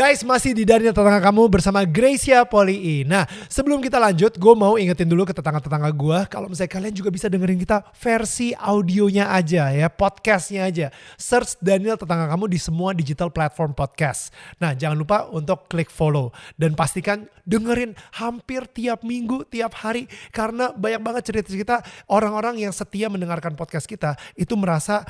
Guys, 0.00 0.24
masih 0.24 0.56
di 0.56 0.64
Daniel 0.64 0.96
Tetangga 0.96 1.20
Kamu 1.20 1.44
bersama 1.52 1.84
Gracia 1.84 2.40
Poli. 2.48 3.04
Nah, 3.04 3.28
sebelum 3.52 3.84
kita 3.84 4.00
lanjut, 4.00 4.32
gue 4.32 4.54
mau 4.56 4.80
ingetin 4.80 5.04
dulu 5.04 5.28
ke 5.28 5.36
tetangga-tetangga 5.36 5.92
gue, 5.92 6.18
kalau 6.32 6.48
misalnya 6.48 6.72
kalian 6.72 6.94
juga 6.96 7.12
bisa 7.12 7.28
dengerin 7.28 7.60
kita 7.60 7.84
versi 8.00 8.56
audionya 8.56 9.28
aja 9.28 9.68
ya, 9.68 9.92
podcastnya 9.92 10.64
aja. 10.64 10.88
Search 11.20 11.60
Daniel 11.60 12.00
Tetangga 12.00 12.32
Kamu 12.32 12.48
di 12.48 12.56
semua 12.56 12.96
digital 12.96 13.28
platform 13.28 13.76
podcast. 13.76 14.32
Nah, 14.56 14.72
jangan 14.72 14.96
lupa 14.96 15.28
untuk 15.36 15.68
klik 15.68 15.92
follow. 15.92 16.32
Dan 16.56 16.72
pastikan 16.72 17.28
dengerin 17.44 17.92
hampir 18.16 18.72
tiap 18.72 19.04
minggu, 19.04 19.52
tiap 19.52 19.76
hari. 19.84 20.08
Karena 20.32 20.72
banyak 20.72 21.04
banget 21.04 21.28
cerita-cerita 21.28 21.84
orang-orang 22.08 22.56
yang 22.56 22.72
setia 22.72 23.12
mendengarkan 23.12 23.52
podcast 23.52 23.84
kita, 23.84 24.16
itu 24.32 24.56
merasa 24.56 25.04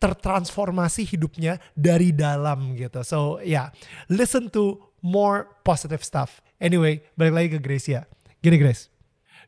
tertransformasi 0.00 1.04
hidupnya 1.04 1.60
dari 1.76 2.10
dalam 2.10 2.72
gitu. 2.74 3.04
So 3.04 3.38
ya, 3.44 3.44
yeah, 3.44 3.66
listen 4.08 4.48
to 4.56 4.90
more 5.04 5.60
positive 5.62 6.00
stuff. 6.00 6.40
Anyway, 6.56 7.04
balik 7.14 7.34
lagi 7.36 7.48
ke 7.56 7.58
Grace 7.60 7.88
ya. 7.92 8.08
Gini 8.40 8.56
Grace, 8.56 8.88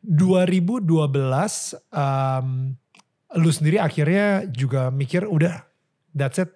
2012 0.05 0.85
um, 1.89 2.77
lu 3.33 3.49
sendiri 3.49 3.81
akhirnya 3.81 4.45
juga 4.53 4.93
mikir 4.93 5.25
udah 5.25 5.65
that's 6.13 6.37
it. 6.37 6.53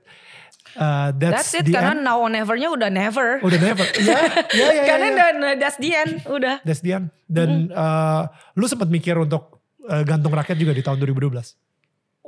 Uh, 0.76 1.08
that's, 1.16 1.56
that's 1.56 1.64
it 1.64 1.72
karena 1.72 1.96
end. 1.96 2.04
now 2.04 2.20
or 2.20 2.28
nevernya 2.28 2.68
udah 2.68 2.92
never. 2.92 3.40
Udah 3.40 3.60
never. 3.60 3.86
Iya, 3.96 4.20
iya, 4.52 4.66
iya. 4.76 4.84
Karena 4.84 5.06
ya, 5.08 5.26
ya. 5.32 5.52
that's 5.56 5.78
the 5.80 5.90
end, 5.96 6.12
udah. 6.28 6.56
That's 6.68 6.84
the 6.84 6.92
end. 6.92 7.06
Dan 7.24 7.48
mm 7.48 7.60
-hmm. 7.72 7.80
uh, 7.80 8.22
lu 8.60 8.68
sempat 8.68 8.92
mikir 8.92 9.16
untuk 9.16 9.64
uh, 9.88 10.04
gantung 10.04 10.36
rakyat 10.36 10.60
juga 10.60 10.76
di 10.76 10.84
tahun 10.84 11.00
2012. 11.00 11.32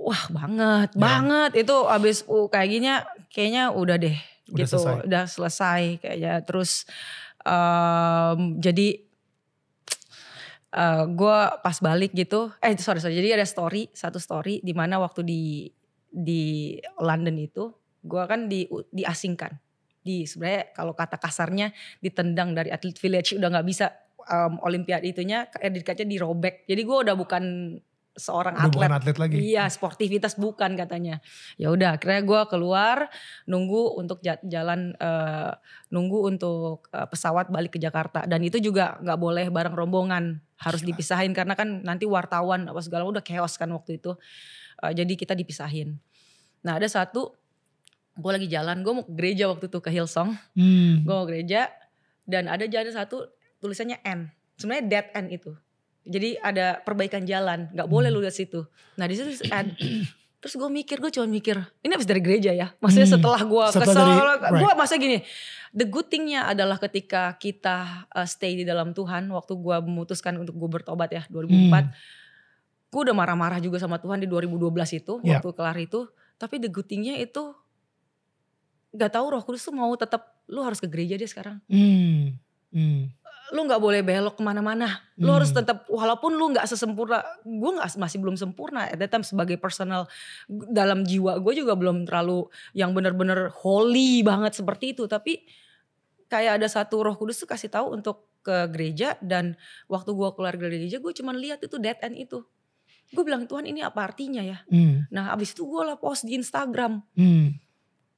Wah 0.09 0.25
banget, 0.33 0.97
ya. 0.97 1.01
banget 1.05 1.51
itu 1.61 1.77
abis 1.85 2.25
uh, 2.25 2.49
kayak 2.49 2.69
gini 2.73 2.89
kayaknya 3.29 3.77
udah 3.77 4.01
deh 4.01 4.17
udah 4.49 4.65
gitu, 4.65 4.81
selesai. 4.81 5.05
udah 5.05 5.25
selesai 5.29 5.83
kayaknya. 6.01 6.33
Terus 6.49 6.89
um, 7.45 8.57
jadi 8.57 9.05
uh, 10.73 11.05
gue 11.13 11.39
pas 11.61 11.77
balik 11.85 12.17
gitu, 12.17 12.49
eh 12.65 12.73
sorry 12.81 13.05
sorry, 13.05 13.21
jadi 13.21 13.37
ada 13.37 13.45
story 13.45 13.93
satu 13.93 14.17
story 14.17 14.65
di 14.65 14.73
mana 14.73 14.97
waktu 14.97 15.21
di 15.29 15.69
di 16.09 16.73
London 17.05 17.37
itu 17.37 17.69
gue 18.01 18.23
kan 18.25 18.49
di 18.49 18.65
diasingkan, 18.89 19.53
di 20.01 20.25
sebenarnya 20.25 20.73
kalau 20.73 20.97
kata 20.97 21.21
kasarnya 21.21 21.69
ditendang 22.01 22.57
dari 22.57 22.73
atlet 22.73 22.97
village 22.97 23.37
udah 23.37 23.49
nggak 23.53 23.67
bisa 23.69 23.93
um, 24.25 24.57
olimpiade 24.65 25.05
itunya, 25.05 25.45
dikatnya 25.53 26.09
dirobek. 26.09 26.65
Jadi 26.65 26.81
gue 26.81 26.97
udah 27.05 27.13
bukan 27.13 27.45
seorang 28.19 28.59
atlet. 28.59 28.75
Bukan 28.75 28.93
atlet 28.93 29.17
lagi. 29.17 29.37
Iya, 29.55 29.71
sportivitas 29.71 30.35
bukan 30.35 30.75
katanya. 30.75 31.23
Ya 31.55 31.71
udah, 31.71 31.97
akhirnya 31.97 32.27
gue 32.27 32.41
keluar 32.51 33.07
nunggu 33.47 33.97
untuk 33.97 34.19
jalan 34.45 34.93
uh, 34.99 35.55
nunggu 35.95 36.35
untuk 36.35 36.91
uh, 36.91 37.07
pesawat 37.07 37.49
balik 37.49 37.79
ke 37.79 37.81
Jakarta 37.81 38.27
dan 38.27 38.43
itu 38.43 38.59
juga 38.59 38.99
nggak 39.01 39.19
boleh 39.19 39.47
bareng 39.49 39.79
rombongan, 39.79 40.43
harus 40.59 40.83
dipisahin 40.83 41.31
karena 41.33 41.55
kan 41.55 41.87
nanti 41.87 42.05
wartawan 42.05 42.67
apa 42.67 42.83
segala 42.83 43.07
udah 43.07 43.23
chaos 43.23 43.55
kan 43.55 43.71
waktu 43.71 44.03
itu. 44.03 44.19
Uh, 44.83 44.93
jadi 44.93 45.15
kita 45.15 45.39
dipisahin. 45.39 45.97
Nah, 46.67 46.77
ada 46.77 46.91
satu 46.91 47.33
gue 48.19 48.33
lagi 48.35 48.51
jalan, 48.51 48.83
gue 48.83 48.93
mau 48.93 49.07
ke 49.07 49.15
gereja 49.15 49.47
waktu 49.47 49.71
itu 49.71 49.79
ke 49.79 49.95
Hillsong. 49.95 50.35
Hmm. 50.59 51.07
Gue 51.07 51.15
mau 51.15 51.25
gereja 51.25 51.71
dan 52.27 52.51
ada 52.51 52.67
jalan 52.67 52.91
satu 52.91 53.31
tulisannya 53.63 54.03
N. 54.03 54.35
Sebenarnya 54.59 54.85
dead 54.91 55.07
end 55.15 55.31
itu 55.31 55.55
jadi 56.09 56.41
ada 56.41 56.81
perbaikan 56.81 57.29
jalan, 57.29 57.69
nggak 57.77 57.89
boleh 57.89 58.09
hmm. 58.09 58.17
lu 58.17 58.25
lihat 58.25 58.35
situ. 58.35 58.65
Nah 58.97 59.05
di 59.05 59.15
situ 59.15 59.45
terus 60.41 60.55
gue 60.61 60.71
mikir, 60.73 61.05
gue 61.05 61.13
cuma 61.13 61.29
mikir, 61.29 61.61
ini 61.85 61.93
habis 61.93 62.09
dari 62.09 62.25
gereja 62.25 62.51
ya. 62.57 62.73
Maksudnya 62.81 63.09
hmm. 63.13 63.17
setelah 63.21 63.41
gue 63.45 63.65
kesel, 63.77 64.09
right. 64.09 64.61
gue 64.65 64.71
masa 64.73 64.97
gini. 64.97 65.21
The 65.77 65.85
good 65.85 66.09
thingnya 66.09 66.49
adalah 66.49 66.81
ketika 66.81 67.37
kita 67.37 68.09
uh, 68.09 68.25
stay 68.25 68.57
di 68.57 68.65
dalam 68.65 68.97
Tuhan, 68.97 69.29
waktu 69.29 69.53
gue 69.53 69.77
memutuskan 69.85 70.41
untuk 70.41 70.57
gue 70.57 70.81
bertobat 70.81 71.13
ya 71.13 71.23
2004, 71.29 71.45
hmm. 71.45 71.87
gue 72.89 73.01
udah 73.05 73.17
marah-marah 73.17 73.61
juga 73.61 73.77
sama 73.77 74.01
Tuhan 74.01 74.25
di 74.25 74.27
2012 74.27 74.65
itu, 74.97 75.21
yeah. 75.21 75.37
waktu 75.39 75.53
kelar 75.53 75.77
itu. 75.77 76.09
Tapi 76.41 76.57
the 76.57 76.73
good 76.73 76.89
thingnya 76.89 77.21
itu 77.21 77.53
gak 78.97 79.13
tahu 79.13 79.37
Roh 79.37 79.45
Kudus 79.45 79.69
tuh 79.69 79.77
mau 79.77 79.93
tetap 79.93 80.41
lu 80.49 80.65
harus 80.65 80.81
ke 80.81 80.89
gereja 80.89 81.21
dia 81.21 81.29
sekarang. 81.29 81.61
Hmm. 81.69 82.41
Hmm 82.73 83.13
lu 83.49 83.65
nggak 83.65 83.81
boleh 83.81 84.01
belok 84.05 84.37
ke 84.37 84.43
mana-mana. 84.45 85.01
Lu 85.17 85.33
hmm. 85.33 85.37
harus 85.41 85.51
tetap 85.57 85.89
walaupun 85.89 86.37
lu 86.37 86.53
nggak 86.53 86.69
sesempurna, 86.69 87.25
gue 87.45 87.71
nggak 87.81 87.89
masih 87.97 88.19
belum 88.21 88.37
sempurna. 88.37 88.89
At 88.89 89.01
that 89.01 89.09
time 89.09 89.25
sebagai 89.25 89.57
personal 89.57 90.05
dalam 90.49 91.05
jiwa 91.09 91.41
gue 91.41 91.53
juga 91.57 91.73
belum 91.73 92.05
terlalu 92.05 92.49
yang 92.77 92.93
bener-bener 92.93 93.49
holy 93.65 94.21
banget 94.21 94.53
seperti 94.61 94.93
itu. 94.93 95.09
Tapi 95.09 95.41
kayak 96.29 96.61
ada 96.61 96.69
satu 96.69 97.01
Roh 97.01 97.17
Kudus 97.17 97.41
tuh 97.41 97.49
kasih 97.49 97.73
tahu 97.73 97.97
untuk 97.97 98.29
ke 98.45 98.69
gereja 98.73 99.17
dan 99.25 99.57
waktu 99.89 100.13
gue 100.13 100.29
keluar 100.37 100.55
dari 100.55 100.81
gereja 100.85 101.01
gue 101.01 101.13
cuma 101.17 101.33
lihat 101.33 101.65
itu 101.65 101.77
dead 101.81 101.99
end 102.05 102.17
itu. 102.21 102.45
Gue 103.09 103.25
bilang 103.25 103.49
Tuhan 103.49 103.65
ini 103.65 103.81
apa 103.81 104.05
artinya 104.05 104.45
ya? 104.45 104.61
Hmm. 104.69 105.09
Nah 105.09 105.33
abis 105.33 105.57
itu 105.57 105.65
gue 105.65 105.83
lah 105.85 105.97
post 105.97 106.29
di 106.29 106.37
Instagram. 106.37 107.01
Hmm. 107.17 107.57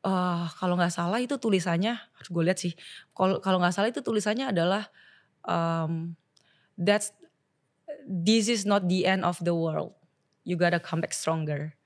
Uh, 0.01 0.49
kalau 0.57 0.81
nggak 0.81 0.97
salah 0.97 1.21
itu 1.21 1.37
tulisannya 1.37 1.95
harus 1.95 2.29
gue 2.29 2.43
lihat 2.43 2.59
sih. 2.59 2.75
Kalau 3.15 3.39
kalau 3.39 3.63
nggak 3.63 3.75
salah 3.75 3.89
itu 3.95 4.03
tulisannya 4.03 4.51
adalah 4.51 4.91
um, 5.45 6.17
that's 6.77 7.13
this 8.07 8.49
is 8.49 8.65
not 8.67 8.89
the 8.89 9.07
end 9.07 9.25
of 9.25 9.39
the 9.45 9.55
world. 9.55 9.93
You 10.45 10.57
gotta 10.57 10.81
come 10.81 11.01
back 11.01 11.13
stronger. 11.13 11.77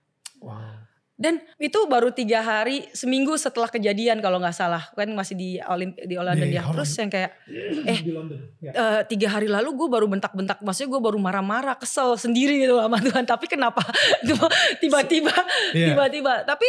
Wow. 0.40 0.84
Dan 1.14 1.38
itu 1.62 1.78
baru 1.86 2.10
tiga 2.10 2.42
hari, 2.42 2.90
seminggu 2.90 3.38
setelah 3.38 3.70
kejadian 3.70 4.18
kalau 4.18 4.42
nggak 4.42 4.50
salah, 4.50 4.82
kan 4.98 5.06
masih 5.14 5.38
di 5.38 5.62
Olimp 5.62 5.94
di 5.94 6.18
London 6.18 6.50
ya. 6.50 6.66
Terus 6.66 6.90
yang 6.98 7.06
kayak, 7.06 7.30
eh 7.94 7.98
ya. 8.58 8.70
uh, 8.74 9.00
tiga 9.06 9.30
hari 9.30 9.46
lalu 9.46 9.78
gue 9.78 9.88
baru 9.94 10.10
bentak-bentak, 10.10 10.58
maksudnya 10.66 10.90
gue 10.90 11.02
baru 11.06 11.18
marah-marah, 11.22 11.78
kesel 11.78 12.18
sendiri 12.18 12.66
gitu 12.66 12.82
sama 12.82 12.98
Tuhan. 12.98 13.30
Tapi 13.30 13.46
kenapa 13.46 13.86
tiba-tiba, 14.82 15.34
yeah. 15.70 15.94
tiba-tiba. 15.94 16.42
Tapi 16.42 16.66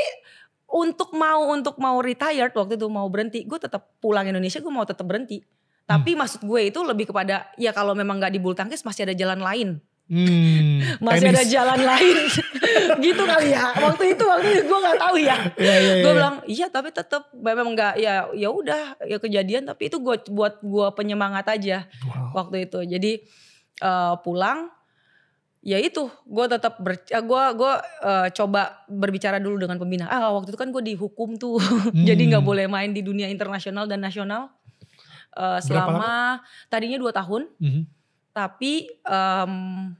untuk 0.69 1.09
mau 1.17 1.49
untuk 1.49 1.81
mau 1.81 1.97
retired 1.97 2.53
waktu 2.53 2.77
itu 2.77 2.85
mau 2.85 3.09
berhenti, 3.09 3.49
gue 3.49 3.57
tetap 3.57 3.97
pulang 3.97 4.29
Indonesia, 4.29 4.61
gue 4.61 4.69
mau 4.69 4.85
tetap 4.85 5.09
berhenti. 5.09 5.41
Tapi 5.85 6.17
hmm. 6.17 6.19
maksud 6.19 6.41
gue 6.41 6.61
itu 6.73 6.79
lebih 6.81 7.13
kepada 7.13 7.49
ya 7.61 7.69
kalau 7.69 7.93
memang 7.93 8.17
nggak 8.17 8.33
di 8.33 8.41
bulu 8.41 8.57
tangkis 8.57 8.81
masih 8.81 9.05
ada 9.05 9.15
jalan 9.15 9.37
lain. 9.37 9.69
Hmm, 10.05 10.85
masih 11.05 11.33
tenis. 11.33 11.37
ada 11.41 11.43
jalan 11.49 11.81
lain 11.81 12.17
gitu 13.09 13.25
kali 13.25 13.57
ya 13.57 13.73
waktu 13.73 14.13
itu 14.13 14.21
waktu 14.21 14.47
itu 14.53 14.63
gue 14.69 14.79
nggak 14.85 14.99
tahu 15.01 15.15
ya, 15.17 15.33
ya, 15.57 15.75
ya, 15.81 15.93
gue 16.05 16.11
bilang 16.13 16.35
iya 16.45 16.69
tapi 16.69 16.93
tetap 16.93 17.33
memang 17.33 17.73
nggak 17.73 17.97
ya 17.97 18.29
ya 18.37 18.53
udah 18.53 19.01
ya 19.01 19.17
kejadian 19.17 19.65
tapi 19.65 19.89
itu 19.89 19.97
gue 19.97 20.21
buat 20.29 20.61
gue 20.61 20.87
penyemangat 20.93 21.49
aja 21.49 21.89
wow. 22.05 22.37
waktu 22.37 22.69
itu 22.69 22.85
jadi 22.85 23.17
uh, 23.81 24.21
pulang 24.21 24.69
ya 25.65 25.81
itu 25.81 26.05
gue 26.29 26.45
tetap 26.53 26.77
ber 26.77 27.01
gue 27.01 27.43
gue 27.57 27.73
uh, 28.05 28.27
coba 28.29 28.85
berbicara 28.85 29.41
dulu 29.41 29.57
dengan 29.57 29.81
pembina 29.81 30.05
ah 30.05 30.29
waktu 30.37 30.53
itu 30.53 30.59
kan 30.61 30.69
gue 30.69 30.85
dihukum 30.85 31.41
tuh 31.41 31.57
hmm. 31.57 32.05
jadi 32.13 32.37
nggak 32.37 32.45
boleh 32.45 32.69
main 32.69 32.93
di 32.93 33.01
dunia 33.01 33.25
internasional 33.25 33.89
dan 33.89 34.05
nasional 34.05 34.53
uh, 35.35 35.59
selama 35.61 36.41
tadinya 36.71 36.97
dua 36.97 37.11
tahun. 37.11 37.51
Mm 37.59 37.71
-hmm. 37.71 37.83
Tapi 38.35 38.91
um, 39.07 39.53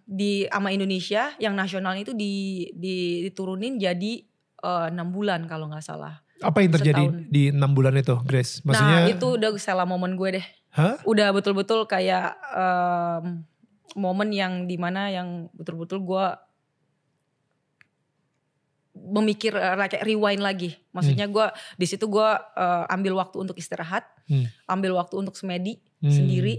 di 0.04 0.44
ama 0.52 0.68
Indonesia 0.68 1.32
yang 1.40 1.56
nasional 1.56 1.96
itu 1.96 2.12
di, 2.12 2.68
di 2.76 3.24
diturunin 3.24 3.80
jadi 3.80 4.28
eh, 4.60 4.88
enam 4.92 5.08
uh, 5.08 5.14
bulan 5.16 5.48
kalau 5.48 5.72
nggak 5.72 5.80
salah. 5.80 6.20
Apa 6.44 6.60
yang 6.60 6.76
terjadi 6.76 7.00
Setahun. 7.08 7.32
di 7.32 7.56
enam 7.56 7.72
bulan 7.72 7.96
itu, 7.96 8.20
Grace? 8.28 8.60
Maksudnya? 8.68 9.08
Nah 9.08 9.12
itu 9.16 9.40
udah 9.40 9.56
salah 9.56 9.88
momen 9.88 10.20
gue 10.20 10.44
deh. 10.44 10.46
Hah? 10.76 11.00
Udah 11.08 11.32
betul-betul 11.32 11.88
kayak 11.88 12.36
um, 12.52 13.48
momen 13.96 14.36
yang 14.36 14.68
di 14.68 14.76
mana 14.76 15.08
yang 15.08 15.48
betul-betul 15.56 16.04
gue 16.04 16.26
memikir 18.96 19.52
uh, 19.54 19.76
kayak 19.76 20.08
rewind 20.08 20.40
lagi. 20.40 20.80
Maksudnya 20.96 21.28
gue 21.28 21.46
hmm. 21.46 21.76
di 21.76 21.86
situ 21.86 22.08
gue 22.08 22.30
uh, 22.40 22.84
ambil 22.88 23.20
waktu 23.20 23.44
untuk 23.44 23.60
istirahat, 23.60 24.08
hmm. 24.32 24.48
ambil 24.72 24.96
waktu 24.96 25.20
untuk 25.20 25.36
semedi 25.36 25.84
hmm. 26.00 26.10
sendiri, 26.16 26.56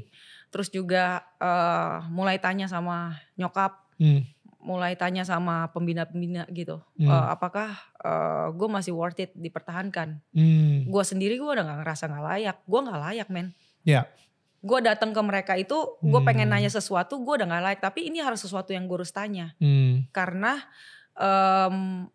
terus 0.52 0.68
juga 0.68 1.24
uh, 1.40 2.04
mulai 2.12 2.36
tanya 2.36 2.68
sama 2.68 3.16
nyokap, 3.40 3.80
hmm. 3.96 4.20
mulai 4.60 4.94
tanya 4.94 5.24
sama 5.24 5.72
pembina-pembina 5.72 6.44
gitu, 6.52 6.84
hmm. 7.00 7.08
uh, 7.08 7.32
apakah 7.32 7.72
uh, 8.04 8.52
gue 8.52 8.68
masih 8.68 8.92
worth 8.92 9.18
it 9.18 9.32
dipertahankan? 9.32 10.20
Hmm. 10.36 10.84
Gue 10.86 11.02
sendiri 11.02 11.40
gue 11.40 11.48
udah 11.48 11.64
gak 11.64 11.78
ngerasa 11.82 12.04
gak 12.12 12.24
layak, 12.24 12.56
gue 12.68 12.80
gak 12.84 13.00
layak 13.00 13.28
men. 13.32 13.56
Ya. 13.82 14.04
Yeah. 14.04 14.06
gue 14.66 14.82
datang 14.82 15.14
ke 15.14 15.20
mereka 15.22 15.54
itu 15.54 15.78
gue 16.02 16.20
pengen 16.26 16.50
Hmm. 16.50 16.58
nanya 16.58 16.66
sesuatu 16.72 17.22
gue 17.22 17.38
udah 17.38 17.46
nggak 17.46 17.62
like 17.62 17.82
tapi 17.86 18.10
ini 18.10 18.18
harus 18.18 18.42
sesuatu 18.42 18.74
yang 18.74 18.90
gue 18.90 18.98
harus 18.98 19.14
tanya 19.14 19.54
Hmm. 19.62 20.10
karena 20.10 20.58
em, 21.14 22.10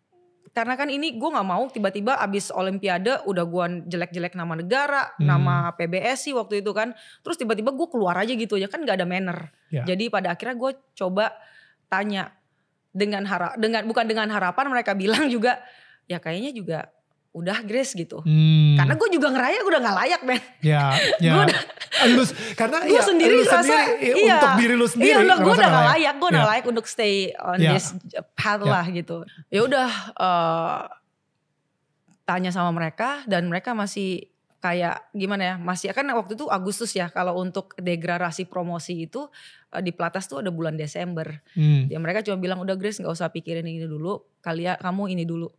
karena 0.52 0.76
kan 0.76 0.86
ini 0.86 1.16
gue 1.16 1.28
nggak 1.28 1.48
mau 1.48 1.64
tiba-tiba 1.66 2.12
abis 2.14 2.52
olimpiade 2.52 3.24
udah 3.24 3.44
gue 3.44 3.64
jelek-jelek 3.88 4.36
nama 4.36 4.52
negara 4.52 5.02
Hmm. 5.16 5.24
nama 5.26 5.54
PBSI 5.72 6.32
waktu 6.32 6.60
itu 6.60 6.70
kan 6.70 6.92
terus 7.20 7.36
tiba-tiba 7.36 7.72
gue 7.72 7.88
keluar 7.88 8.16
aja 8.16 8.30
gitu 8.30 8.56
aja 8.56 8.68
kan 8.68 8.80
nggak 8.80 8.96
ada 9.00 9.08
manner 9.08 9.48
Ya. 9.68 9.84
jadi 9.84 10.12
pada 10.12 10.36
akhirnya 10.36 10.54
gue 10.54 10.70
coba 10.92 11.32
tanya 11.88 12.36
dengan 12.92 13.24
harap 13.24 13.56
dengan 13.56 13.88
bukan 13.88 14.04
dengan 14.04 14.28
harapan 14.28 14.68
mereka 14.68 14.92
bilang 14.92 15.24
juga 15.34 15.56
ya 16.04 16.20
kayaknya 16.20 16.52
juga 16.52 16.78
udah 17.32 17.64
Grace 17.64 17.92
gitu 17.92 18.20
Hmm. 18.20 18.76
karena 18.76 18.92
gue 18.92 19.08
juga 19.10 19.28
ngeraya 19.28 19.56
gue 19.58 19.70
udah 19.70 19.82
nggak 19.82 19.98
layak 19.98 20.20
men 20.22 20.40
ya, 20.60 20.92
ya. 21.24 21.32
Gua 21.34 21.44
Lu, 22.02 22.22
karena 22.52 22.82
gue 22.82 22.92
ya, 22.92 23.02
sendiri 23.02 23.34
lu 23.34 23.42
ngerasa 23.42 23.62
sendiri, 23.62 23.92
ya, 24.00 24.14
iya, 24.16 24.34
untuk 24.34 24.52
diri 24.58 24.74
lu 24.74 24.86
sendiri. 24.86 25.08
iya 25.08 25.16
udah 25.22 25.36
gue 25.38 25.54
udah 25.54 25.70
gak 25.70 25.86
layak. 25.92 26.14
gue 26.14 26.28
udah 26.28 26.42
Ya. 26.42 26.50
layak 26.50 26.64
untuk 26.66 26.86
stay 26.86 27.14
on 27.34 27.56
Ya. 27.56 27.72
this 27.72 27.86
path 28.32 28.60
Ya. 28.60 28.68
lah 28.70 28.84
gitu 28.86 29.16
ya 29.48 29.60
udah 29.62 29.88
eh, 30.14 30.80
tanya 32.22 32.50
sama 32.50 32.70
mereka 32.70 33.24
dan 33.26 33.46
mereka 33.46 33.72
masih 33.72 34.30
kayak 34.58 35.10
gimana 35.10 35.42
ya 35.42 35.54
masih 35.58 35.90
kan 35.90 36.06
waktu 36.08 36.32
itu 36.32 36.46
Agustus 36.46 36.92
ya 36.92 37.08
kalau 37.08 37.34
untuk 37.34 37.74
degradasi 37.76 38.46
promosi 38.46 39.04
itu 39.04 39.26
eh, 39.70 39.80
di 39.80 39.90
Platas 39.90 40.26
tuh 40.26 40.38
ada 40.38 40.48
bulan 40.48 40.76
Desember 40.76 41.42
Hmm. 41.52 41.88
ya 41.88 41.98
mereka 41.98 42.22
cuma 42.22 42.36
bilang 42.36 42.58
udah 42.58 42.74
Grace 42.74 42.98
nggak 42.98 43.10
usah 43.10 43.28
pikirin 43.28 43.64
ini 43.64 43.82
dulu 43.82 44.22
kalian 44.38 44.78
kamu 44.78 45.02
ini 45.10 45.24
dulu 45.24 45.50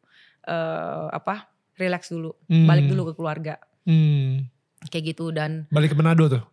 eh 0.44 1.08
apa 1.10 1.53
relax 1.76 2.10
dulu 2.10 2.34
Hmm. 2.48 2.66
balik 2.66 2.86
dulu 2.88 3.10
ke 3.10 3.14
keluarga 3.16 3.56
Hmm. 3.84 4.48
kayak 4.88 5.16
gitu 5.16 5.32
dan 5.32 5.66
Balik 5.70 5.92
ke 5.92 5.98
Manado 5.98 6.28
tuh. 6.28 6.44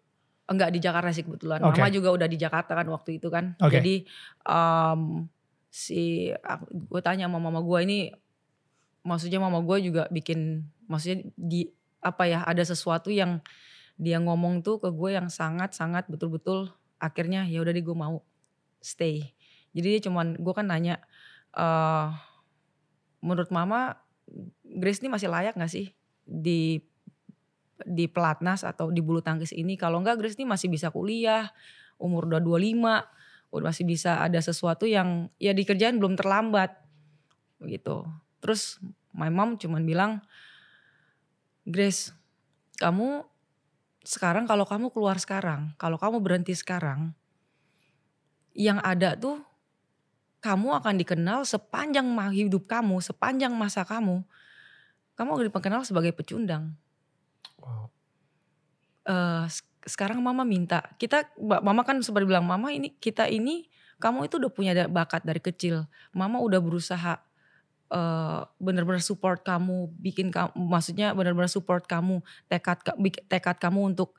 enggak 0.47 0.71
di 0.71 0.83
Jakarta 0.83 1.11
sih 1.11 1.23
kebetulan. 1.23 1.63
Oke. 1.63 1.79
Mama 1.79 1.91
juga 1.91 2.11
udah 2.11 2.27
di 2.27 2.35
Jakarta 2.35 2.75
kan 2.75 2.87
waktu 2.87 3.23
itu 3.23 3.31
kan. 3.31 3.55
Oke. 3.63 3.79
Jadi 3.79 4.03
em, 4.45 5.01
si 5.71 6.35
gue 6.71 7.01
tanya 7.01 7.31
sama 7.31 7.39
mama 7.39 7.63
gue 7.63 7.79
ini 7.83 7.99
maksudnya 9.07 9.39
mama 9.39 9.63
gue 9.63 9.79
juga 9.81 10.11
bikin 10.11 10.67
maksudnya 10.85 11.23
di 11.39 11.71
apa 12.03 12.27
ya 12.27 12.43
ada 12.43 12.61
sesuatu 12.61 13.15
yang 13.15 13.39
dia 13.95 14.19
ngomong 14.19 14.67
tuh 14.67 14.83
ke 14.83 14.91
gue 14.91 15.15
yang 15.15 15.31
sangat 15.31 15.71
sangat 15.71 16.11
betul-betul 16.11 16.75
akhirnya 16.99 17.47
ya 17.47 17.63
udah 17.63 17.71
deh 17.71 17.81
gue 17.81 17.95
mau 17.95 18.19
stay. 18.83 19.31
Jadi 19.71 19.87
dia 19.87 20.01
cuman 20.03 20.35
gue 20.35 20.51
kan 20.53 20.67
nanya 20.67 20.99
eh 21.53 22.09
menurut 23.21 23.51
mama 23.51 24.01
Grace 24.81 25.05
ini 25.05 25.13
masih 25.13 25.29
layak 25.29 25.55
gak 25.61 25.69
sih 25.69 25.93
di 26.25 26.81
di 27.81 28.09
pelatnas 28.09 28.65
atau 28.65 28.89
di 28.89 29.05
bulu 29.05 29.21
tangkis 29.21 29.53
ini? 29.53 29.77
Kalau 29.77 30.01
enggak 30.01 30.17
Grace 30.17 30.41
ini 30.41 30.49
masih 30.49 30.73
bisa 30.73 30.89
kuliah 30.89 31.53
umur 32.01 32.25
udah 32.27 32.41
25 32.41 32.81
udah 33.51 33.67
masih 33.67 33.85
bisa 33.85 34.23
ada 34.23 34.41
sesuatu 34.41 34.89
yang 34.89 35.29
ya 35.37 35.51
di 35.51 35.67
kerjaan 35.67 35.99
belum 36.01 36.17
terlambat 36.17 36.71
begitu 37.61 38.07
terus 38.41 38.81
my 39.13 39.29
mom 39.29 39.61
cuman 39.61 39.85
bilang 39.85 40.13
Grace 41.67 42.15
kamu 42.81 43.27
sekarang 44.01 44.49
kalau 44.49 44.65
kamu 44.65 44.89
keluar 44.95 45.21
sekarang 45.21 45.77
kalau 45.77 46.01
kamu 46.01 46.25
berhenti 46.25 46.57
sekarang 46.57 47.13
yang 48.57 48.81
ada 48.81 49.19
tuh 49.19 49.45
kamu 50.41 50.81
akan 50.81 50.95
dikenal 50.97 51.45
sepanjang 51.45 52.09
hidup 52.33 52.65
kamu 52.65 53.05
sepanjang 53.05 53.53
masa 53.53 53.85
kamu 53.85 54.25
kamu 55.21 55.37
akan 55.37 55.47
dikenal 55.53 55.83
sebagai 55.85 56.17
pecundang. 56.17 56.73
Wow. 57.61 57.93
s- 59.45 59.69
sekarang 59.85 60.25
mama 60.25 60.49
minta. 60.49 60.97
Kita 60.97 61.29
mama 61.37 61.85
kan 61.85 62.01
sempat 62.01 62.25
bilang 62.25 62.49
mama 62.49 62.73
ini 62.73 62.97
kita 62.97 63.29
ini 63.29 63.69
kamu 64.01 64.33
itu 64.33 64.41
udah 64.41 64.49
punya 64.49 64.73
bakat 64.89 65.21
dari 65.29 65.45
kecil. 65.45 65.85
Mama 66.17 66.41
udah 66.41 66.57
berusaha 66.57 67.21
eh 67.91 68.41
benar-benar 68.57 69.05
support 69.05 69.45
kamu 69.45 69.93
bikin 70.01 70.33
kamu 70.33 70.57
maksudnya 70.57 71.13
benar-benar 71.13 71.53
support 71.53 71.85
kamu 71.85 72.25
tekad 72.49 72.81
tekad 73.29 73.61
kamu 73.61 73.93
untuk 73.93 74.17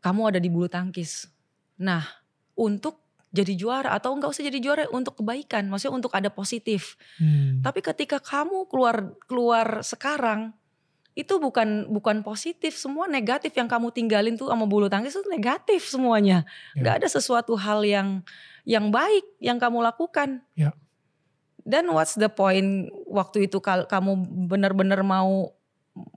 kamu 0.00 0.32
ada 0.32 0.40
di 0.40 0.48
bulu 0.48 0.64
tangkis. 0.64 1.28
Nah 1.76 2.08
untuk 2.56 3.03
jadi 3.34 3.52
juara 3.58 3.90
atau 3.90 4.14
enggak 4.14 4.30
usah 4.30 4.46
jadi 4.46 4.58
juara 4.62 4.82
untuk 4.94 5.18
kebaikan 5.18 5.66
maksudnya 5.66 5.98
untuk 5.98 6.14
ada 6.14 6.30
positif 6.30 6.94
Hmm. 7.18 7.58
tapi 7.60 7.82
ketika 7.82 8.22
kamu 8.22 8.70
keluar 8.70 9.18
keluar 9.26 9.82
sekarang 9.82 10.54
itu 11.14 11.38
bukan 11.38 11.86
bukan 11.94 12.26
positif, 12.26 12.74
semua 12.74 13.06
negatif 13.06 13.54
yang 13.54 13.70
kamu 13.70 13.94
tinggalin 13.94 14.34
tuh 14.34 14.50
sama 14.50 14.66
bulu 14.66 14.90
tangkis 14.90 15.14
itu 15.14 15.30
negatif 15.30 15.86
semuanya. 15.86 16.42
Ya. 16.74 16.90
Gak 16.90 16.94
ada 17.02 17.08
sesuatu 17.08 17.54
hal 17.54 17.86
yang 17.86 18.26
yang 18.66 18.90
baik 18.90 19.22
yang 19.38 19.62
kamu 19.62 19.78
lakukan. 19.78 20.42
Ya. 20.58 20.74
Dan 21.62 21.86
what's 21.94 22.18
the 22.18 22.26
point 22.26 22.90
waktu 23.06 23.46
itu 23.46 23.62
kal 23.62 23.86
kamu 23.86 24.26
benar-benar 24.50 25.06
mau 25.06 25.54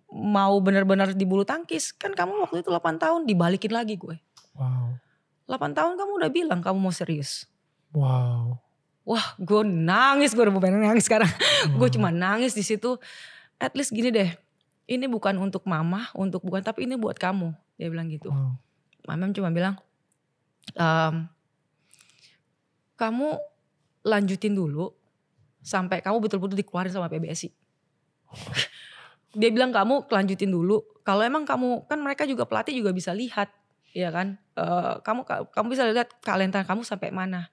mau 0.09 0.57
benar-benar 0.57 1.13
di 1.13 1.29
bulu 1.29 1.45
tangkis 1.45 1.93
kan 1.93 2.17
kamu 2.17 2.49
waktu 2.49 2.65
itu 2.65 2.73
8 2.73 2.97
tahun 2.97 3.29
dibalikin 3.29 3.77
lagi 3.77 4.01
gue. 4.01 4.17
Wow. 4.57 4.97
8 5.47 5.71
tahun 5.71 5.95
kamu 5.95 6.11
udah 6.19 6.31
bilang 6.31 6.59
kamu 6.59 6.77
mau 6.77 6.93
serius. 6.93 7.47
Wow. 7.95 8.59
Wah, 9.07 9.33
gue 9.39 9.63
nangis, 9.63 10.35
gue 10.35 10.43
udah 10.43 10.51
mau 10.51 10.59
pengen 10.59 10.83
nangis 10.83 11.07
sekarang. 11.07 11.31
gue 11.79 11.87
Wow. 11.87 11.95
cuma 11.95 12.11
nangis 12.11 12.51
di 12.51 12.61
situ. 12.61 12.99
At 13.55 13.71
least 13.73 13.95
gini 13.95 14.11
deh, 14.11 14.35
ini 14.91 15.07
bukan 15.07 15.39
untuk 15.39 15.63
mama, 15.63 16.11
untuk 16.13 16.43
bukan, 16.43 16.61
tapi 16.61 16.83
ini 16.83 16.99
buat 16.99 17.15
kamu. 17.15 17.55
Dia 17.79 17.87
bilang 17.87 18.11
gitu. 18.11 18.27
Wow. 18.29 18.59
Mama 19.07 19.31
cuma 19.31 19.49
bilang, 19.55 19.79
"Em, 20.75 21.31
kamu 22.99 23.39
lanjutin 24.03 24.51
dulu 24.51 24.91
sampai 25.63 25.99
kamu 25.99 26.23
betul-betul 26.23 26.55
dikeluarin 26.59 26.91
sama 26.91 27.11
PBSI. 27.11 27.51
Dia 29.37 29.49
bilang 29.51 29.75
kamu 29.75 30.07
lanjutin 30.07 30.49
dulu. 30.49 30.81
Kalau 31.03 31.23
emang 31.23 31.43
kamu 31.43 31.87
kan 31.87 31.99
mereka 31.99 32.23
juga 32.23 32.47
pelatih 32.47 32.79
juga 32.79 32.95
bisa 32.95 33.11
lihat, 33.11 33.51
ya 33.97 34.13
kan? 34.13 34.37
Eh, 34.53 34.93
kamu 35.01 35.25
kamu 35.49 35.67
bisa 35.73 35.89
lihat 35.89 36.13
talenta 36.21 36.61
kamu 36.61 36.85
sampai 36.85 37.09
mana. 37.09 37.49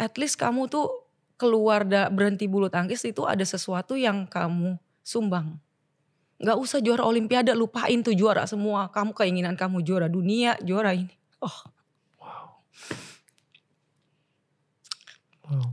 At 0.00 0.16
least 0.16 0.40
kamu 0.40 0.72
tuh 0.72 0.88
keluar 1.36 1.84
da, 1.84 2.08
berhenti 2.08 2.48
bulu 2.48 2.72
tangkis 2.72 3.04
itu 3.04 3.28
ada 3.28 3.44
sesuatu 3.44 3.92
yang 4.00 4.24
kamu 4.24 4.80
sumbang. 5.04 5.60
Gak 6.38 6.54
usah 6.54 6.78
juara 6.78 7.02
olimpiade, 7.02 7.50
lupain 7.52 7.98
tuh 8.00 8.14
juara 8.14 8.46
semua. 8.46 8.88
Kamu 8.94 9.10
keinginan 9.10 9.58
kamu 9.58 9.82
juara 9.82 10.06
dunia, 10.06 10.54
juara 10.62 10.94
ini. 10.94 11.10
Oh, 11.42 11.58
Wow. 12.18 12.46
Wow. 15.50 15.68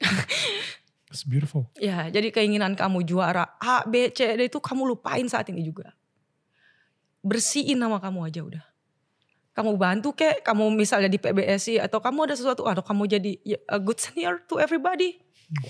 It's 1.16 1.24
beautiful. 1.24 1.72
ya 1.80 2.12
jadi 2.12 2.28
keinginan 2.28 2.76
kamu 2.76 3.08
juara 3.08 3.56
A, 3.56 3.88
B, 3.88 4.12
C, 4.12 4.36
D 4.36 4.52
itu 4.52 4.60
kamu 4.60 4.84
lupain 4.84 5.24
saat 5.32 5.48
ini 5.48 5.64
juga. 5.64 5.95
Bersihin 7.26 7.82
nama 7.82 7.98
kamu 7.98 8.30
aja 8.30 8.40
udah. 8.46 8.64
Kamu 9.56 9.74
bantu 9.74 10.14
kek, 10.14 10.46
kamu 10.46 10.70
misalnya 10.70 11.10
di 11.10 11.18
PBSI 11.18 11.82
atau 11.82 11.98
kamu 11.98 12.30
ada 12.30 12.34
sesuatu, 12.38 12.68
atau 12.68 12.84
kamu 12.84 13.02
jadi 13.08 13.32
ya, 13.42 13.58
a 13.66 13.82
good 13.82 13.98
senior 13.98 14.38
to 14.46 14.62
everybody. 14.62 15.18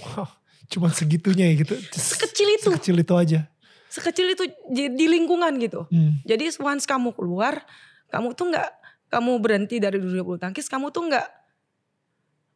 Wow. 0.05 0.29
Cuman 0.69 0.91
segitunya 0.93 1.49
ya 1.49 1.55
gitu. 1.65 1.79
Just 1.95 2.19
Sekecil 2.19 2.61
itu, 2.61 2.69
Sekecil 2.77 2.97
itu 3.01 3.15
aja. 3.17 3.41
sekecil 3.87 4.29
itu 4.37 4.45
di 4.69 4.93
di 4.93 5.07
lingkungan 5.09 5.57
gitu. 5.57 5.89
Hmm. 5.89 6.21
Jadi 6.29 6.53
once 6.61 6.85
kamu 6.85 7.17
keluar, 7.17 7.65
kamu 8.13 8.37
tuh 8.37 8.53
nggak, 8.53 8.71
kamu 9.09 9.33
berhenti 9.41 9.81
dari 9.81 9.97
dunia 9.97 10.21
bulu 10.21 10.37
tangkis, 10.37 10.69
kamu 10.69 10.93
tuh 10.93 11.09
nggak, 11.09 11.29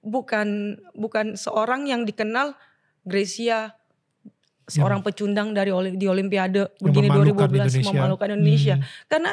bukan 0.04 0.76
bukan 0.92 1.40
seorang 1.40 1.88
yang 1.88 2.04
dikenal 2.04 2.52
Gracia 3.08 3.79
seorang 4.70 5.00
pecundang 5.02 5.50
dari 5.50 5.68
di 5.92 6.06
Olimpiade 6.06 6.70
begini 6.78 7.06
memalukan 7.06 7.50
2012 7.50 7.50
Indonesia. 7.50 7.90
memalukan 7.92 8.28
Indonesia. 8.30 8.74
Hmm. 8.78 8.86
Karena 9.06 9.32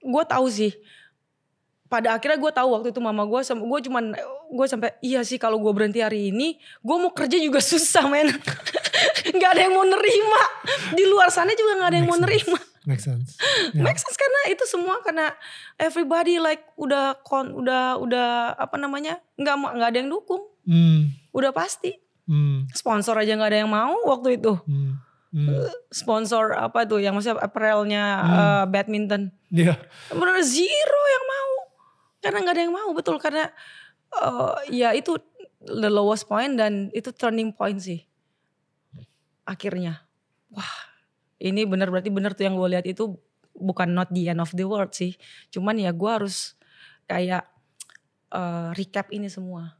gue 0.00 0.24
tahu 0.24 0.46
sih, 0.46 0.72
pada 1.86 2.14
akhirnya 2.14 2.36
gue 2.36 2.52
tahu 2.52 2.68
waktu 2.72 2.88
itu 2.90 3.00
mama 3.00 3.22
gue, 3.22 3.40
gue 3.42 3.80
cuman 3.84 4.04
gue 4.48 4.66
sampai 4.66 4.94
iya 5.00 5.20
sih 5.20 5.36
kalau 5.36 5.58
gue 5.58 5.70
berhenti 5.70 5.98
hari 5.98 6.30
ini, 6.30 6.54
gue 6.80 6.96
mau 6.96 7.10
kerja 7.10 7.36
juga 7.36 7.58
susah 7.58 8.06
men. 8.06 8.30
Gak 9.36 9.50
ada 9.52 9.60
yang 9.60 9.74
mau 9.74 9.84
nerima 9.84 10.42
di 10.92 11.04
luar 11.04 11.28
sana 11.28 11.52
juga 11.52 11.76
gak 11.76 11.88
ada 11.90 11.96
yang 11.96 12.06
Make 12.06 12.08
mau 12.08 12.18
sense. 12.18 12.26
nerima. 12.26 12.58
Make 12.86 13.02
sense. 13.02 13.30
Ya. 13.74 13.82
Make 13.82 13.98
sense 13.98 14.14
karena 14.14 14.40
itu 14.48 14.64
semua 14.64 15.02
karena 15.02 15.34
everybody 15.76 16.38
like 16.38 16.62
udah 16.76 17.18
kon 17.20 17.50
udah 17.52 17.98
udah 17.98 18.28
apa 18.54 18.78
namanya 18.78 19.18
nggak 19.34 19.54
nggak 19.58 19.88
ada 19.90 19.98
yang 19.98 20.08
dukung 20.08 20.42
Hmm. 20.62 21.10
udah 21.30 21.50
pasti 21.50 21.94
Hmm. 22.26 22.66
sponsor 22.74 23.14
aja 23.16 23.38
nggak 23.38 23.50
ada 23.54 23.60
yang 23.62 23.70
mau 23.70 23.94
waktu 24.04 24.36
itu 24.36 24.58
Hmm. 24.66 24.98
Hmm. 25.30 25.66
sponsor 25.90 26.54
apa 26.54 26.82
tuh 26.84 26.98
yang 26.98 27.14
maksudnya 27.14 27.38
apparelnya 27.38 28.04
Hmm. 28.18 28.34
eh, 28.34 28.64
badminton 28.66 29.22
Iya. 29.48 29.78
benar 30.10 30.42
zero 30.42 31.02
yang 31.06 31.24
mau 31.26 31.50
karena 32.18 32.38
nggak 32.42 32.54
ada 32.58 32.62
yang 32.66 32.74
mau 32.74 32.90
betul 32.90 33.16
karena 33.16 33.46
eh, 34.12 34.54
ya 34.74 34.90
itu 34.90 35.14
the 35.62 35.86
lowest 35.86 36.26
point 36.26 36.54
dan 36.54 36.90
itu 36.90 37.10
turning 37.10 37.50
point 37.50 37.78
sih 37.78 38.02
akhirnya 39.44 40.02
wah 40.50 40.72
ini 41.38 41.62
benar 41.62 41.92
berarti 41.92 42.08
benar 42.08 42.32
tuh 42.32 42.48
yang 42.48 42.56
gue 42.56 42.68
lihat 42.72 42.86
itu 42.88 43.14
bukan 43.52 43.92
not 43.92 44.08
the 44.12 44.28
end 44.28 44.40
of 44.40 44.52
the 44.52 44.64
world 44.64 44.92
sih. 44.92 45.16
Cuman 45.48 45.76
ya 45.76 45.92
gue 45.92 46.08
harus 46.08 46.56
kayak 47.04 47.44
uh, 48.32 48.72
recap 48.72 49.12
ini 49.12 49.28
semua. 49.28 49.76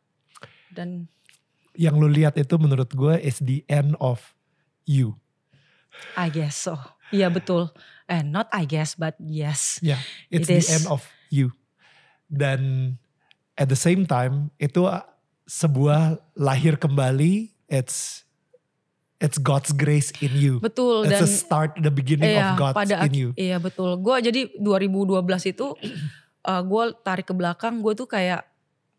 Dan 0.68 1.08
yang 1.76 1.96
lu 2.00 2.08
lihat 2.08 2.34
itu 2.40 2.56
menurut 2.56 2.90
gue 2.92 3.14
is 3.20 3.40
the 3.40 3.62
end 3.68 3.94
of 4.02 4.34
you. 4.88 5.16
I 6.16 6.28
guess 6.28 6.56
so. 6.56 6.76
Iya 7.14 7.30
betul. 7.30 7.70
Eh 8.10 8.20
not 8.24 8.50
I 8.50 8.66
guess 8.66 8.98
but 8.98 9.14
yes. 9.20 9.78
Yeah, 9.80 10.00
it's 10.28 10.48
It 10.50 10.52
the 10.52 10.60
is. 10.60 10.68
end 10.68 10.86
of 10.90 11.04
you. 11.30 11.54
Dan 12.26 12.94
at 13.54 13.70
the 13.70 13.78
same 13.78 14.04
time 14.04 14.50
itu 14.58 14.84
sebuah 15.46 16.18
lahir 16.34 16.76
kembali. 16.76 17.54
It's 17.66 18.26
it's 19.18 19.40
God's 19.40 19.72
grace 19.72 20.12
in 20.20 20.36
you. 20.36 20.58
Betul 20.60 21.08
It's 21.08 21.18
dan 21.18 21.22
a 21.24 21.28
start, 21.30 21.70
the 21.80 21.92
beginning 21.92 22.30
iya, 22.36 22.52
of 22.54 22.60
God's 22.60 22.76
pada 22.76 22.96
in 23.08 23.14
you. 23.14 23.28
Iya 23.34 23.56
betul. 23.58 23.96
Gue 24.02 24.20
jadi 24.20 24.50
2012 24.60 25.52
itu 25.56 25.66
uh, 26.50 26.62
gue 26.62 26.84
tarik 27.02 27.26
ke 27.26 27.34
belakang 27.34 27.80
gue 27.80 27.92
tuh 27.96 28.08
kayak 28.08 28.46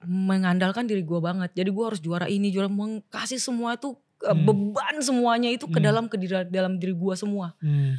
mengandalkan 0.04 0.86
diri 0.86 1.02
gue 1.02 1.18
banget. 1.18 1.50
Jadi 1.54 1.70
gue 1.70 1.86
harus 1.86 1.98
juara 1.98 2.28
ini, 2.28 2.50
juara 2.50 2.68
mengkasih 2.68 3.38
semua 3.38 3.74
itu 3.74 3.98
uh, 4.20 4.34
Hmm. 4.34 4.46
beban 4.46 4.98
semuanya 5.00 5.48
itu 5.48 5.66
ke 5.66 5.78
Hmm. 5.78 5.86
dalam 5.86 6.06
ke 6.06 6.18
diri- 6.18 6.50
dalam 6.50 6.78
diri 6.78 6.92
gue 6.92 7.14
semua. 7.14 7.54
Hmm. 7.58 7.98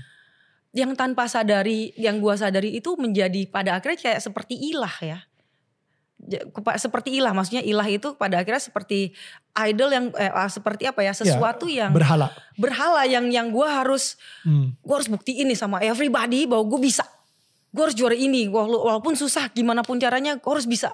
Yang 0.71 0.95
tanpa 0.95 1.27
sadari, 1.27 1.95
yang 1.95 2.19
gue 2.19 2.35
sadari 2.35 2.75
itu 2.75 2.95
menjadi 2.95 3.47
pada 3.47 3.75
akhirnya 3.75 3.99
kayak 3.99 4.21
seperti 4.21 4.55
ilah 4.69 4.95
ya. 5.01 5.19
Seperti 6.77 7.15
ilah, 7.15 7.31
maksudnya 7.31 7.63
ilah 7.63 7.87
itu 7.87 8.13
pada 8.13 8.43
akhirnya 8.43 8.59
seperti 8.59 9.15
idol 9.57 9.89
yang 9.89 10.05
eh, 10.13 10.27
ah, 10.29 10.51
seperti 10.51 10.85
apa 10.85 11.01
ya 11.01 11.15
sesuatu 11.15 11.71
yang 11.71 11.95
Berhala. 11.95 12.35
berhala 12.55 13.07
yang 13.07 13.31
yang 13.31 13.49
gue 13.49 13.65
harus 13.65 14.19
Hmm. 14.43 14.75
gue 14.77 14.93
harus 14.93 15.07
buktiin 15.07 15.47
nih 15.47 15.55
sama 15.55 15.79
everybody 15.81 16.45
bahwa 16.45 16.67
gue 16.69 16.81
bisa. 16.83 17.07
Gue 17.71 17.87
harus 17.87 17.95
juara 17.95 18.13
ini, 18.13 18.45
Wala- 18.45 18.67
walaupun 18.83 19.15
susah 19.15 19.47
gimana 19.49 19.81
pun 19.81 19.97
caranya 19.97 20.35
gue 20.35 20.51
harus 20.51 20.67
bisa. 20.67 20.91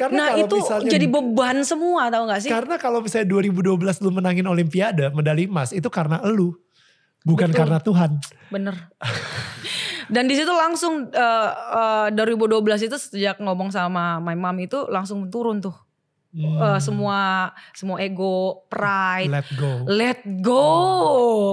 Karena 0.00 0.16
Nah 0.16 0.28
kalau 0.32 0.44
itu 0.48 0.56
misalnya 0.56 0.90
jadi 0.96 1.06
beban 1.12 1.58
semua 1.60 2.02
tau 2.08 2.24
gak 2.24 2.40
sih? 2.40 2.48
Karena 2.48 2.80
kalau 2.80 3.04
misalnya 3.04 3.28
2012 3.28 4.00
lu 4.00 4.10
menangin 4.16 4.48
Olimpiade 4.48 5.12
medali 5.12 5.44
emas 5.44 5.76
itu 5.76 5.92
karena 5.92 6.24
elu, 6.24 6.56
bukan 7.28 7.52
Betul. 7.52 7.60
karena 7.60 7.78
Tuhan. 7.84 8.10
Bener. 8.48 8.76
Dan 10.10 10.24
di 10.26 10.34
situ 10.34 10.50
langsung 10.50 11.12
eh, 11.12 11.50
eh, 12.10 12.16
2012 12.16 12.88
itu 12.88 12.96
sejak 12.96 13.36
ngomong 13.44 13.68
sama 13.68 14.18
my 14.24 14.34
mom 14.34 14.56
itu 14.58 14.88
langsung 14.88 15.28
turun 15.28 15.60
tuh. 15.60 15.76
Eh, 16.30 16.46
Hmm. 16.46 16.78
semua 16.78 17.50
semua 17.74 17.98
ego, 17.98 18.62
pride, 18.70 19.26
Let 19.28 19.48
go. 19.50 19.70
let 19.84 20.20
go. 20.38 20.66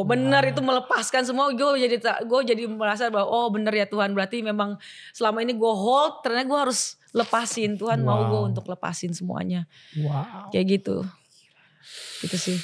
Bener 0.05 0.45
Wow. 0.45 0.51
itu 0.53 0.61
melepaskan 0.61 1.25
semua. 1.25 1.49
Gue 1.49 1.81
jadi 1.81 1.97
gue 1.97 2.41
jadi 2.45 2.63
merasa 2.69 3.09
bahwa 3.09 3.25
oh 3.25 3.49
bener 3.49 3.73
ya 3.73 3.89
Tuhan 3.89 4.13
berarti 4.13 4.45
memang 4.45 4.77
selama 5.11 5.41
ini 5.41 5.57
gue 5.57 5.73
hold 5.73 6.21
ternyata 6.21 6.45
gue 6.45 6.59
harus 6.69 6.93
lepasin. 7.09 7.73
Tuhan 7.73 8.05
mau 8.05 8.21
gue 8.23 8.37
Wow. 8.37 8.49
untuk 8.53 8.69
lepasin 8.69 9.17
semuanya. 9.17 9.65
Wow. 9.97 10.53
Kayak 10.53 10.77
gitu. 10.77 11.01
Gitu 12.19 12.37
sih. 12.37 12.57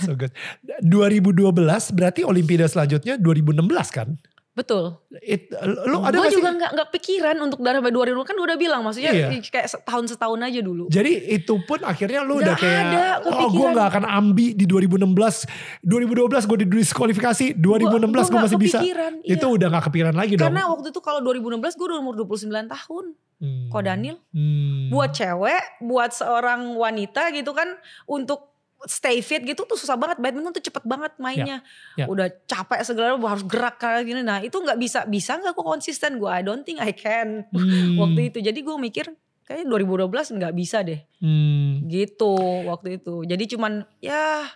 So 0.00 0.16
good. 0.16 0.32
2012 0.80 1.44
berarti 1.92 2.24
Olimpiade 2.24 2.64
selanjutnya 2.64 3.20
2016 3.20 3.92
kan? 3.92 4.16
Betul. 4.58 4.98
It, 5.22 5.54
lu 5.86 6.02
ada 6.02 6.18
Gue 6.18 6.34
juga 6.34 6.50
nggak 6.50 6.70
nggak 6.74 6.88
pikiran 6.90 7.36
untuk 7.38 7.62
dari 7.62 7.78
2000 7.78 7.94
kan 8.26 8.34
udah 8.34 8.56
bilang 8.58 8.82
maksudnya 8.82 9.14
Iya. 9.14 9.38
kayak 9.38 9.70
setahun 9.70 10.10
setahun 10.10 10.40
aja 10.42 10.58
dulu. 10.58 10.90
Jadi 10.90 11.30
itu 11.30 11.54
pun 11.62 11.78
akhirnya 11.86 12.26
lu 12.26 12.42
udah 12.42 12.58
Nggak 12.58 12.58
kayak 12.58 12.82
ada 12.90 13.04
oh 13.22 13.46
gue 13.46 13.54
kepikiran. 13.54 13.78
gak 13.78 13.86
akan 13.94 14.04
ambi 14.10 14.46
di 14.58 14.66
2016. 14.66 15.46
2012 15.86 16.50
gue 16.50 16.58
diskualifikasi, 16.66 17.46
2016 17.54 17.62
gue 18.10 18.34
nggak 18.34 18.46
masih 18.50 18.58
bisa. 18.58 18.78
iya. 18.82 19.14
Itu 19.22 19.46
udah 19.54 19.66
gak 19.70 19.84
kepikiran 19.94 20.18
lagi 20.18 20.34
dong. 20.34 20.50
Karena 20.50 20.66
waktu 20.66 20.90
itu 20.90 20.98
kalau 20.98 21.22
2016 21.22 21.78
gue 21.78 21.86
udah 21.86 21.98
umur 22.02 22.14
29 22.18 22.50
tahun. 22.66 23.04
Hmm. 23.38 23.70
Kok 23.70 23.82
Daniel? 23.86 24.18
Hmm. 24.34 24.90
Buat 24.90 25.14
cewek, 25.14 25.62
buat 25.86 26.10
seorang 26.10 26.74
wanita 26.74 27.30
gitu 27.30 27.54
kan 27.54 27.70
untuk 28.10 28.47
stay 28.84 29.18
fit 29.18 29.42
gitu 29.42 29.64
tuh 29.64 29.74
susah 29.74 29.96
banget. 29.96 30.22
Badminton 30.22 30.54
tuh 30.54 30.62
cepet 30.62 30.84
banget 30.84 31.10
mainnya. 31.16 31.64
ya. 31.96 32.06
Udah 32.06 32.30
capek 32.46 32.78
segala 32.82 33.18
harus 33.18 33.42
gerak 33.42 33.76
kayak 33.76 34.06
gini. 34.06 34.22
Nah 34.22 34.38
itu 34.38 34.54
nggak 34.54 34.78
bisa. 34.78 35.02
Bisa 35.04 35.34
nggak 35.34 35.50
gue 35.50 35.66
konsisten? 35.66 36.16
Gue 36.16 36.30
I 36.30 36.42
don't 36.42 36.62
think 36.62 36.78
I 36.78 36.92
can. 36.92 37.42
Hmm. 37.50 37.98
Waktu 37.98 38.30
itu. 38.30 38.38
Jadi 38.38 38.62
gue 38.62 38.76
mikir 38.76 39.10
kayaknya 39.42 39.66
2012 39.66 40.38
nggak 40.38 40.54
bisa 40.54 40.84
deh. 40.84 41.00
Hmm. 41.18 41.82
Gitu 41.86 42.34
waktu 42.64 43.00
itu. 43.00 43.24
Jadi 43.24 43.44
cuman 43.50 43.82
ya 43.98 44.46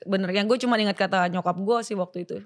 bener 0.00 0.32
yang 0.32 0.48
gue 0.48 0.56
cuma 0.56 0.74
ingat 0.74 0.96
kata 0.96 1.28
nyokap 1.28 1.54
gue 1.54 1.78
sih 1.84 1.94
waktu 1.94 2.24
itu. 2.24 2.36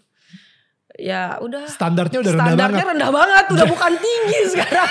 Ya 0.95 1.39
udah. 1.39 1.67
Standarnya 1.67 2.23
udah 2.23 2.33
rendah 2.35 2.47
Standarnya 2.53 2.85
banget. 2.85 2.93
rendah 2.95 3.11
banget, 3.11 3.45
udah 3.51 3.67
bukan 3.67 3.93
tinggi 3.99 4.41
sekarang. 4.55 4.91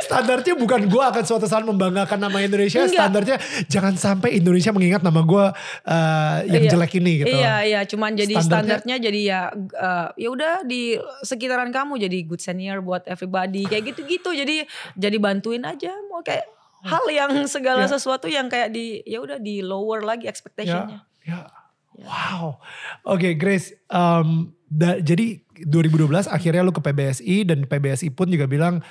Standarnya 0.00 0.54
bukan 0.54 0.86
gue 0.86 1.02
akan 1.02 1.24
suatu 1.24 1.44
saat 1.44 1.60
membanggakan 1.60 2.16
nama 2.18 2.38
Indonesia. 2.38 2.80
Enggak. 2.80 2.94
Standarnya 2.96 3.36
jangan 3.66 3.94
sampai 3.94 4.38
Indonesia 4.38 4.70
mengingat 4.70 5.02
nama 5.02 5.20
gue 5.20 5.44
uh, 5.84 6.38
yang 6.46 6.62
Iya. 6.64 6.70
jelek 6.70 6.92
ini 6.96 7.12
gitu. 7.20 7.34
Iya 7.34 7.54
iya, 7.62 7.80
cuman 7.84 8.14
jadi 8.14 8.34
Standarnya- 8.34 8.80
standarnya 8.80 8.96
jadi 9.02 9.20
ya 9.20 9.40
eh, 9.52 10.08
ya 10.16 10.28
udah 10.30 10.54
di 10.62 10.94
sekitaran 11.20 11.68
kamu 11.68 12.00
jadi 12.00 12.18
good 12.24 12.40
senior 12.40 12.80
buat 12.80 13.04
everybody 13.04 13.66
kayak 13.66 13.92
gitu-gitu. 13.92 14.30
Jadi 14.30 14.64
jadi 14.94 15.16
bantuin 15.18 15.62
aja 15.62 15.92
mau 16.08 16.22
kayak 16.22 16.46
hal 16.84 17.04
yang 17.08 17.30
segala 17.44 17.84
Ya. 17.84 17.90
sesuatu 17.90 18.24
yang 18.26 18.48
kayak 18.48 18.70
di 18.70 19.02
ya 19.02 19.20
udah 19.20 19.36
di 19.36 19.60
lower 19.60 20.00
lagi 20.00 20.24
expectationnya. 20.24 21.04
Ya. 21.20 21.48
Wow. 21.94 22.58
Oke 23.06 23.34
Grace, 23.34 23.70
um, 23.86 24.50
da- 24.66 24.98
jadi 24.98 25.43
2012 25.60 26.26
akhirnya 26.26 26.60
lu 26.60 26.70
ke 26.70 26.80
PBSI 26.80 27.36
dan 27.44 27.62
PBSI 27.62 28.10
pun 28.10 28.26
juga 28.26 28.44
bilang 28.44 28.82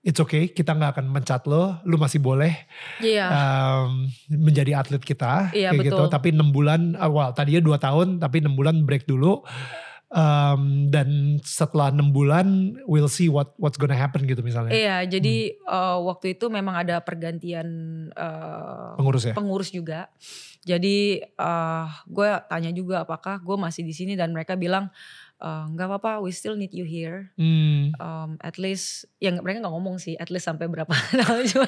it's 0.00 0.16
okay, 0.16 0.48
kita 0.48 0.72
nggak 0.72 0.96
akan 0.96 1.06
mencat 1.08 1.44
lo, 1.44 1.76
lu 1.84 1.96
masih 1.96 2.18
boleh 2.18 2.56
Iya. 2.98 3.26
um, 3.28 4.08
menjadi 4.30 4.76
atlet 4.76 4.98
kita 4.98 5.52
Iya, 5.52 5.72
kayak 5.72 5.84
gitu. 5.84 5.96
betul. 5.96 6.06
Tapi 6.08 6.28
enam 6.32 6.48
bulan, 6.48 6.96
awal 6.96 7.32
tadinya 7.32 7.60
dua 7.60 7.76
tahun, 7.76 8.16
tapi 8.16 8.40
enam 8.40 8.56
bulan 8.56 8.84
break 8.84 9.04
dulu. 9.04 9.44
Um, 10.10 10.90
dan 10.90 11.38
setelah 11.44 11.94
enam 11.94 12.10
bulan, 12.10 12.74
we'll 12.82 13.06
see 13.06 13.30
what 13.30 13.54
what's 13.62 13.78
gonna 13.78 13.94
happen 13.94 14.26
gitu 14.26 14.42
misalnya. 14.42 14.74
Iya, 14.74 14.96
jadi 15.06 15.54
Hmm. 15.54 15.70
eh, 15.70 15.98
waktu 16.02 16.34
itu 16.34 16.48
memang 16.48 16.74
ada 16.74 16.98
pergantian 16.98 17.68
eh, 18.10 18.90
Pengurus 18.98 19.28
ya. 19.28 19.34
pengurus 19.36 19.70
juga. 19.70 20.10
Jadi 20.60 21.22
eh 21.22 21.86
gue 22.06 22.28
tanya 22.48 22.72
juga 22.72 23.04
apakah 23.04 23.38
gue 23.38 23.54
masih 23.54 23.84
di 23.84 23.92
sini 23.92 24.12
dan 24.12 24.32
mereka 24.32 24.56
bilang 24.56 24.90
eh, 25.40 25.64
nggak 25.72 25.86
apa-apa, 25.88 26.12
we 26.20 26.30
still 26.30 26.54
need 26.54 26.70
you 26.76 26.84
here. 26.84 27.32
Hmm. 27.40 27.96
Um, 27.96 28.30
at 28.44 28.60
least, 28.60 29.08
yang 29.18 29.40
mereka 29.40 29.64
nggak 29.64 29.74
ngomong 29.74 29.96
sih, 29.96 30.14
at 30.20 30.28
least 30.28 30.44
sampai 30.44 30.68
berapa 30.68 30.92
tahun 31.24 31.44
cuma 31.48 31.66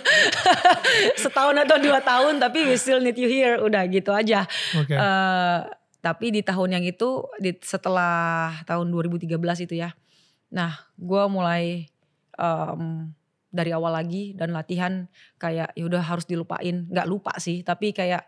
setahun 1.22 1.56
atau 1.64 1.76
dua 1.80 2.04
tahun, 2.04 2.38
tapi 2.38 2.68
we 2.68 2.76
still 2.76 3.00
need 3.00 3.16
you 3.16 3.28
here, 3.28 3.56
udah 3.58 3.88
gitu 3.88 4.12
aja. 4.12 4.44
Oke. 4.76 4.94
Eh, 4.94 5.60
tapi 6.02 6.34
di 6.34 6.42
tahun 6.42 6.78
yang 6.80 6.84
itu, 6.84 7.24
di, 7.38 7.54
setelah 7.62 8.52
tahun 8.66 8.90
2013 8.90 9.38
itu 9.64 9.78
ya, 9.78 9.94
nah 10.50 10.74
gue 10.98 11.22
mulai 11.30 11.86
em, 12.36 12.82
dari 13.52 13.70
awal 13.70 13.94
lagi 13.94 14.34
dan 14.34 14.50
latihan 14.50 15.06
kayak 15.38 15.70
ya 15.78 15.84
udah 15.86 16.02
harus 16.02 16.26
dilupain, 16.26 16.90
nggak 16.90 17.06
lupa 17.06 17.38
sih, 17.38 17.62
tapi 17.62 17.94
kayak 17.94 18.26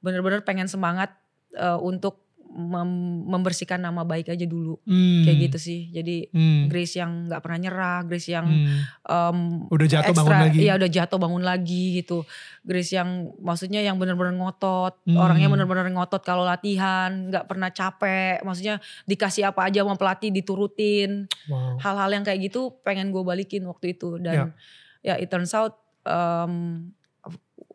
bener-bener 0.00 0.46
pengen 0.46 0.70
semangat 0.70 1.10
eh, 1.58 1.78
untuk 1.82 2.29
mem- 2.50 3.22
membersihkan 3.30 3.78
nama 3.78 4.02
baik 4.02 4.26
aja 4.28 4.42
dulu, 4.42 4.82
Hmm. 4.82 5.22
kayak 5.22 5.38
gitu 5.46 5.58
sih. 5.62 5.80
Jadi 5.88 6.26
Hmm. 6.28 6.66
Grace 6.66 6.98
yang 6.98 7.30
nggak 7.30 7.40
pernah 7.40 7.58
nyerah, 7.62 7.98
Grace 8.02 8.26
yang 8.26 8.46
Hmm. 8.46 8.82
em, 9.06 9.38
Udah 9.70 9.86
jatuh 9.86 10.10
bangun 10.10 10.26
ekstra- 10.34 10.42
lagi. 10.50 10.58
Iya 10.58 10.72
udah 10.74 10.90
jatuh 10.90 11.18
bangun 11.18 11.44
lagi 11.46 11.84
gitu. 11.96 12.18
Grace 12.60 12.90
yang 12.90 13.08
maksudnya 13.38 13.80
yang 13.80 13.96
benar-benar 13.96 14.34
ngotot, 14.34 14.98
Hmm. 15.06 15.14
orangnya 15.16 15.46
benar-benar 15.46 15.86
ngotot 15.88 16.20
kalau 16.20 16.42
latihan, 16.42 17.30
nggak 17.30 17.46
pernah 17.46 17.70
capek. 17.70 18.42
Maksudnya 18.42 18.82
dikasih 19.06 19.46
apa 19.46 19.70
aja 19.70 19.86
sama 19.86 19.94
pelatih 19.94 20.28
diturutin. 20.28 21.30
Wow. 21.46 21.78
Hal-hal 21.78 22.10
yang 22.10 22.24
kayak 22.26 22.50
gitu 22.50 22.82
pengen 22.82 23.14
gue 23.14 23.22
balikin 23.22 23.62
waktu 23.64 23.94
itu 23.94 24.18
dan 24.18 24.52
ya, 25.00 25.14
it 25.14 25.30
turns 25.30 25.54
out 25.54 25.78
em, 26.02 26.90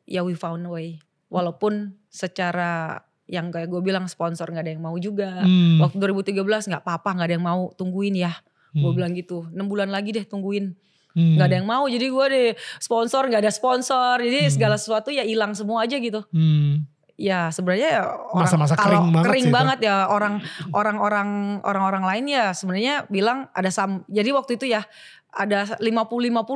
ya 0.03 0.19
we 0.21 0.35
found 0.35 0.65
a 0.65 0.69
way. 0.69 0.99
Walaupun 1.31 1.95
secara 2.07 3.01
yang 3.25 3.49
kayak 3.49 3.67
gue 3.67 3.81
bilang 3.81 4.05
sponsor 4.05 4.45
nggak 4.47 4.63
ada 4.65 4.71
yang 4.73 4.83
mau 4.83 4.95
juga. 4.95 5.41
Hmm. 5.41 5.81
Waktu 5.81 5.97
2013 5.97 6.69
nggak 6.69 6.83
apa-apa 6.85 7.09
nggak 7.15 7.27
ada 7.27 7.35
yang 7.35 7.45
mau 7.45 7.61
tungguin 7.73 8.15
ya. 8.15 8.33
Gue 8.71 8.91
Hmm. 8.91 8.97
bilang 8.97 9.11
gitu. 9.13 9.49
6 9.49 9.65
bulan 9.65 9.89
lagi 9.89 10.13
deh 10.13 10.23
tungguin 10.23 10.75
Hmm. 11.15 11.39
nggak 11.39 11.47
ada 11.47 11.55
yang 11.55 11.67
mau 11.67 11.87
jadi 11.87 12.11
gue 12.11 12.25
deh 12.27 12.49
sponsor 12.75 13.31
nggak 13.31 13.39
ada 13.39 13.51
sponsor 13.51 14.19
jadi 14.19 14.45
Hmm. 14.45 14.51
segala 14.51 14.75
sesuatu 14.75 15.15
ya 15.15 15.23
hilang 15.23 15.55
semua 15.55 15.87
aja 15.87 15.95
gitu 15.95 16.19
Hmm. 16.27 16.83
Ya 17.15 17.47
sebenarnya 17.47 17.89
ya 17.95 18.03
orang 18.35 18.43
Masa-masa 18.43 18.75
kalau 18.75 19.07
kering 19.07 19.15
banget 19.15 19.39
itu. 19.47 19.53
banget 19.55 19.79
ya 19.87 19.95
orang 20.11 20.43
orang-orang 20.71 21.29
orang-orang 21.63 22.03
lain 22.03 22.25
ya 22.27 22.45
sebenarnya 22.51 23.07
bilang 23.07 23.47
ada 23.55 23.71
sam 23.71 24.03
jadi 24.05 24.35
waktu 24.35 24.59
itu 24.59 24.67
ya 24.67 24.83
ada 25.31 25.67
50-50 25.79 25.83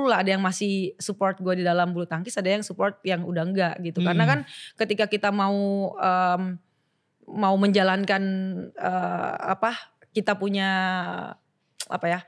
lah 0.08 0.20
ada 0.20 0.32
yang 0.36 0.44
masih 0.44 0.96
support 1.00 1.40
gue 1.40 1.60
di 1.60 1.64
dalam 1.64 1.92
bulu 1.92 2.04
tangkis 2.04 2.36
ada 2.36 2.48
yang 2.50 2.64
support 2.64 3.00
yang 3.04 3.24
udah 3.24 3.44
enggak 3.44 3.76
gitu 3.80 4.00
karena 4.00 4.24
Hmm. 4.24 4.32
kan 4.32 4.40
ketika 4.78 5.08
kita 5.08 5.32
mau 5.32 5.56
em, 5.96 6.60
mau 7.28 7.56
menjalankan 7.56 8.24
eh, 8.74 9.34
apa 9.52 9.76
kita 10.12 10.36
punya 10.36 10.70
apa 11.86 12.06
ya 12.06 12.20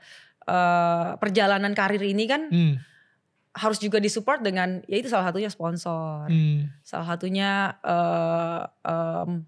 uh, 0.46 1.14
perjalanan 1.18 1.70
karir 1.72 2.02
ini 2.02 2.24
kan 2.26 2.42
Hmm. 2.48 2.74
Harus 3.52 3.76
juga 3.76 3.96
disupport 3.96 4.40
dengan 4.40 4.80
ya 4.86 4.96
itu 4.96 5.06
salah 5.06 5.28
satunya 5.28 5.48
sponsor, 5.48 6.24
Hmm. 6.26 6.72
salah 6.80 7.06
satunya 7.06 7.76
eh, 7.78 8.62
em, 8.82 9.44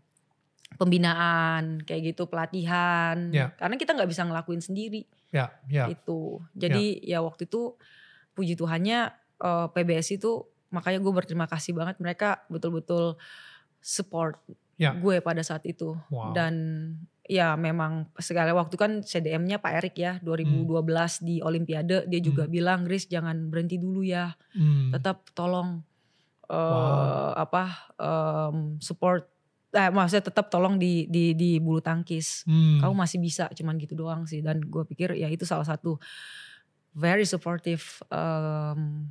pembinaan 0.75 1.81
kayak 1.83 2.13
gitu 2.13 2.27
pelatihan. 2.27 3.31
Ya. 3.31 3.55
Karena 3.55 3.77
kita 3.77 3.95
nggak 3.95 4.11
bisa 4.11 4.23
ngelakuin 4.23 4.61
sendiri 4.61 5.07
Ya, 5.31 5.55
ya. 5.67 5.87
itu. 5.89 6.43
Jadi 6.53 7.01
ya 7.01 7.23
waktu 7.23 7.47
itu 7.47 7.79
puji 8.35 8.55
Tuhannya 8.55 9.09
eh, 9.41 9.67
PBS 9.71 10.15
itu 10.15 10.45
makanya 10.69 10.99
gue 10.99 11.13
berterima 11.15 11.47
kasih 11.47 11.73
banget 11.73 11.97
mereka 11.99 12.43
betul-betul 12.49 13.17
support 13.79 14.37
Ya. 14.75 14.91
gue 14.91 15.23
pada 15.23 15.39
saat 15.41 15.63
itu 15.65 15.95
Wow. 16.11 16.35
dan 16.35 16.55
ya 17.25 17.57
memang 17.57 18.13
segala 18.21 18.53
waktu 18.53 18.77
kan 18.77 18.93
CDM-nya 19.01 19.57
Pak 19.57 19.73
Erik 19.81 19.97
ya 19.97 20.13
2012 20.21 21.25
di 21.25 21.41
Olimpiade 21.41 22.05
dia 22.05 22.21
juga 22.21 22.45
bilang 22.47 22.85
Gris 22.85 23.09
jangan 23.09 23.49
berhenti 23.49 23.81
dulu 23.81 24.05
ya 24.05 24.37
Hmm. 24.53 24.93
tetap 24.93 25.33
tolong 25.33 25.81
eh 26.45 26.55
Wow. 26.55 27.41
apa 27.41 27.65
em, 27.97 28.57
support 28.79 29.25
eh 29.73 29.89
maksudnya 29.89 30.29
tetap 30.29 30.53
tolong 30.53 30.77
di 30.77 31.09
di 31.09 31.33
di 31.33 31.57
bulu 31.59 31.81
tangkis 31.81 32.45
Hmm. 32.45 32.79
kamu 32.79 32.95
masih 32.95 33.19
bisa 33.19 33.49
cuman 33.51 33.81
gitu 33.81 33.97
doang 33.97 34.29
sih 34.29 34.45
dan 34.45 34.61
gue 34.61 34.85
pikir 34.85 35.17
ya 35.17 35.27
itu 35.27 35.49
salah 35.49 35.65
satu 35.65 35.97
very 36.93 37.25
supportive 37.25 37.83
em, 38.07 39.09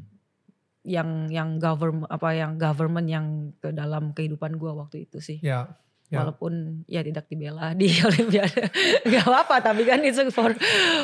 yang 0.86 1.32
yang 1.32 1.58
government 1.58 2.08
apa 2.08 2.30
yang 2.32 2.56
government 2.56 3.08
yang 3.08 3.26
ke 3.58 3.72
dalam 3.72 4.12
kehidupan 4.12 4.56
gue 4.56 4.72
waktu 4.72 5.08
itu 5.08 5.18
sih 5.20 5.40
Ya. 5.42 5.68
Ya. 6.14 6.22
walaupun 6.22 6.54
ya 6.86 7.02
tidak 7.02 7.26
dibela 7.26 7.74
di 7.74 7.90
Olimpiade 8.06 8.70
nggak 9.02 9.26
apa 9.26 9.56
tapi 9.60 9.82
kan 9.82 9.98
itu 10.00 10.30
for 10.30 10.54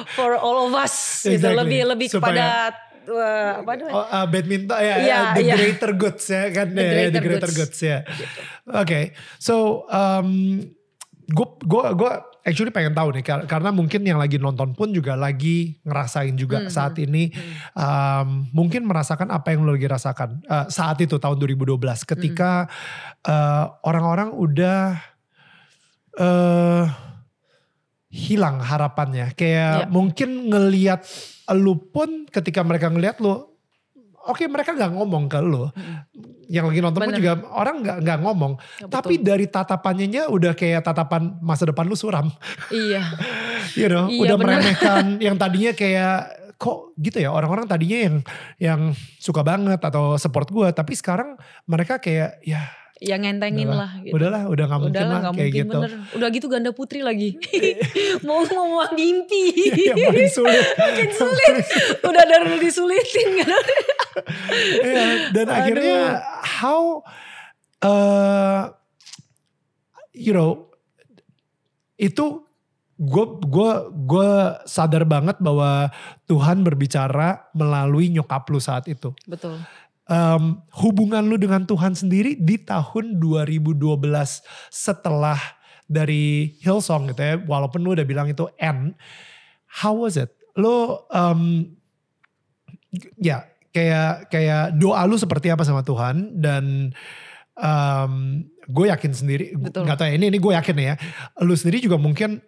for 0.08 0.38
all 0.38 0.66
of 0.66 0.74
us 0.76 0.94
gitu 1.26 1.42
Exactly. 1.42 1.58
lebih 1.58 1.82
lebih 1.90 2.08
Supaya- 2.08 2.30
kepada 2.30 2.46
uh, 3.10 3.52
apa 3.60 3.72
namanya 3.74 3.90
Oh, 3.92 4.06
uh, 4.08 4.26
badminton 4.26 4.78
ya, 4.78 4.96
Iya, 4.96 5.20
the 5.34 5.42
iya. 5.42 5.56
greater 5.58 5.92
goods 5.94 6.26
ya 6.26 6.44
kan 6.54 6.68
The 6.70 6.78
ya, 6.78 6.92
greater 6.92 7.10
the 7.12 7.22
greater 7.26 7.50
goods, 7.50 7.74
goods. 7.74 7.80
ya. 7.82 7.98
gitu. 8.06 8.38
Oke, 8.70 9.00
so 9.36 9.56
um, 9.90 10.62
gue 11.26 11.48
gue 11.60 11.86
gue 11.96 12.14
actually 12.50 12.74
pengen 12.74 12.92
tahu 12.92 13.14
nih 13.14 13.22
kar- 13.22 13.46
karena 13.46 13.70
mungkin 13.70 14.02
yang 14.02 14.18
lagi 14.18 14.36
nonton 14.36 14.74
pun 14.74 14.90
juga 14.90 15.14
lagi 15.14 15.78
ngerasain 15.86 16.34
juga 16.34 16.66
Hmm, 16.66 16.74
saat 16.74 16.98
ini 16.98 17.30
um, 17.72 18.50
mungkin 18.50 18.84
merasakan 18.84 19.30
apa 19.30 19.54
yang 19.54 19.62
lo 19.62 19.78
lagi 19.78 19.86
rasakan 19.86 20.42
uh, 20.44 20.66
saat 20.68 20.98
itu 21.00 21.16
tahun 21.16 21.38
2012 21.38 21.78
ketika 22.04 22.66
uh, 23.24 23.78
orang-orang 23.86 24.34
udah 24.34 24.98
uh, 26.18 26.86
hilang 28.10 28.58
harapannya. 28.60 29.38
Kayak 29.38 29.86
Ya. 29.86 29.86
mungkin 29.86 30.50
ngelihat 30.50 31.06
lu 31.54 31.78
pun 31.94 32.26
ketika 32.28 32.66
mereka 32.66 32.90
ngelihat 32.90 33.22
lu 33.22 33.38
oke 34.26 34.44
mereka 34.50 34.74
nggak 34.74 34.94
ngomong 34.94 35.30
ke 35.30 35.38
lu 35.40 35.70
yang 36.50 36.66
lagi 36.66 36.82
nonton 36.82 37.02
pun 37.06 37.14
juga 37.14 37.34
orang 37.54 37.86
nggak 37.86 37.98
nggak 38.02 38.20
ngomong. 38.26 38.54
Ya, 38.82 38.90
tapi 38.90 39.22
betul. 39.22 39.28
dari 39.30 39.46
tatapannya 39.46 40.24
udah 40.28 40.54
kayak 40.58 40.82
tatapan 40.82 41.38
masa 41.40 41.70
depan 41.70 41.86
lu 41.86 41.94
suram. 41.94 42.34
Iya. 42.74 43.06
You 43.78 43.86
know 43.86 44.10
Iya, 44.10 44.34
udah 44.34 44.36
bener. 44.42 44.58
meremehkan 44.58 45.04
yang 45.30 45.38
tadinya 45.38 45.78
kayak 45.78 46.18
kok 46.58 46.92
gitu 46.98 47.22
ya 47.22 47.30
orang-orang 47.32 47.70
tadinya 47.70 48.00
yang 48.10 48.16
yang 48.58 48.82
suka 49.22 49.46
banget 49.46 49.78
atau 49.78 50.18
support 50.18 50.50
gua. 50.50 50.74
Tapi 50.74 50.98
sekarang 50.98 51.38
mereka 51.70 52.02
kayak 52.02 52.42
ya 52.42 52.66
yang 53.00 53.24
ngentengin 53.24 53.72
Udahlah, 53.72 53.92
lah 53.96 54.04
gitu. 54.04 54.14
udahlah 54.20 54.42
udah 54.52 54.66
nggak 54.68 54.82
mungkin 54.84 55.00
Udahlah 55.00 55.16
lah 55.16 55.22
kayak 55.32 55.36
mungkin 55.40 55.56
gitu 55.56 55.78
bener. 55.80 55.92
Udah 56.20 56.28
gitu 56.36 56.48
ganda 56.52 56.72
putri 56.76 57.00
lagi. 57.00 57.30
mau 58.28 58.44
ngomong 58.44 58.92
mimpi. 58.92 59.44
yang 59.88 59.96
paling 59.96 60.28
sulit 60.28 60.66
Makin 60.84 61.10
sulit. 61.16 61.56
Udah 62.04 62.24
dari 62.28 62.60
disulitin 62.60 63.30
kan. 63.40 63.64
Iya, 64.84 65.08
dan 65.32 65.48
Aduh. 65.48 65.58
akhirnya 65.64 66.00
how 66.44 66.82
uh, 67.88 68.76
you 70.12 70.36
know 70.36 70.68
itu 71.96 72.44
gue 73.00 73.26
gue 73.48 73.72
gue 73.96 74.32
sadar 74.68 75.08
banget 75.08 75.40
bahwa 75.40 75.88
Tuhan 76.28 76.68
berbicara 76.68 77.48
melalui 77.56 78.12
nyokap 78.12 78.44
lu 78.52 78.60
saat 78.60 78.92
itu. 78.92 79.16
Betul. 79.24 79.56
Em, 80.10 80.58
hubungan 80.74 81.22
lu 81.22 81.38
dengan 81.38 81.70
Tuhan 81.70 81.94
sendiri 81.94 82.34
di 82.34 82.58
tahun 82.58 83.22
2012 83.22 83.78
setelah 84.74 85.38
dari 85.86 86.58
Hillsong 86.66 87.14
gitu 87.14 87.22
ya, 87.22 87.38
walaupun 87.46 87.86
lu 87.86 87.94
udah 87.94 88.06
bilang 88.06 88.26
itu 88.26 88.50
N, 88.58 88.98
how 89.70 89.94
was 89.94 90.18
it? 90.18 90.34
Lu 90.58 90.98
em, 91.14 91.74
ya 93.22 93.46
kayak 93.70 94.34
kayak 94.34 94.82
doa 94.82 95.06
lu 95.06 95.14
seperti 95.14 95.54
apa 95.54 95.62
sama 95.62 95.86
Tuhan 95.86 96.42
dan 96.42 96.90
gue 98.70 98.86
yakin 98.88 99.12
sendiri 99.12 99.46
nggak 99.58 99.98
tahu 99.98 100.08
ya 100.08 100.16
ini 100.16 100.32
ini 100.32 100.40
gue 100.40 100.54
yakin 100.56 100.78
ya 100.80 100.94
lu 101.44 101.54
sendiri 101.58 101.84
juga 101.84 102.00
mungkin 102.00 102.40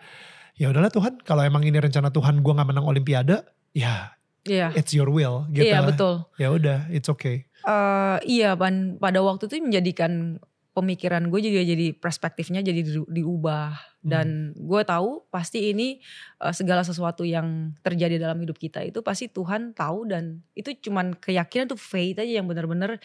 ya 0.55 0.69
udahlah 0.69 0.93
Tuhan 0.93 1.19
kalau 1.25 1.43
emang 1.43 1.65
ini 1.65 1.77
rencana 1.81 2.13
Tuhan 2.13 2.39
gue 2.39 2.53
nggak 2.53 2.69
menang 2.69 2.85
Olimpiade 2.85 3.43
ya 3.75 4.13
Iya. 4.43 4.73
it's 4.73 4.89
your 4.91 5.07
will 5.07 5.45
gitu 5.49 5.65
Iya 5.65 5.83
betul. 5.83 6.25
ya 6.35 6.49
udah 6.49 6.89
it's 6.89 7.07
okay 7.07 7.45
Eh, 7.61 8.17
iya 8.25 8.57
pan 8.57 8.97
pada 8.97 9.21
waktu 9.21 9.45
itu 9.45 9.61
menjadikan 9.61 10.41
pemikiran 10.71 11.29
gue 11.29 11.39
juga 11.43 11.61
jadi 11.61 11.93
perspektifnya 11.93 12.59
jadi 12.59 12.81
di- 12.81 13.11
diubah 13.11 13.75
dan 14.01 14.27
gue 14.55 14.81
tahu 14.81 15.29
pasti 15.29 15.69
ini 15.69 16.01
eh, 16.39 16.53
segala 16.55 16.81
sesuatu 16.81 17.21
yang 17.21 17.77
terjadi 17.79 18.17
dalam 18.17 18.39
hidup 18.39 18.57
kita 18.57 18.81
itu 18.81 18.99
pasti 18.99 19.27
Tuhan 19.27 19.77
tahu 19.77 20.09
dan 20.09 20.41
itu 20.51 20.73
cuman 20.81 21.13
keyakinan 21.13 21.69
tuh 21.69 21.77
faith 21.77 22.17
aja 22.17 22.41
yang 22.41 22.49
benar-benar 22.49 22.97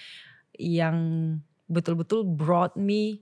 yang 0.55 0.96
betul-betul 1.66 2.25
brought 2.25 2.72
me 2.75 3.20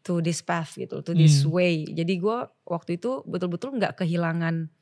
to 0.00 0.24
this 0.24 0.40
path 0.40 0.72
gitu 0.74 1.04
to 1.04 1.12
this 1.12 1.44
Hmm. 1.44 1.52
way 1.52 1.84
jadi 1.84 2.14
gue 2.16 2.38
waktu 2.64 2.96
itu 2.96 3.20
betul-betul 3.22 3.76
nggak 3.76 4.00
kehilangan 4.00 4.72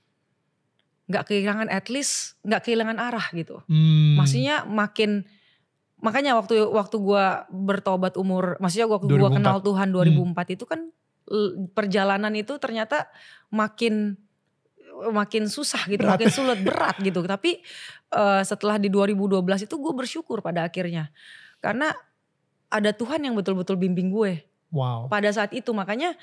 nggak 1.09 1.25
kehilangan 1.25 1.69
at 1.73 1.89
least 1.89 2.37
nggak 2.45 2.63
kehilangan 2.69 3.01
arah 3.01 3.27
gitu 3.33 3.65
Hmm. 3.65 4.21
maksudnya 4.21 4.69
makin 4.69 5.25
makanya 5.99 6.39
waktu 6.39 6.63
waktu 6.63 6.97
gua 7.01 7.49
bertobat 7.51 8.15
umur 8.15 8.55
maksudnya 8.61 8.87
waktu 8.87 9.09
2004. 9.11 9.37
kenal 9.41 9.57
Tuhan 9.59 9.89
2004 9.91 10.55
itu 10.55 10.65
kan 10.69 10.81
perjalanan 11.75 12.33
itu 12.33 12.55
ternyata 12.57 13.09
makin 13.51 14.17
makin 15.11 15.47
susah 15.47 15.87
gitu 15.87 16.03
Berat. 16.03 16.19
makin 16.19 16.31
sulit 16.33 16.59
berat 16.63 16.97
gitu 16.99 17.23
tapi 17.23 17.61
eh, 18.11 18.43
setelah 18.43 18.79
di 18.79 18.89
2012 18.91 19.43
itu 19.67 19.75
gue 19.75 19.93
bersyukur 19.95 20.43
pada 20.43 20.67
akhirnya 20.67 21.11
karena 21.59 21.93
ada 22.69 22.91
Tuhan 22.93 23.23
yang 23.25 23.35
betul-betul 23.39 23.79
bimbing 23.79 24.11
gue 24.11 24.43
wow 24.71 25.07
pada 25.07 25.31
saat 25.31 25.55
itu 25.55 25.71
makanya 25.71 26.15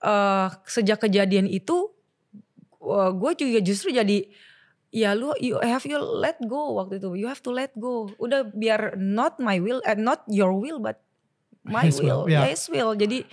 eh, 0.00 0.48
sejak 0.64 1.04
kejadian 1.04 1.44
itu 1.48 1.92
gue 3.14 3.32
juga 3.38 3.58
justru 3.62 3.94
jadi 3.94 4.26
ya 4.92 5.16
lu 5.16 5.32
you 5.40 5.56
have 5.62 5.82
you 5.88 5.96
let 5.98 6.36
go 6.44 6.76
waktu 6.76 7.00
itu. 7.00 7.14
You 7.16 7.30
have 7.30 7.40
to 7.46 7.50
let 7.54 7.72
go. 7.78 8.10
Udah 8.18 8.46
biar 8.52 8.98
not 8.98 9.38
my 9.38 9.62
will 9.62 9.80
eh, 9.86 9.96
not 9.96 10.26
your 10.28 10.52
will 10.52 10.82
but 10.82 11.00
my 11.62 11.88
His 11.88 12.02
will, 12.02 12.26
will, 12.26 12.42
his 12.44 12.62
will. 12.68 12.92
Jadi 12.98 13.24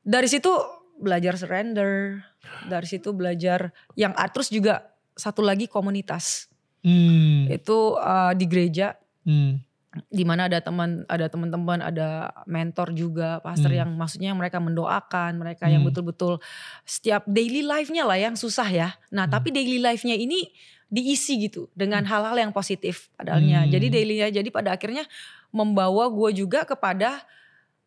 dari 0.00 0.28
situ 0.30 0.50
belajar 0.96 1.36
surrender 1.36 2.22
dari 2.70 2.86
situ 2.88 3.12
belajar 3.12 3.74
yang 3.98 4.16
ah, 4.16 4.30
terus 4.30 4.48
juga 4.48 4.94
satu 5.14 5.44
lagi 5.44 5.68
komunitas. 5.68 6.48
Hmm. 6.80 7.44
itu 7.52 7.78
eh, 8.00 8.32
di 8.40 8.44
gereja. 8.48 8.96
Hmm. 9.28 9.60
Di 10.06 10.22
mana 10.22 10.46
ada 10.46 10.62
teman 10.62 11.02
ada 11.10 11.26
teman-teman 11.26 11.82
ada 11.82 12.30
mentor 12.46 12.94
juga 12.94 13.42
pastor 13.42 13.74
Hmm. 13.74 13.80
yang 13.82 13.90
maksudnya 13.98 14.30
mereka 14.38 14.62
mendoakan 14.62 15.34
mereka 15.34 15.66
yang 15.66 15.82
Hmm. 15.82 15.90
betul-betul 15.90 16.38
setiap 16.86 17.26
daily 17.26 17.66
life-nya 17.66 18.06
lah 18.06 18.14
yang 18.14 18.38
susah 18.38 18.70
ya 18.70 18.88
nah 19.10 19.26
Hmm. 19.26 19.34
tapi 19.34 19.50
daily 19.50 19.82
life-nya 19.82 20.14
ini 20.14 20.54
diisi 20.86 21.42
gitu 21.42 21.66
dengan 21.74 22.06
hal-hal 22.06 22.38
yang 22.38 22.54
positif 22.54 23.10
padahalnya 23.18 23.66
Hmm. 23.66 23.70
jadi 23.74 23.86
daily 23.90 24.14
jadi 24.30 24.48
pada 24.54 24.78
akhirnya 24.78 25.02
membawa 25.50 26.06
gue 26.06 26.38
juga 26.38 26.62
kepada 26.62 27.26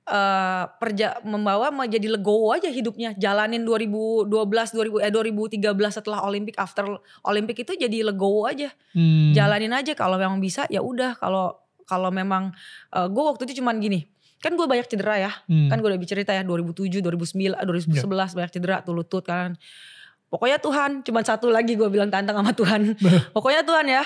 eh 0.03 0.63
perja 0.83 1.23
membawa 1.23 1.71
menjadi 1.71 2.11
legowo 2.19 2.51
aja 2.51 2.67
hidupnya 2.67 3.15
jalanin 3.15 3.63
2012 3.63 4.27
2000 4.75 4.99
eh 4.99 5.07
2013 5.07 5.71
setelah 5.95 6.27
Olimpik 6.27 6.59
after 6.59 6.99
Olimpik 7.23 7.63
itu 7.63 7.79
jadi 7.79 8.11
legowo 8.11 8.43
aja 8.43 8.67
Hmm. 8.91 9.31
jalanin 9.31 9.71
aja 9.71 9.95
kalau 9.95 10.19
memang 10.19 10.43
bisa 10.43 10.67
ya 10.67 10.83
udah 10.83 11.15
kalau 11.15 11.55
kalau 11.83 12.09
memang 12.09 12.51
gue 12.91 13.23
waktu 13.23 13.47
itu 13.47 13.63
cuman 13.63 13.79
gini 13.79 14.07
kan 14.39 14.59
gue 14.59 14.67
banyak 14.67 14.91
cedera 14.91 15.15
ya 15.17 15.31
Hmm. 15.47 15.71
kan 15.71 15.79
gue 15.79 15.87
udah 15.87 15.99
cerita 16.03 16.35
ya 16.35 16.43
2007 16.43 16.99
2009 16.99 17.55
eh, 17.55 17.63
2011 17.63 18.35
banyak 18.35 18.51
cedera 18.51 18.83
tuh 18.83 18.91
lutut 18.91 19.23
kan 19.23 19.55
pokoknya 20.27 20.59
Tuhan 20.59 20.99
cuman 21.07 21.23
satu 21.23 21.47
lagi 21.47 21.79
gue 21.79 21.87
bilang 21.87 22.11
tantang 22.11 22.35
sama 22.35 22.51
Tuhan 22.51 22.99
pokoknya 23.35 23.63
Tuhan 23.63 23.87
ya 23.87 24.03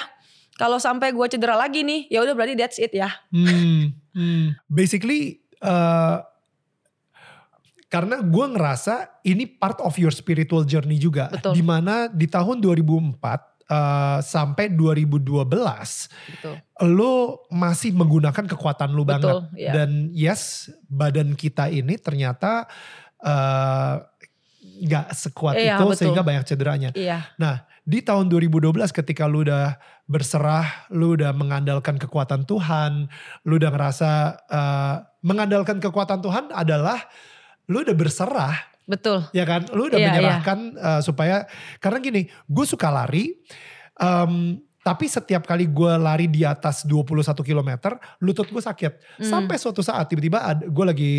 kalau 0.57 0.77
sampai 0.77 1.09
gue 1.09 1.25
cedera 1.25 1.57
lagi 1.57 1.81
nih 1.81 2.05
ya 2.09 2.21
udah 2.21 2.33
berarti 2.37 2.53
that's 2.53 2.77
it 2.77 2.93
ya 2.93 3.09
Hmm, 3.33 3.97
hmm. 4.13 4.57
Basically, 4.69 5.41
uh, 5.61 6.21
Karena 7.87 8.19
gue 8.19 8.45
ngerasa 8.51 9.23
ini 9.23 9.47
part 9.47 9.79
of 9.79 9.95
your 9.95 10.11
spiritual 10.11 10.67
journey 10.67 10.99
juga. 10.99 11.31
Betul. 11.31 11.55
Di 11.55 11.63
mana 11.63 12.11
di 12.11 12.27
tahun 12.27 12.59
2004 12.59 13.15
uh, 13.71 14.19
sampai 14.23 14.71
2012 14.73 15.47
Betul. 15.47 16.56
lo 16.93 17.45
masih 17.51 17.93
menggunakan 17.93 18.45
kekuatan 18.47 18.91
lu 18.91 19.03
banget. 19.03 19.34
Betul, 19.34 19.41
iya. 19.60 19.71
Dan 19.75 20.12
yes, 20.12 20.71
badan 20.88 21.36
kita 21.36 21.67
ini 21.71 21.99
ternyata 21.99 22.69
eh, 23.21 23.95
nggak 24.77 25.08
sekuat 25.10 25.58
Iya, 25.58 25.82
itu 25.82 25.86
betul. 25.89 25.97
sehingga 25.97 26.21
banyak 26.21 26.43
cederanya. 26.45 26.89
Iya, 26.93 27.25
Di 27.88 28.03
tahun 28.03 28.27
2012 28.27 28.91
ketika 28.91 29.25
lu 29.25 29.47
udah 29.47 29.80
berserah, 30.06 30.86
lu 30.91 31.15
udah 31.15 31.32
mengandalkan 31.32 31.95
kekuatan 31.95 32.43
Tuhan, 32.43 33.08
lu 33.47 33.53
udah 33.58 33.71
ngerasa 33.73 34.12
eh, 34.47 34.95
mengandalkan 35.25 35.82
kekuatan 35.82 36.21
Tuhan 36.21 36.53
adalah 36.53 36.99
lu 37.67 37.84
udah 37.84 37.95
berserah 37.97 38.76
betul. 38.88 39.19
ya 39.36 39.43
kan? 39.43 39.67
Lu 39.76 39.91
udah 39.91 40.00
Iya, 40.00 40.08
menyerahkan 40.10 40.60
uh, 40.80 41.02
supaya 41.04 41.45
karena 41.84 42.00
gini 42.00 42.21
gue 42.26 42.65
suka 42.65 42.88
lari 42.88 43.36
um, 44.00 44.58
tapi 44.88 45.04
setiap 45.12 45.43
kali 45.43 45.67
gue 45.67 45.91
lari 46.00 46.32
di 46.32 46.47
atas 46.47 46.88
21 46.88 47.28
km 47.43 48.00
lutut 48.23 48.47
gue 48.47 48.63
sakit. 48.63 49.19
Hmm. 49.19 49.28
sampai 49.28 49.60
suatu 49.60 49.84
saat 49.84 50.08
tiba-tiba 50.08 50.39
gue 50.63 50.86
lagi 50.88 51.13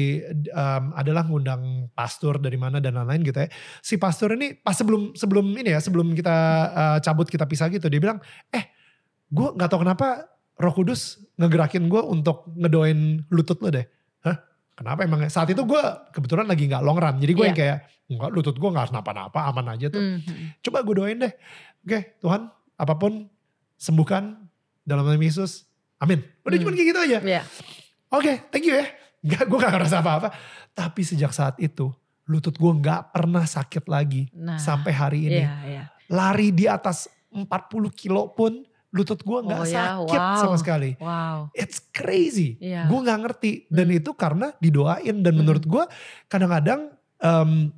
um, 0.48 0.96
adalah 0.96 1.28
ngundang 1.28 1.92
pastor 1.92 2.40
dari 2.40 2.56
mana 2.56 2.80
dan 2.80 2.96
lain-lain 2.96 3.28
gitu 3.28 3.44
ya. 3.44 3.48
Si 3.84 4.00
pastor 4.00 4.32
ini 4.32 4.56
pas 4.56 4.72
sebelum 4.72 5.12
sebelum 5.12 5.44
ini 5.52 5.76
ya 5.76 5.84
sebelum 5.84 6.16
kita 6.16 6.36
uh, 6.72 6.98
cabut 7.04 7.28
kita 7.28 7.44
pisah 7.44 7.68
gitu 7.68 7.92
dia 7.92 8.00
bilang 8.00 8.16
eh 8.48 8.72
gue 9.28 9.48
nggak 9.52 9.68
tahu 9.68 9.84
kenapa 9.84 10.24
Roh 10.58 10.72
Kudus 10.72 11.20
ngegerakin 11.36 11.86
gue 11.92 12.02
untuk 12.02 12.48
ngedoain 12.56 13.28
lutut 13.28 13.60
lo 13.60 13.68
deh 13.68 13.97
kenapa 14.78 15.02
emang 15.02 15.26
saat 15.26 15.50
itu 15.50 15.58
gue 15.58 15.82
kebetulan 16.10 16.46
lagi 16.46 16.64
nggak 16.64 16.80
long 16.80 16.94
run 16.94 17.18
jadi 17.18 17.32
gue 17.32 17.42
Iya. 17.42 17.50
yang 17.50 17.58
kayak 17.58 17.78
enggak 18.08 18.30
lutut 18.30 18.54
gue 18.54 18.70
nggak 18.70 18.86
kenapa-napa 18.88 19.38
aman 19.44 19.66
aja 19.74 19.86
tuh 19.88 19.98
Mhm. 19.98 20.62
coba 20.62 20.78
gue 20.80 20.94
doain 20.94 21.18
deh 21.18 21.32
oke 21.82 21.98
Tuhan 22.18 22.40
apa 22.74 22.94
pun 22.94 23.26
sembuhkan 23.74 24.38
dalam 24.82 25.02
nama 25.02 25.18
Yesus 25.18 25.66
amin 25.98 26.22
udah 26.40 26.54
Hmm. 26.54 26.62
cuma 26.62 26.70
kayak 26.72 26.88
gitu 26.88 27.00
aja 27.02 27.18
Iya. 27.20 27.42
oke 28.08 28.32
thank 28.48 28.64
you 28.64 28.74
ya 28.74 28.86
Gak, 29.18 29.44
gue 29.44 29.58
gak 29.58 29.74
ngerasa 29.74 29.98
apa-apa 29.98 30.30
tapi 30.70 31.02
sejak 31.02 31.34
saat 31.34 31.58
itu 31.58 31.90
lutut 32.24 32.54
gue 32.54 32.72
nggak 32.72 33.10
pernah 33.10 33.42
sakit 33.42 33.82
lagi 33.84 34.30
Nah, 34.30 34.54
sampai 34.56 34.92
hari 34.92 35.20
ini 35.26 35.42
Iya, 35.42 35.52
iya. 35.66 35.82
lari 36.06 36.54
di 36.54 36.64
atas 36.64 37.10
40 37.28 37.50
kilo 37.90 38.30
pun 38.30 38.62
lutut 38.88 39.20
gue 39.20 39.38
nggak 39.44 39.60
Oh 39.60 39.68
ya, 39.68 39.84
sakit 40.00 40.16
wow. 40.16 40.40
sama 40.40 40.56
sekali 40.56 40.90
Wow. 40.96 41.52
It's 41.52 41.78
crazy. 41.88 42.56
Iya. 42.56 42.88
Gue 42.88 42.98
nggak 42.98 43.20
ngerti 43.20 43.52
dan 43.68 43.86
Hmm. 43.86 43.98
itu 44.00 44.10
karena 44.12 44.46
didoain 44.56 45.16
dan 45.20 45.32
Hmm. 45.32 45.40
menurut 45.44 45.64
gue 45.64 45.84
kadang-kadang 46.26 46.88
em, 47.18 47.68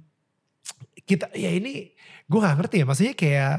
kita 1.02 1.26
ya 1.34 1.50
ini 1.50 1.90
gue 2.24 2.38
nggak 2.38 2.56
ngerti 2.58 2.76
ya 2.78 2.86
maksudnya 2.86 3.14
kayak 3.14 3.54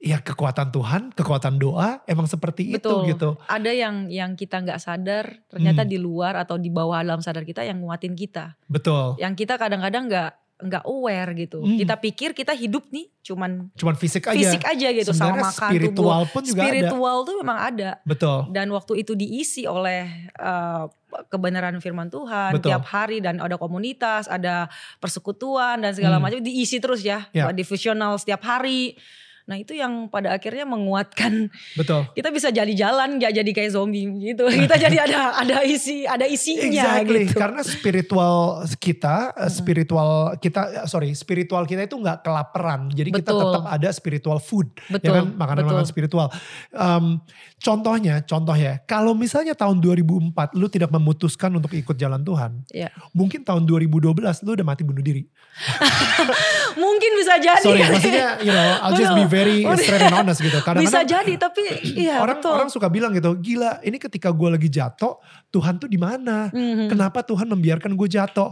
ya 0.00 0.20
kekuatan 0.20 0.68
Tuhan, 0.68 1.02
kekuatan 1.12 1.56
doa 1.56 2.04
emang 2.04 2.24
seperti 2.24 2.72
Betul. 2.72 3.08
itu 3.08 3.16
gitu. 3.16 3.30
Ada 3.48 3.72
yang 3.72 4.08
yang 4.08 4.36
kita 4.36 4.60
nggak 4.60 4.76
sadar 4.76 5.40
ternyata 5.48 5.84
Hmm. 5.84 5.90
di 5.90 5.96
luar 5.96 6.36
atau 6.36 6.56
di 6.56 6.68
bawah 6.68 7.00
alam 7.00 7.20
sadar 7.20 7.40
kita 7.42 7.64
yang 7.64 7.80
nguatin 7.80 8.12
kita. 8.12 8.52
Betul. 8.64 9.16
Yang 9.16 9.44
kita 9.44 9.56
kadang-kadang 9.56 10.08
nggak 10.08 10.30
nggak 10.64 10.80
aware 10.82 11.36
gitu. 11.36 11.60
Hmm. 11.60 11.76
Kita 11.76 11.94
pikir 11.94 12.32
kita 12.32 12.50
hidup 12.50 12.88
nih 12.88 13.12
cuman 13.20 13.68
Cuman 13.74 13.94
fisik 13.94 14.24
aja. 14.24 14.32
fisik 14.34 14.64
aja 14.64 14.88
gitu 14.90 15.12
sama 15.12 15.36
Sebenarnya 15.36 15.44
makan 15.46 15.68
spiritual 15.68 16.20
tubuh. 16.22 16.32
pun 16.32 16.42
juga 16.42 16.60
ada. 16.60 16.66
Spiritual 16.66 17.16
tuh 17.20 17.34
memang 17.38 17.58
ada. 17.58 17.90
Betul. 18.02 18.38
Dan 18.48 18.66
waktu 18.70 18.92
itu 18.98 19.12
diisi 19.12 19.62
oleh 19.64 20.08
uh, 20.34 20.88
kebenaran 21.24 21.76
firman 21.78 22.08
Tuhan 22.08 22.56
Betul. 22.56 22.72
tiap 22.72 22.84
hari 22.86 23.20
dan 23.20 23.38
ada 23.38 23.54
komunitas, 23.54 24.24
ada 24.26 24.66
persekutuan 24.98 25.78
dan 25.78 25.92
segala 25.92 26.16
Hmm. 26.16 26.24
macam 26.24 26.40
diisi 26.40 26.80
terus 26.80 27.00
ya, 27.00 27.28
Ya. 27.30 27.48
divisional 27.50 28.16
setiap 28.16 28.40
hari. 28.42 28.96
Nah 29.44 29.60
itu 29.60 29.76
yang 29.76 30.08
pada 30.08 30.32
akhirnya 30.32 30.64
menguatkan 30.64 31.52
Betul. 31.76 32.08
kita 32.16 32.32
bisa 32.32 32.48
jadi 32.48 32.72
jalan 32.72 33.20
nggak 33.20 33.32
jadi 33.44 33.50
kayak 33.52 33.70
zombie 33.76 34.08
gitu. 34.24 34.48
Kita 34.64 34.80
jadi 34.80 34.96
ada 35.04 35.36
ada 35.36 35.60
isi 35.60 36.08
ada 36.08 36.24
isinya 36.24 36.64
Exactly, 36.64 37.28
gitu. 37.28 37.36
karena 37.36 37.60
spiritual 37.60 38.64
kita, 38.80 39.36
eh, 39.36 39.52
spiritual 39.52 40.10
kita, 40.40 40.60
eh, 40.80 40.86
sorry, 40.88 41.12
spiritual 41.12 41.68
kita 41.68 41.84
itu 41.84 41.92
nggak 42.00 42.24
kelaparan. 42.24 42.88
Jadi 42.88 43.12
kita 43.12 43.36
Betul. 43.36 43.40
tetap 43.52 43.64
ada 43.68 43.88
spiritual 43.92 44.38
food, 44.40 44.72
ya 44.88 44.96
Betul, 44.96 45.12
kan, 45.12 45.24
makanan-makanan 45.36 45.84
spiritual. 45.84 46.32
Em, 46.72 47.20
contohnya, 47.60 48.24
contohnya, 48.24 48.80
kalau 48.88 49.12
misalnya 49.12 49.52
tahun 49.52 49.76
2004 49.78 50.56
lu 50.56 50.72
tidak 50.72 50.88
memutuskan 50.88 51.52
untuk 51.52 51.76
ikut 51.76 52.00
jalan 52.00 52.24
Tuhan, 52.24 52.64
Ya. 52.72 52.88
mungkin 53.12 53.44
tahun 53.44 53.68
2012 53.68 54.40
lu 54.40 54.56
udah 54.56 54.64
mati 54.64 54.82
bunuh 54.88 55.04
diri. 55.04 55.28
Mungkin 56.74 57.10
bisa 57.16 57.34
jadi. 57.38 57.62
Sorry, 57.62 57.80
maksudnya, 57.86 58.28
you 58.42 58.50
know, 58.50 58.82
I'll 58.82 58.94
just 58.94 59.14
be 59.14 59.24
Betul. 59.24 59.32
very 59.32 59.58
Betul. 59.62 59.78
straight 59.80 60.04
and 60.04 60.16
honest 60.16 60.40
gitu. 60.42 60.58
bisa 60.62 60.66
Kadang-kadang 60.66 61.06
jadi 61.06 61.32
tapi 61.38 61.62
iya 61.96 62.16
orang 62.20 62.38
betul. 62.42 62.52
orang 62.52 62.68
suka 62.70 62.86
bilang 62.90 63.14
gitu, 63.14 63.32
gila, 63.38 63.78
ini 63.80 63.96
ketika 63.96 64.28
gue 64.30 64.48
lagi 64.50 64.68
jatuh, 64.68 65.16
Tuhan 65.48 65.78
tuh 65.78 65.86
di 65.86 65.96
mana? 65.96 66.50
Mhm. 66.50 66.90
Kenapa 66.90 67.22
Tuhan 67.22 67.46
membiarkan 67.48 67.94
gue 67.94 68.08
jatuh? 68.10 68.50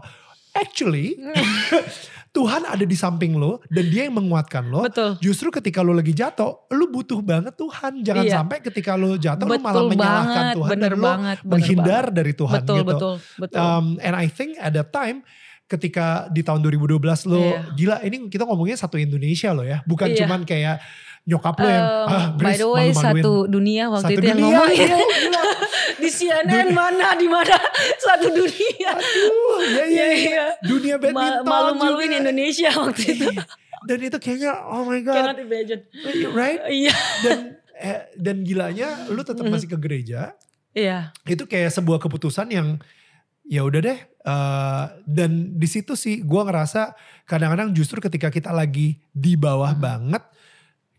Actually, 0.52 1.16
Tuhan 2.37 2.64
ada 2.64 2.85
di 2.85 2.96
samping 2.96 3.37
lo 3.37 3.61
dan 3.68 3.92
dia 3.92 4.08
yang 4.08 4.16
menguatkan 4.16 4.68
lo. 4.72 4.88
Betul. 4.88 5.20
Justru 5.20 5.52
ketika 5.52 5.85
lo 5.85 5.92
lagi 5.92 6.16
jatuh, 6.16 6.64
lo 6.72 6.88
butuh 6.88 7.20
banget 7.20 7.52
Tuhan. 7.56 8.00
Jangan 8.00 8.24
Iya. 8.24 8.35
sampai 8.40 8.58
ketika 8.64 8.96
lo 8.96 9.20
jatuh 9.20 9.44
lo 9.44 9.61
malah 9.61 9.85
Betul 9.85 9.90
menyalahkan 9.92 10.32
banget, 10.32 10.56
Tuhan 10.56 10.70
bener 10.72 10.92
dan 10.92 10.96
lo 10.96 11.04
banget, 11.04 11.38
menghindar 11.44 12.04
dari 12.08 12.32
Tuhan 12.32 12.61
betul, 12.64 12.76
gitu. 12.80 12.88
betul, 12.88 13.14
betul. 13.37 13.61
Um, 13.61 13.87
and 14.00 14.14
I 14.16 14.26
think 14.28 14.56
at 14.56 14.72
that 14.72 14.92
time 14.92 15.20
ketika 15.64 16.07
di 16.29 16.40
tahun 16.40 16.61
2012 16.61 17.01
lo 17.27 17.40
Iya. 17.40 17.59
gila 17.72 17.96
ini 18.03 18.16
kita 18.27 18.44
ngomongnya 18.44 18.77
satu 18.77 18.96
Indonesia 18.96 19.51
lo 19.51 19.62
ya, 19.62 19.81
bukan 19.83 20.09
Iya. 20.09 20.18
cuman 20.22 20.40
kayak 20.42 20.77
nyokap 21.22 21.55
lo 21.57 21.68
yang 21.68 21.87
Um, 21.87 22.09
ah 22.09 22.27
by 22.31 22.40
Grace 22.42 22.59
the 22.59 22.68
way 22.68 22.88
satu 22.90 23.33
dunia 23.46 23.85
waktu 23.88 24.05
Satu 24.05 24.12
itu 24.12 24.27
yang 24.27 24.38
dunia, 24.38 24.59
ngomong 24.59 24.70
iya, 24.70 24.85
ya. 24.85 24.98
gila. 24.98 25.42
di 26.03 26.09
CNN 26.11 26.68
mana 26.72 27.09
di 27.14 27.27
mana 27.27 27.57
satu 28.05 28.27
dunia. 28.29 28.90
Aduh, 28.90 29.59
ya, 29.62 29.70
ya, 29.70 29.85
Iya, 29.87 30.05
ya. 30.05 30.12
iya. 30.12 30.46
Dunia 30.61 30.94
badminton 30.96 31.46
Malu-maluin. 31.46 32.11
Indonesia 32.16 32.70
waktu 32.75 33.03
itu. 33.09 33.27
Dan 33.83 33.98
itu 34.01 34.16
kayaknya 34.16 34.53
oh 34.64 34.83
my 34.83 34.98
god, 35.01 35.14
Cannot 35.16 35.38
imagine. 35.40 35.81
right? 36.33 36.59
Iya. 36.64 36.94
Dan 37.20 37.38
eh, 37.77 38.01
dan 38.14 38.37
gilanya 38.42 38.88
lu 39.09 39.22
tetap 39.22 39.42
masih 39.44 39.66
ke 39.66 39.75
gereja. 39.77 40.35
Iya. 40.72 41.14
Itu 41.25 41.46
kayak 41.46 41.70
sebuah 41.70 41.98
keputusan 41.98 42.46
yang 42.48 42.83
ya 43.44 43.62
udah 43.62 43.79
deh. 43.81 43.98
Eh, 44.22 44.85
dan 45.04 45.30
di 45.58 45.68
situ 45.68 45.98
sih 45.98 46.22
gua 46.22 46.46
ngerasa 46.46 46.94
kadang-kadang 47.26 47.74
justru 47.74 47.98
ketika 47.98 48.30
kita 48.30 48.50
lagi 48.54 48.98
di 49.11 49.35
bawah 49.35 49.74
banget, 49.74 50.22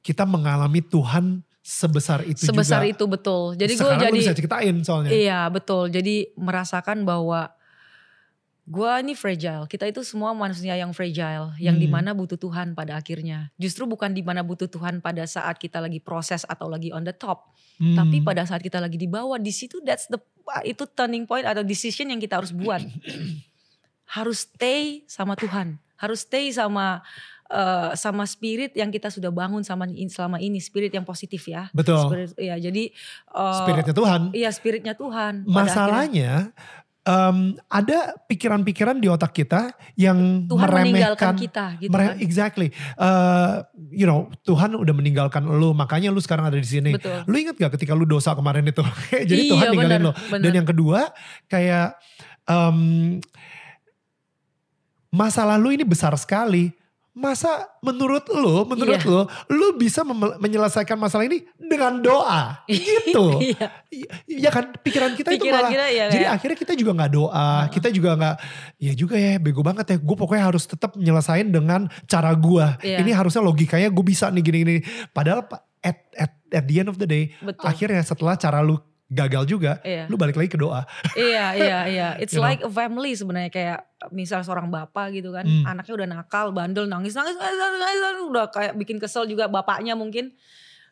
kita 0.04 0.28
mengalami 0.28 0.84
Tuhan 0.84 1.42
sebesar 1.64 2.28
itu 2.28 2.44
Sebesar 2.44 2.84
juga. 2.84 2.92
itu 2.92 3.06
betul. 3.08 3.44
Jadi 3.56 3.74
gue 3.80 3.96
jadi 3.96 4.12
bisa 4.20 4.36
ceritain 4.36 4.76
soalnya. 4.84 5.12
Iya 5.16 5.48
betul. 5.48 5.88
Jadi 5.88 6.36
merasakan 6.36 7.08
bahwa 7.08 7.56
gue 8.64 8.92
ini 9.04 9.12
fragile. 9.12 9.68
Kita 9.68 9.84
itu 9.84 10.08
semua 10.08 10.32
manusia 10.32 10.72
yang 10.80 10.96
fragile, 10.96 11.52
yang 11.60 11.76
Hmm. 11.76 11.84
di 11.84 11.88
mana 11.92 12.16
butuh 12.16 12.40
Tuhan 12.40 12.72
pada 12.72 12.96
akhirnya. 12.96 13.52
Justru 13.60 13.84
bukan 13.84 14.16
di 14.16 14.24
mana 14.24 14.40
butuh 14.40 14.72
Tuhan 14.72 15.04
pada 15.04 15.28
saat 15.28 15.60
kita 15.60 15.84
lagi 15.84 16.00
proses 16.00 16.48
atau 16.48 16.72
lagi 16.72 16.88
on 16.96 17.04
the 17.04 17.12
top, 17.12 17.52
Hmm. 17.76 18.00
tapi 18.00 18.24
pada 18.24 18.48
saat 18.48 18.64
kita 18.64 18.80
lagi 18.80 18.96
di 18.96 19.08
bawah. 19.12 19.36
Di 19.36 19.52
situ 19.52 19.84
that's 19.84 20.08
the 20.08 20.20
itu 20.64 20.88
turning 20.96 21.28
point 21.28 21.44
atau 21.44 21.60
decision 21.64 22.08
yang 22.08 22.24
kita 22.24 22.40
harus 22.40 22.56
buat. 22.56 22.80
harus 24.14 24.46
stay 24.46 25.02
sama 25.10 25.34
Tuhan, 25.34 25.82
harus 25.98 26.22
stay 26.24 26.54
sama 26.54 27.02
eh, 27.54 27.92
sama 27.94 28.26
spirit 28.26 28.74
yang 28.74 28.90
kita 28.90 29.14
sudah 29.14 29.30
bangun 29.30 29.62
sama 29.62 29.86
selama 30.10 30.42
ini, 30.42 30.58
spirit 30.58 30.90
yang 30.90 31.06
positif 31.06 31.46
ya. 31.46 31.70
Betul. 31.70 32.02
Spirit, 32.10 32.30
ya 32.40 32.56
jadi 32.58 32.90
eh, 33.30 33.58
Spiritnya 33.62 33.94
Tuhan. 33.94 34.22
Iya 34.34 34.50
spiritnya 34.50 34.94
Tuhan. 34.98 35.46
Pada 35.46 35.70
akhirnya 35.70 36.50
Em, 37.04 37.60
ada 37.68 38.16
pikiran-pikiran 38.32 38.96
di 38.96 39.12
otak 39.12 39.36
kita 39.36 39.76
yang 40.00 40.48
Tuhan 40.48 40.64
meremehkan 40.64 41.36
kita 41.36 41.76
gitu 41.76 41.92
mere- 41.92 42.16
kan. 42.16 42.24
Exactly. 42.24 42.72
Eh, 42.96 43.54
you 43.92 44.08
know, 44.08 44.32
Tuhan 44.48 44.72
udah 44.72 44.96
meninggalkan 44.96 45.44
lu, 45.44 45.76
makanya 45.76 46.08
lu 46.08 46.24
sekarang 46.24 46.48
ada 46.48 46.56
di 46.56 46.64
sini. 46.64 46.96
Betul. 46.96 47.28
Lu 47.28 47.36
inget 47.36 47.60
gak 47.60 47.76
ketika 47.76 47.92
lu 47.92 48.08
dosa 48.08 48.32
kemarin 48.32 48.64
itu? 48.64 48.80
Jadi 49.30 49.42
Iya, 49.46 49.52
Tuhan 49.52 49.66
ninggalin 49.76 49.92
bener, 50.00 50.02
lu. 50.08 50.12
bener. 50.32 50.44
Dan 50.48 50.52
yang 50.56 50.68
kedua, 50.68 51.00
kayak 51.46 52.00
em, 52.48 52.78
masalah 55.12 55.60
lu 55.60 55.70
ini 55.70 55.84
besar 55.84 56.16
sekali. 56.16 56.72
Masa 57.14 57.48
menurut 57.80 58.26
lu, 58.28 58.66
menurut 58.66 58.98
Iya. 58.98 59.06
lu, 59.06 59.22
lu 59.54 59.68
bisa 59.78 60.02
menyelesaikan 60.04 60.98
masalah 60.98 61.24
ini 61.24 61.46
dengan 61.56 62.02
doa, 62.02 62.58
gitu. 62.66 63.38
Iya. 63.38 63.70
Iya 64.26 64.50
kan, 64.50 64.74
pikiran 64.76 65.14
kita 65.14 65.30
itu 65.30 65.46
Pikiran 65.46 65.62
malah. 65.62 65.72
kita 65.72 65.86
ya 65.88 66.06
Jadi 66.10 66.26
kayak- 66.26 66.34
akhirnya 66.34 66.58
kita 66.58 66.74
juga 66.74 66.92
nggak 66.98 67.12
doa, 67.14 67.50
kita 67.70 67.88
juga 67.90 68.10
nggak, 68.18 68.36
ya 68.78 68.94
juga 68.94 69.16
ya 69.16 69.38
bego 69.38 69.62
banget 69.62 69.86
ya. 69.88 69.98
Gue 70.02 70.18
pokoknya 70.18 70.44
harus 70.50 70.66
tetap 70.66 70.96
nyelesain 70.96 71.48
dengan 71.48 71.86
cara 72.04 72.34
gue. 72.34 72.66
Iya. 72.82 72.98
Ini 73.00 73.12
harusnya 73.14 73.42
logikanya 73.42 73.88
gue 73.88 74.04
bisa 74.04 74.28
nih 74.28 74.42
gini-gini. 74.42 74.78
Padahal 75.10 75.46
pa- 75.46 75.62
at, 75.80 76.02
at, 76.16 76.34
at 76.50 76.66
the 76.66 76.82
end 76.82 76.90
of 76.90 76.98
the 76.98 77.06
day, 77.06 77.30
Betul. 77.38 77.62
akhirnya 77.62 78.02
setelah 78.02 78.34
cara 78.36 78.60
lu 78.60 78.82
gagal 79.14 79.44
juga, 79.46 79.78
Iya. 79.80 80.10
lu 80.10 80.18
balik 80.18 80.34
lagi 80.34 80.50
ke 80.50 80.58
doa. 80.58 80.82
iya 81.14 81.54
iya 81.54 81.80
iya 81.86 82.08
it's 82.22 82.34
You 82.34 82.42
know? 82.42 82.50
like 82.50 82.60
a 82.60 82.68
family 82.68 83.14
sebenarnya 83.14 83.48
kayak 83.48 83.80
misal 84.10 84.42
seorang 84.42 84.68
bapak 84.68 85.14
gitu 85.14 85.30
kan 85.30 85.46
Hmm. 85.46 85.64
anaknya 85.64 85.94
udah 85.96 86.08
nakal 86.12 86.50
bandel 86.50 86.84
nangis 86.84 87.14
nangis, 87.14 87.34
nangis, 87.34 87.54
nangis, 87.54 87.80
nangis, 87.80 88.02
nangis, 88.02 88.24
udah 88.26 88.46
kayak 88.50 88.74
bikin 88.76 88.98
kesel 88.98 89.24
juga 89.24 89.46
bapaknya 89.46 89.94
mungkin 89.94 90.34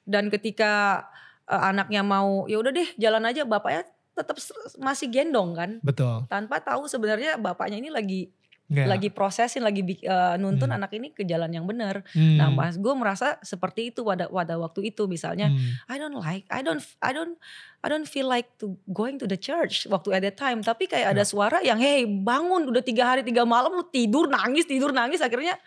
dan 0.04 0.30
ketika 0.30 1.04
eh, 1.44 1.62
anaknya 1.66 2.02
mau 2.02 2.46
ya 2.46 2.56
udah 2.56 2.72
deh 2.72 2.90
jalan 2.96 3.26
aja 3.26 3.44
bapaknya 3.44 3.84
tetap 4.12 4.38
masih 4.78 5.08
gendong 5.08 5.52
kan 5.52 5.72
Betul. 5.80 6.28
tanpa 6.28 6.60
tahu 6.60 6.86
sebenarnya 6.86 7.36
bapaknya 7.36 7.78
ini 7.78 7.90
lagi 7.90 8.30
Nggak. 8.72 8.88
lagi 8.88 9.10
prosesin 9.12 9.62
lagi 9.62 9.84
eh, 9.84 10.36
nuntun 10.36 10.72
Hmm. 10.72 10.80
anak 10.80 10.96
ini 10.96 11.12
ke 11.12 11.22
jalan 11.22 11.52
yang 11.52 11.68
benar 11.68 12.08
Hmm. 12.16 12.40
nah 12.40 12.48
mas 12.48 12.76
gue 12.76 12.94
merasa 12.94 13.36
seperti 13.42 13.92
itu 13.92 14.02
pada 14.02 14.26
pada 14.26 14.56
waktu 14.56 14.88
itu 14.88 15.06
misalnya 15.06 15.52
Hmm. 15.52 15.76
I 15.86 16.00
don't 16.00 16.16
like, 16.16 16.48
I 16.48 16.64
don't, 16.64 16.80
I 17.00 17.12
don't, 17.12 17.36
I 17.80 17.88
don't 17.88 18.06
feel 18.06 18.26
like 18.26 18.48
to 18.58 18.80
going 18.88 19.18
to 19.18 19.26
the 19.26 19.36
church 19.36 19.84
waktu 19.86 20.14
at 20.14 20.24
that 20.24 20.38
time. 20.38 20.62
Tapi 20.62 20.86
kayak 20.86 21.12
ada 21.12 21.24
suara 21.24 21.60
yang, 21.60 21.78
hey 21.78 22.06
bangun, 22.06 22.64
udah 22.64 22.80
tiga 22.80 23.04
hari 23.06 23.22
tiga 23.22 23.44
malam 23.44 23.74
lu 23.74 23.84
tidur 23.84 24.26
nangis, 24.26 24.64
tidur 24.64 24.90
nangis. 24.90 25.20
Akhirnya 25.20 25.60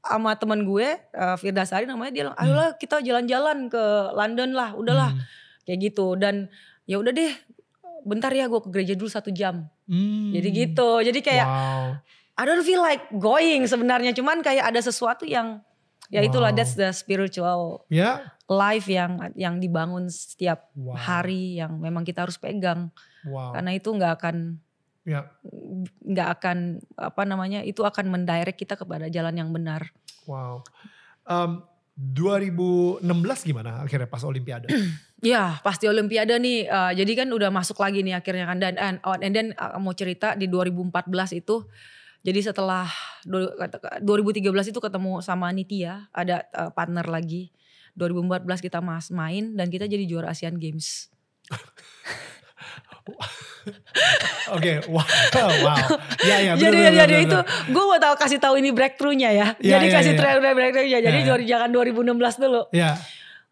sama 0.00 0.34
teman 0.34 0.64
gue, 0.64 0.88
uh, 1.12 1.36
Firda 1.36 1.62
Sari 1.62 1.84
namanya 1.84 2.10
dia, 2.10 2.22
bilang, 2.24 2.36
ayolah 2.36 2.74
kita 2.74 2.98
jalan-jalan 2.98 3.68
ke 3.68 3.84
London 4.12 4.50
lah, 4.50 4.72
udahlah 4.72 5.12
Hmm. 5.12 5.22
kayak 5.62 5.78
gitu. 5.84 6.16
Dan 6.16 6.48
ya 6.84 6.96
udah 6.96 7.12
deh, 7.12 7.30
bentar 8.02 8.30
ya 8.30 8.46
gue 8.46 8.58
ke 8.58 8.68
gereja 8.68 8.94
dulu 8.94 9.06
satu 9.06 9.28
jam. 9.28 9.68
Hmm. 9.84 10.32
Jadi 10.32 10.48
gitu. 10.50 10.90
Jadi 11.00 11.20
kayak 11.20 11.46
Wow. 11.46 11.86
I 12.38 12.46
don't 12.46 12.62
feel 12.62 12.78
like 12.78 13.10
going 13.10 13.66
sebenarnya. 13.66 14.14
Cuman 14.14 14.40
kayak 14.40 14.70
ada 14.70 14.78
sesuatu 14.78 15.26
yang, 15.26 15.58
ya 16.06 16.22
itulah 16.22 16.54
Wow. 16.54 16.58
that's 16.62 16.78
the 16.78 16.94
spiritual 16.94 17.82
Ya. 17.90 18.30
life 18.46 18.86
yang 18.86 19.34
yang 19.34 19.58
dibangun 19.58 20.06
setiap 20.08 20.70
Wow. 20.72 20.96
hari 20.96 21.58
yang 21.58 21.76
memang 21.76 22.06
kita 22.06 22.24
harus 22.24 22.38
pegang 22.38 22.88
Wow. 23.28 23.52
karena 23.52 23.70
itu 23.76 23.90
nggak 23.92 24.12
akan 24.16 24.36
Ya. 25.04 25.28
nggak 26.00 26.28
akan 26.40 26.58
apa 26.96 27.22
namanya 27.28 27.60
itu 27.60 27.84
akan 27.84 28.08
mendirect 28.08 28.56
kita 28.56 28.76
kepada 28.76 29.12
jalan 29.12 29.36
yang 29.36 29.50
benar 29.52 29.92
Wow. 30.24 30.64
Um, 31.28 31.64
2016 31.98 33.04
gimana 33.42 33.82
akhirnya 33.82 34.06
pas 34.06 34.22
Olimpiade? 34.22 34.70
ya 35.20 35.58
pasti 35.60 35.84
Olimpiade 35.84 36.38
nih 36.38 36.64
eh, 36.64 36.92
jadi 36.96 37.12
kan 37.24 37.28
udah 37.28 37.50
masuk 37.50 37.76
lagi 37.82 38.00
nih 38.00 38.16
akhirnya 38.16 38.46
kan 38.46 38.56
dan 38.56 38.74
and, 38.78 38.96
oh, 39.02 39.18
and 39.18 39.34
then 39.34 39.52
eh, 39.52 39.76
mau 39.76 39.92
cerita 39.92 40.32
di 40.32 40.46
2014 40.46 40.88
itu 41.36 41.66
jadi 42.22 42.40
setelah 42.52 42.86
du- 43.22 43.54
2013 44.02 44.70
itu 44.74 44.80
ketemu 44.82 45.22
sama 45.22 45.50
Nitya 45.54 46.10
ada 46.10 46.44
eh, 46.50 46.70
partner 46.74 47.06
lagi 47.06 47.50
2014 47.98 48.46
kita 48.62 48.78
mas 48.78 49.10
main 49.10 49.54
dan 49.58 49.70
kita 49.70 49.90
jadi 49.90 50.04
juara 50.06 50.30
Asian 50.30 50.56
Games 50.56 51.10
Oke, 54.56 54.80
wow, 54.88 55.04
wow. 55.60 55.76
Ya, 56.24 56.40
ya, 56.40 56.52
bener, 56.56 56.72
jadi 56.72 56.78
bener, 56.78 56.94
jadi 57.04 57.16
bener, 57.20 57.28
itu 57.28 57.38
gue 57.68 57.84
mau 57.84 58.00
tahu 58.00 58.14
kasih 58.16 58.40
tahu 58.40 58.54
ini 58.56 58.72
breakthrough-nya 58.72 59.30
ya. 59.32 59.46
Iya, 59.60 59.76
jadi 59.76 59.86
iya, 59.86 59.94
kasih 60.00 60.12
iya. 60.16 60.20
trailer 60.20 60.52
breakthrough-nya. 60.56 60.98
Jadi 61.04 61.18
iya. 61.20 61.26
juara- 61.26 61.44
jangan 61.48 61.68
2016 61.72 62.42
dulu. 62.42 62.62
Ya, 62.72 62.96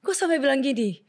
Gue 0.00 0.14
sampai 0.14 0.38
bilang 0.38 0.62
gini, 0.62 1.02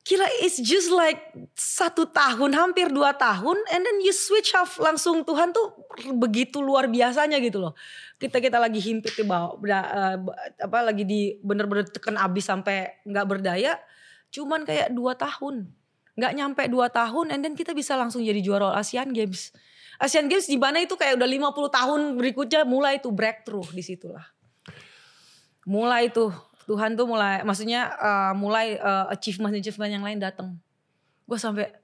kira 0.00 0.24
it's 0.40 0.56
just 0.58 0.88
like 0.88 1.20
satu 1.52 2.08
tahun, 2.08 2.56
hampir 2.56 2.88
dua 2.88 3.12
tahun, 3.12 3.56
and 3.68 3.80
then 3.84 3.96
you 4.00 4.12
switch 4.16 4.56
off 4.56 4.80
langsung 4.80 5.22
Tuhan 5.22 5.52
tuh 5.52 5.76
begitu 6.16 6.64
luar 6.64 6.88
biasanya 6.88 7.36
gitu 7.38 7.60
loh. 7.60 7.76
Kita 8.16 8.40
kita 8.40 8.56
lagi 8.56 8.80
himpit 8.80 9.12
di 9.12 9.24
bawah, 9.28 9.60
b- 9.60 10.36
apa 10.56 10.78
lagi 10.80 11.04
di 11.04 11.36
bener-bener 11.44 11.84
tekan 11.88 12.16
abis 12.16 12.48
sampai 12.48 13.04
nggak 13.04 13.26
berdaya, 13.28 13.76
cuman 14.32 14.64
kayak 14.64 14.88
dua 14.96 15.12
tahun, 15.14 15.68
nggak 16.16 16.32
nyampe 16.32 16.62
dua 16.72 16.88
tahun, 16.88 17.36
and 17.36 17.44
then 17.44 17.52
kita 17.52 17.76
bisa 17.76 17.92
langsung 17.94 18.24
jadi 18.24 18.40
juara 18.40 18.72
Asian 18.80 19.12
Games. 19.12 19.52
Asian 20.00 20.32
Games 20.32 20.48
di 20.48 20.56
mana 20.56 20.80
itu 20.80 20.96
kayak 20.96 21.20
udah 21.20 21.28
50 21.28 21.76
tahun 21.76 22.00
berikutnya 22.16 22.64
mulai 22.64 22.96
itu 23.04 23.12
breakthrough 23.12 23.68
di 23.68 23.84
situlah. 23.84 24.24
Mulai 25.68 26.08
tuh 26.08 26.32
Tuhan 26.70 26.94
tuh 26.94 27.10
mulai 27.10 27.42
maksudnya 27.42 27.90
eh, 27.98 28.32
mulai 28.38 28.78
achievement 29.10 29.50
achievement 29.58 29.90
yang 29.90 30.06
lain 30.06 30.22
datang. 30.22 30.54
Gue 31.26 31.34
sampai 31.34 31.74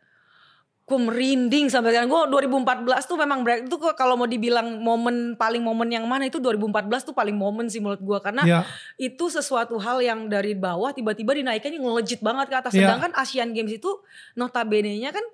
gue 0.87 0.99
merinding 1.03 1.67
sampai 1.67 1.91
sekarang. 1.91 2.07
Gue 2.07 2.23
2014 2.47 3.11
tuh 3.11 3.19
memang 3.19 3.43
break 3.43 3.67
itu 3.67 3.77
kalau 3.99 4.15
mau 4.15 4.31
dibilang 4.31 4.79
momen 4.79 5.35
paling 5.35 5.59
momen 5.59 5.91
yang 5.91 6.07
mana 6.07 6.31
itu 6.31 6.39
2014 6.39 7.11
tuh 7.11 7.15
paling 7.15 7.35
momen 7.35 7.67
sih 7.67 7.83
menurut 7.83 7.99
gue 7.99 8.19
karena 8.23 8.47
ya, 8.47 8.61
itu 8.95 9.27
sesuatu 9.27 9.75
hal 9.83 9.99
yang 9.99 10.31
dari 10.31 10.55
bawah 10.55 10.95
tiba-tiba 10.95 11.35
dinaikannya 11.35 11.83
ngelejit 11.83 12.23
banget 12.23 12.47
ke 12.55 12.57
atas. 12.63 12.73
Iya. 12.79 12.87
Sedangkan 12.87 13.11
Asian 13.19 13.51
Games 13.51 13.75
itu 13.75 13.91
notabene-nya 14.39 15.11
kan 15.11 15.27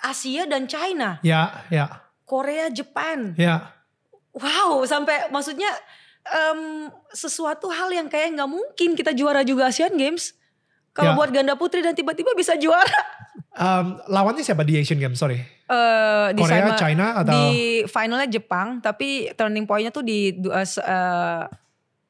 Asia 0.00 0.48
dan 0.48 0.64
China, 0.64 1.20
ya, 1.24 1.64
ya, 1.72 2.08
Korea, 2.24 2.72
Jepang. 2.72 3.36
ya. 3.36 3.72
Wow, 4.36 4.84
sampai 4.84 5.32
maksudnya 5.32 5.72
em, 6.28 6.60
sesuatu 7.10 7.68
hal 7.68 7.88
yang 7.88 8.06
kayak 8.06 8.32
nggak 8.32 8.46
mungkin 8.46 8.92
kita 8.92 9.10
juara 9.10 9.40
juga 9.40 9.66
Asian 9.66 9.92
Games. 9.92 10.34
Kalau 10.90 11.12
Ya. 11.12 11.16
buat 11.16 11.28
ganda 11.28 11.52
putri 11.54 11.80
dan 11.80 11.92
tiba-tiba 11.92 12.32
bisa 12.32 12.56
juara. 12.56 13.00
Um, 13.52 14.00
lawannya 14.06 14.40
siapa 14.40 14.62
di 14.62 14.76
Asian 14.76 14.96
Games? 14.96 15.16
Sorry. 15.16 15.36
Eh, 15.66 16.26
di 16.32 16.40
Korea, 16.40 16.72
sama- 16.72 16.78
China 16.78 17.06
atau? 17.14 17.32
di 17.32 17.52
finalnya 17.84 18.28
Jepang, 18.30 18.80
tapi 18.80 19.28
turning 19.32 19.64
pointnya 19.64 19.90
tuh 19.90 20.00
di 20.00 20.32
se- 20.62 20.80
eh, 20.80 21.42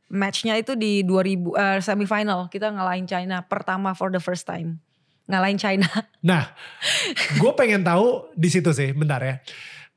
matchnya 0.08 0.54
itu 0.54 0.74
di 0.74 1.02
2000 1.02 1.50
eh, 1.52 1.78
semifinal 1.80 2.46
kita 2.46 2.70
ngalahin 2.70 3.04
China 3.04 3.42
pertama 3.42 3.90
for 3.90 4.06
the 4.06 4.18
first 4.18 4.44
time 4.44 4.78
ngalahin 5.26 5.58
China 5.58 5.90
Nah, 6.22 6.54
gue 7.40 7.52
pengen 7.52 7.82
tahu 7.82 8.30
di 8.32 8.46
situ 8.46 8.70
sih, 8.70 8.90
bentar 8.92 9.18
ya. 9.18 9.42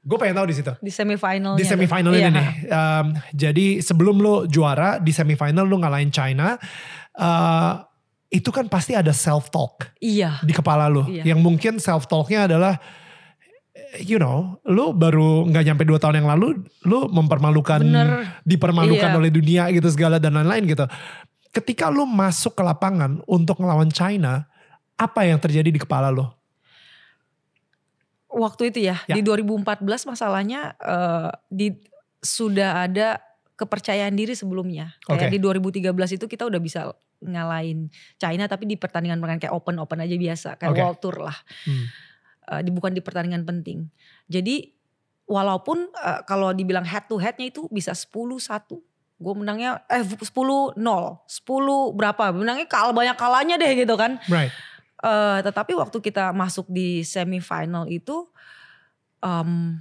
Gue 0.10 0.18
pengen 0.18 0.42
tahu 0.42 0.48
di 0.50 0.58
situ. 0.58 0.74
di 0.82 0.90
semifinal 0.90 1.54
Di 1.54 1.66
semifinal 1.70 2.10
ini 2.18 2.34
nih. 2.34 2.50
Um, 2.74 3.06
jadi 3.30 3.78
sebelum 3.86 4.18
lu 4.18 4.50
juara 4.50 4.98
di 4.98 5.14
semifinal 5.14 5.70
lu 5.70 5.78
ngalahin 5.78 6.10
China, 6.10 6.58
uh, 7.14 7.86
itu 8.34 8.50
kan 8.50 8.66
pasti 8.66 8.98
ada 8.98 9.14
self 9.14 9.54
talk 9.54 9.90
iya 10.02 10.42
di 10.42 10.50
kepala 10.50 10.90
lu. 10.90 11.06
Iya. 11.06 11.34
Yang 11.34 11.40
mungkin 11.46 11.74
self 11.78 12.10
talknya 12.10 12.50
adalah, 12.50 12.82
you 14.02 14.18
know, 14.18 14.58
lu 14.66 14.94
baru 14.98 15.46
nggak 15.50 15.64
nyampe 15.66 15.84
dua 15.86 16.02
tahun 16.02 16.26
yang 16.26 16.30
lalu, 16.30 16.62
lu 16.90 17.10
mempermalukan, 17.10 17.82
Bener. 17.82 18.42
dipermalukan 18.46 19.14
Iya. 19.14 19.18
oleh 19.18 19.30
dunia 19.30 19.64
gitu 19.70 19.90
segala 19.94 20.18
dan 20.18 20.38
lain-lain 20.38 20.66
gitu. 20.66 20.86
Ketika 21.50 21.90
lu 21.90 22.06
masuk 22.06 22.54
ke 22.54 22.62
lapangan 22.62 23.22
untuk 23.26 23.58
ngelawan 23.58 23.90
China, 23.90 24.46
apa 24.94 25.26
yang 25.26 25.42
terjadi 25.42 25.70
di 25.74 25.82
kepala 25.82 26.14
lu? 26.14 26.26
Waktu 28.30 28.70
itu 28.70 28.80
ya, 28.86 29.02
Ya. 29.10 29.18
di 29.18 29.22
2014 29.22 29.84
masalahnya 30.06 30.78
eh, 30.80 31.30
di 31.50 31.74
sudah 32.22 32.86
ada 32.86 33.20
kepercayaan 33.58 34.16
diri 34.16 34.38
sebelumnya. 34.38 34.96
Kayak 35.04 35.30
Oke. 35.30 35.36
di 35.36 35.40
2013 35.84 36.16
itu 36.16 36.26
kita 36.32 36.48
udah 36.48 36.62
bisa 36.64 36.94
ngalahin 37.20 37.92
China 38.16 38.48
tapi 38.48 38.64
di 38.64 38.80
pertandingan 38.80 39.20
pertandingan 39.20 39.44
kayak 39.44 39.52
open 39.52 39.76
open 39.84 40.00
aja 40.00 40.16
biasa 40.16 40.50
kayak 40.56 40.72
Oke. 40.72 40.80
World 40.80 41.00
Tour 41.04 41.18
lah. 41.28 41.38
Hmm. 41.68 41.86
Di 42.64 42.72
bukan 42.72 42.96
di 42.96 43.02
pertandingan 43.04 43.44
penting. 43.44 43.92
Jadi 44.32 44.72
walaupun 45.28 45.92
eh, 45.92 46.22
kalau 46.24 46.56
dibilang 46.56 46.88
head 46.88 47.06
to 47.12 47.20
headnya 47.20 47.52
itu 47.52 47.68
bisa 47.70 47.92
10-1. 47.92 48.80
Gue 49.20 49.34
menangnya 49.36 49.84
eh 49.92 50.00
10-0, 50.00 50.80
10 50.80 50.80
berapa? 51.92 52.24
Menangnya 52.32 52.68
kalah 52.72 52.96
banyak 52.96 53.18
kalahnya 53.20 53.60
deh 53.60 53.76
gitu 53.76 54.00
kan. 54.00 54.16
Right. 54.32 54.50
Eh, 55.00 55.40
tetapi 55.48 55.80
waktu 55.80 55.98
kita 56.04 56.36
masuk 56.36 56.68
di 56.68 57.08
semifinal 57.08 57.88
itu 57.88 58.28
em, 59.24 59.80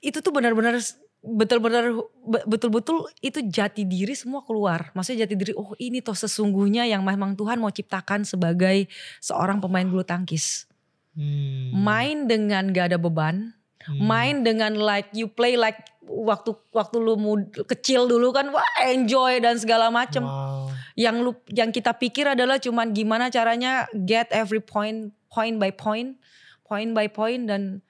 itu 0.00 0.18
tuh 0.24 0.32
benar-benar 0.32 0.80
betul-benar 1.22 1.92
be- 2.26 2.46
betul-betul 2.48 3.06
itu 3.20 3.44
jati 3.46 3.84
diri 3.84 4.16
semua 4.16 4.40
keluar. 4.42 4.90
Maksudnya 4.96 5.28
jati 5.28 5.36
diri 5.36 5.52
oh 5.52 5.76
ini 5.76 6.00
toh 6.00 6.16
sesungguhnya 6.16 6.88
yang 6.88 7.04
memang 7.04 7.36
Tuhan 7.36 7.60
mau 7.60 7.70
ciptakan 7.70 8.24
sebagai 8.24 8.88
seorang 9.20 9.60
pemain 9.60 9.84
bulu 9.84 10.02
tangkis. 10.02 10.64
Hmm. 11.12 11.76
Main 11.76 12.24
dengan 12.24 12.72
gak 12.72 12.96
ada 12.96 12.98
beban, 12.98 13.52
Hmm. 13.82 13.98
main 13.98 14.36
dengan 14.40 14.72
like 14.78 15.12
you 15.12 15.28
play 15.28 15.58
like 15.58 15.91
waktu 16.06 16.50
waktu 16.74 16.96
lu 16.98 17.14
mud- 17.14 17.54
kecil 17.66 18.10
dulu 18.10 18.34
kan 18.34 18.50
wah 18.50 18.66
enjoy 18.86 19.38
dan 19.38 19.58
segala 19.58 19.88
macem. 19.88 20.22
Wow. 20.22 20.70
yang 20.92 21.24
lu 21.24 21.32
yang 21.48 21.72
kita 21.72 21.96
pikir 21.96 22.28
adalah 22.28 22.60
cuman 22.60 22.92
gimana 22.92 23.32
caranya 23.32 23.88
get 23.96 24.28
every 24.28 24.60
point 24.60 25.16
point 25.32 25.56
by 25.56 25.72
point 25.72 26.20
point 26.68 26.92
by 26.92 27.08
point 27.08 27.48
dan 27.48 27.80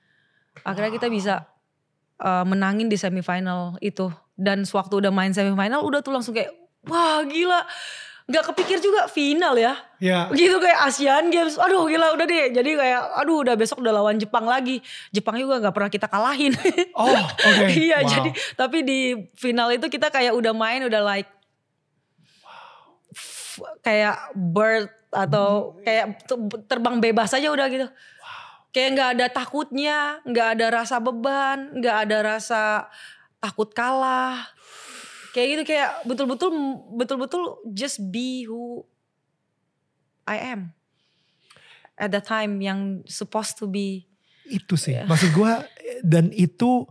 akhirnya 0.62 0.94
kita 0.94 1.10
bisa 1.10 1.34
uh, 2.22 2.46
menangin 2.46 2.86
di 2.86 2.94
semifinal 2.94 3.74
itu. 3.82 4.12
Dan 4.32 4.64
sewaktu 4.64 5.02
udah 5.02 5.12
main 5.12 5.34
semifinal 5.34 5.82
udah 5.84 6.00
tuh 6.00 6.14
langsung 6.14 6.34
kayak 6.34 6.50
wah 6.86 7.22
gila 7.26 7.62
nggak 8.24 8.44
kepikir 8.48 8.78
juga 8.78 9.06
final 9.06 9.54
ya 9.54 9.74
Ya. 9.98 10.26
gitu 10.30 10.56
kayak 10.56 10.78
Asian 10.84 11.26
Games 11.28 11.54
aduh 11.54 11.84
gila 11.84 12.10
udah 12.12 12.22
deh 12.22 12.50
jadi 12.50 12.70
kayak 12.72 13.02
aduh 13.16 13.40
udah 13.40 13.54
besok 13.54 13.78
udah 13.78 13.92
lawan 13.92 14.16
Jepang 14.16 14.42
lagi 14.44 14.78
Jepang 15.08 15.34
juga 15.36 15.58
nggak 15.58 15.70
pernah 15.70 15.88
kita 15.88 16.06
kalahin 16.06 16.54
Oh, 16.92 17.06
oke. 17.48 17.66
iya 17.68 17.98
Wow. 17.98 18.08
jadi 18.08 18.30
tapi 18.52 18.78
di 18.80 19.00
final 19.32 19.70
itu 19.70 19.86
kita 19.86 20.08
kayak 20.08 20.32
udah 20.32 20.50
main 20.50 20.82
udah 20.82 21.00
like 21.00 21.30
f- 23.10 23.62
kayak 23.80 24.16
bird 24.34 24.88
atau 25.08 25.76
kayak 25.78 26.24
te- 26.24 26.40
terbang 26.64 26.96
bebas 26.98 27.30
aja 27.30 27.46
udah 27.46 27.66
gitu. 27.68 27.86
Kayak 28.72 28.88
nggak 28.90 29.10
ada 29.12 29.26
takutnya, 29.28 29.98
nggak 30.24 30.48
ada 30.56 30.66
rasa 30.72 30.96
beban, 30.96 31.68
nggak 31.76 31.96
ada 32.02 32.18
rasa 32.26 32.88
takut 33.36 33.68
kalah. 33.70 34.48
Kayak 35.32 35.48
gitu 35.48 35.62
kayak 35.72 35.90
betul-betul 36.04 36.50
betul-betul 36.96 37.42
just 37.72 38.00
be 38.12 38.44
who 38.44 38.84
I 40.28 40.38
am. 40.52 40.76
At 41.96 42.12
that 42.12 42.28
time 42.28 42.60
yang 42.60 43.04
supposed 43.08 43.56
to 43.60 43.68
be 43.68 44.08
Itu 44.48 44.76
sih. 44.76 44.96
Iya. 44.96 45.08
Maksud 45.08 45.32
gue 45.32 45.52
dan 46.04 46.28
itu 46.34 46.84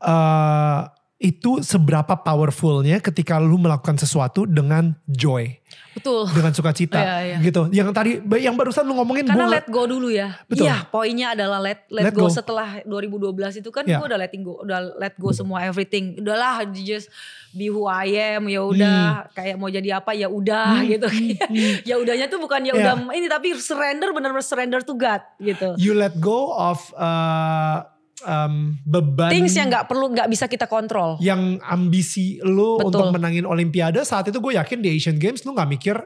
eh 0.00 0.82
itu 1.20 1.60
seberapa 1.60 2.16
powerfulnya 2.24 2.96
ketika 3.04 3.36
lu 3.36 3.60
melakukan 3.60 4.00
sesuatu 4.00 4.48
dengan 4.48 4.96
joy, 5.04 5.52
betul. 5.92 6.26
dengan 6.30 6.50
sukacita 6.50 6.96
Iya, 6.96 7.16
iya. 7.20 7.36
gitu. 7.40 7.66
Yang 7.68 7.88
tadi 7.90 8.10
yang 8.38 8.54
barusan 8.54 8.82
lu 8.82 8.94
ngomongin 8.94 9.24
Karena 9.24 9.44
gua- 9.44 9.54
let 9.54 9.66
go 9.66 9.82
dulu 9.84 10.08
ya. 10.08 10.38
Betul. 10.44 10.64
Iya, 10.64 10.86
poinnya 10.86 11.32
adalah 11.32 11.58
let 11.58 11.86
let, 11.88 12.04
Let 12.06 12.14
go. 12.14 12.26
go. 12.26 12.28
setelah 12.28 12.82
2012 12.82 13.58
itu 13.58 13.68
kan 13.68 13.82
Iya. 13.82 13.96
gue 13.96 14.06
udah 14.06 14.18
letting 14.18 14.42
go, 14.42 14.60
udah 14.60 14.78
let 14.96 15.14
go 15.16 15.30
semua 15.30 15.62
everything. 15.62 16.16
Udahlah 16.16 16.62
just 16.70 17.10
be 17.50 17.66
who 17.66 17.84
I 17.84 18.06
am, 18.34 18.46
ya 18.46 18.62
udah 18.62 19.00
kayak 19.32 19.54
mau 19.54 19.66
jadi 19.66 19.96
apa 19.96 20.12
ya 20.12 20.26
udah 20.26 20.82
gitu. 20.84 21.06
ya 21.88 21.94
udahnya 21.96 22.26
tuh 22.26 22.38
bukan 22.38 22.62
ya 22.62 22.72
udah 22.72 22.94
ini 23.10 23.26
tapi 23.26 23.54
surrender 23.54 24.10
benar-benar 24.10 24.40
surrender 24.40 24.80
to 24.80 24.94
God 24.94 25.18
gitu. 25.38 25.74
you 25.76 25.92
let 25.92 26.14
go 26.16 26.50
of 26.52 26.78
uh, 26.94 27.82
um, 28.22 28.76
beban 28.82 29.28
Things 29.28 29.52
yang 29.52 29.68
nggak 29.68 29.84
perlu 29.84 30.10
nggak 30.10 30.26
bisa 30.26 30.44
kita 30.44 30.64
kontrol. 30.64 31.16
yang 31.18 31.58
ambisi 31.62 32.40
lu 32.40 32.76
Betul. 32.76 32.86
untuk 32.86 33.04
menangin 33.12 33.44
olimpiade 33.44 34.00
saat 34.02 34.26
itu 34.26 34.36
gue 34.36 34.52
yakin 34.54 34.78
di 34.78 34.88
Asian 34.90 35.16
Games 35.16 35.40
lu 35.42 35.52
nggak 35.52 35.70
mikir 35.70 35.96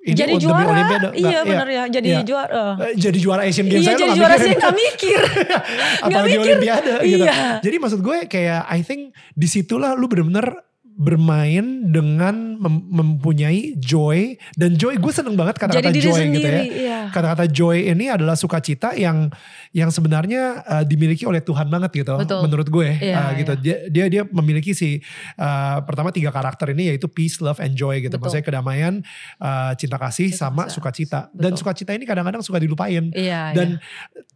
ini 0.00 0.12
jadi 0.12 0.36
juara, 0.36 0.68
olimpiade 0.68 1.08
Nggak, 1.08 1.14
iya 1.16 1.40
benar 1.42 1.64
ya. 1.66 1.84
Jadi 1.88 2.08
Iya. 2.10 2.20
juara. 2.22 2.64
Eh, 2.78 2.92
jadi 2.94 3.18
juara 3.18 3.42
Asian 3.42 3.64
Games 3.64 3.80
Iya 3.80 3.88
saya 3.88 3.96
jadi 3.96 4.04
nggak 4.04 4.18
juara 4.20 4.34
sih 4.36 4.52
nggak 4.52 4.74
mikir. 4.76 5.20
apalagi 6.04 6.28
mikir. 6.28 6.44
olimpiade 6.44 6.92
gitu. 7.00 7.24
Iya. 7.24 7.36
Jadi 7.58 7.76
maksud 7.80 8.00
gue 8.00 8.16
kayak 8.28 8.60
I 8.66 8.80
think 8.80 9.00
di 9.32 9.46
situlah 9.46 9.96
lu 9.96 10.04
bener-bener 10.04 10.60
bermain 10.94 11.90
dengan 11.90 12.54
mem- 12.54 12.86
mempunyai 12.86 13.74
joy 13.82 14.38
dan 14.54 14.78
joy 14.78 14.94
gue 14.94 15.10
seneng 15.10 15.34
banget 15.34 15.58
kata-kata 15.58 15.90
joy 15.90 16.14
sendiri. 16.14 16.38
gitu 16.38 16.48
ya. 16.48 16.62
Iya. 16.64 17.00
Kata-kata 17.10 17.44
joy 17.50 17.90
ini 17.90 18.06
adalah 18.06 18.38
sukacita 18.38 18.94
yang 18.94 19.26
yang 19.74 19.90
sebenarnya 19.90 20.62
uh, 20.62 20.84
dimiliki 20.86 21.26
oleh 21.26 21.42
Tuhan 21.42 21.66
banget 21.66 22.06
gitu 22.06 22.14
Betul. 22.14 22.46
menurut 22.46 22.68
gue 22.70 22.88
Iya, 23.02 23.16
Uh, 23.18 23.30
gitu. 23.42 23.52
Dia, 23.58 23.76
dia 23.90 24.04
dia 24.06 24.22
memiliki 24.22 24.70
si 24.70 25.02
uh, 25.34 25.82
pertama 25.82 26.14
tiga 26.14 26.30
karakter 26.30 26.70
ini 26.70 26.94
yaitu 26.94 27.10
peace, 27.10 27.42
love, 27.42 27.58
and 27.58 27.74
joy 27.74 27.98
gitu. 27.98 28.14
Betul. 28.14 28.30
Maksudnya 28.30 28.46
kedamaian, 28.46 28.94
uh, 29.42 29.74
cinta 29.74 29.98
kasih 29.98 30.30
Cinta 30.30 30.46
sama 30.46 30.62
sukacita. 30.70 31.26
Dan 31.34 31.58
Betul. 31.58 31.66
sukacita 31.66 31.90
ini 31.90 32.06
kadang-kadang 32.06 32.38
suka 32.38 32.62
dilupain. 32.62 33.10
Iya. 33.10 33.50
Dan 33.50 33.82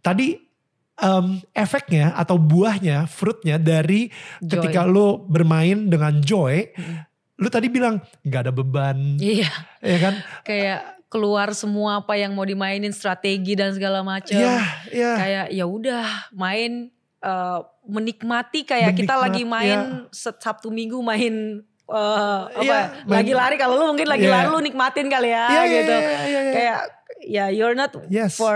tadi 0.03 0.48
um, 0.99 1.27
efeknya 1.53 2.13
atau 2.13 2.37
buahnya, 2.37 3.07
fruitnya 3.07 3.57
dari 3.57 4.11
Joy. 4.39 4.51
ketika 4.53 4.83
lu 4.83 5.25
bermain 5.25 5.87
dengan 5.87 6.19
joy, 6.19 6.69
Mm. 6.69 6.97
lu 7.37 7.49
tadi 7.49 7.67
bilang 7.67 7.97
nggak 8.21 8.41
ada 8.41 8.53
beban, 8.53 9.15
iya. 9.17 9.51
ya 9.79 9.99
kan? 10.01 10.15
kayak 10.43 10.81
keluar 11.09 11.51
semua 11.53 12.03
apa 12.03 12.15
yang 12.15 12.33
mau 12.33 12.43
dimainin 12.43 12.91
strategi 12.91 13.55
dan 13.55 13.73
segala 13.73 14.03
macam. 14.03 14.35
Iya, 14.35 14.59
iya. 14.91 15.13
Kayak 15.17 15.47
ya 15.51 15.65
udah 15.65 16.05
main 16.31 16.93
eh, 17.19 17.59
menikmati 17.83 18.63
kayak 18.63 18.93
kita 18.93 19.11
Menikmat, 19.13 19.25
lagi 19.25 19.43
main 19.43 19.81
set- 20.09 20.39
Sabtu 20.39 20.69
Minggu 20.69 21.01
main 21.01 21.65
eh, 21.85 22.43
apa 22.45 22.77
main- 23.03 23.25
lagi 23.25 23.33
lari 23.33 23.57
kalau 23.57 23.75
lu 23.75 23.89
mungkin 23.89 24.07
lagi 24.07 24.23
Iya. 24.23 24.35
lari 24.35 24.49
lu 24.49 24.61
nikmatin 24.61 25.09
kali 25.09 25.29
ya 25.29 25.47
Iya, 25.47 25.63
iya, 25.63 25.75
gitu. 25.75 25.95
iya, 25.95 26.05
iya, 26.05 26.21
iya. 26.39 26.53
Kayak 26.53 26.79
ya 27.21 27.49
you're 27.49 27.73
not 27.73 27.91
Yes. 28.07 28.35
for 28.35 28.55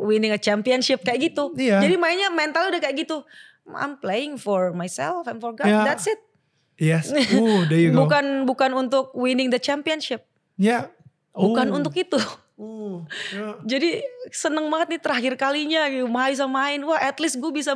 winning 0.00 0.30
a 0.30 0.38
championship 0.38 1.00
kayak 1.00 1.32
gitu. 1.32 1.52
Iya. 1.54 1.80
Jadi 1.80 1.94
mainnya 1.96 2.28
mental 2.28 2.68
udah 2.68 2.78
kayak 2.78 2.96
gitu. 2.98 3.24
I'm 3.64 3.96
playing 3.96 4.36
for 4.36 4.72
myself 4.72 5.24
and 5.24 5.38
for 5.38 5.52
God. 5.52 5.66
Iya. 5.66 5.82
That's 5.84 6.06
it. 6.06 6.20
Yes. 6.76 7.08
Uh, 7.14 7.62
there 7.66 7.78
you 7.78 7.90
go. 7.90 8.02
Bukan 8.02 8.42
bukan 8.44 8.70
untuk 8.74 9.14
winning 9.14 9.48
the 9.48 9.58
championship. 9.58 10.26
Ya. 10.56 10.90
Bukan 11.30 11.70
Oh. 11.70 11.78
untuk 11.78 11.94
itu. 11.94 12.18
Uh, 12.54 13.02
ya. 13.30 13.56
Jadi 13.64 14.02
seneng 14.28 14.66
banget 14.66 14.88
nih 14.90 15.00
terakhir 15.00 15.32
kalinya 15.36 15.86
gitu 15.86 16.04
main 16.04 16.34
sama 16.34 16.66
main. 16.66 16.82
Wah 16.82 16.98
at 16.98 17.16
least 17.16 17.38
gue 17.38 17.50
bisa 17.50 17.72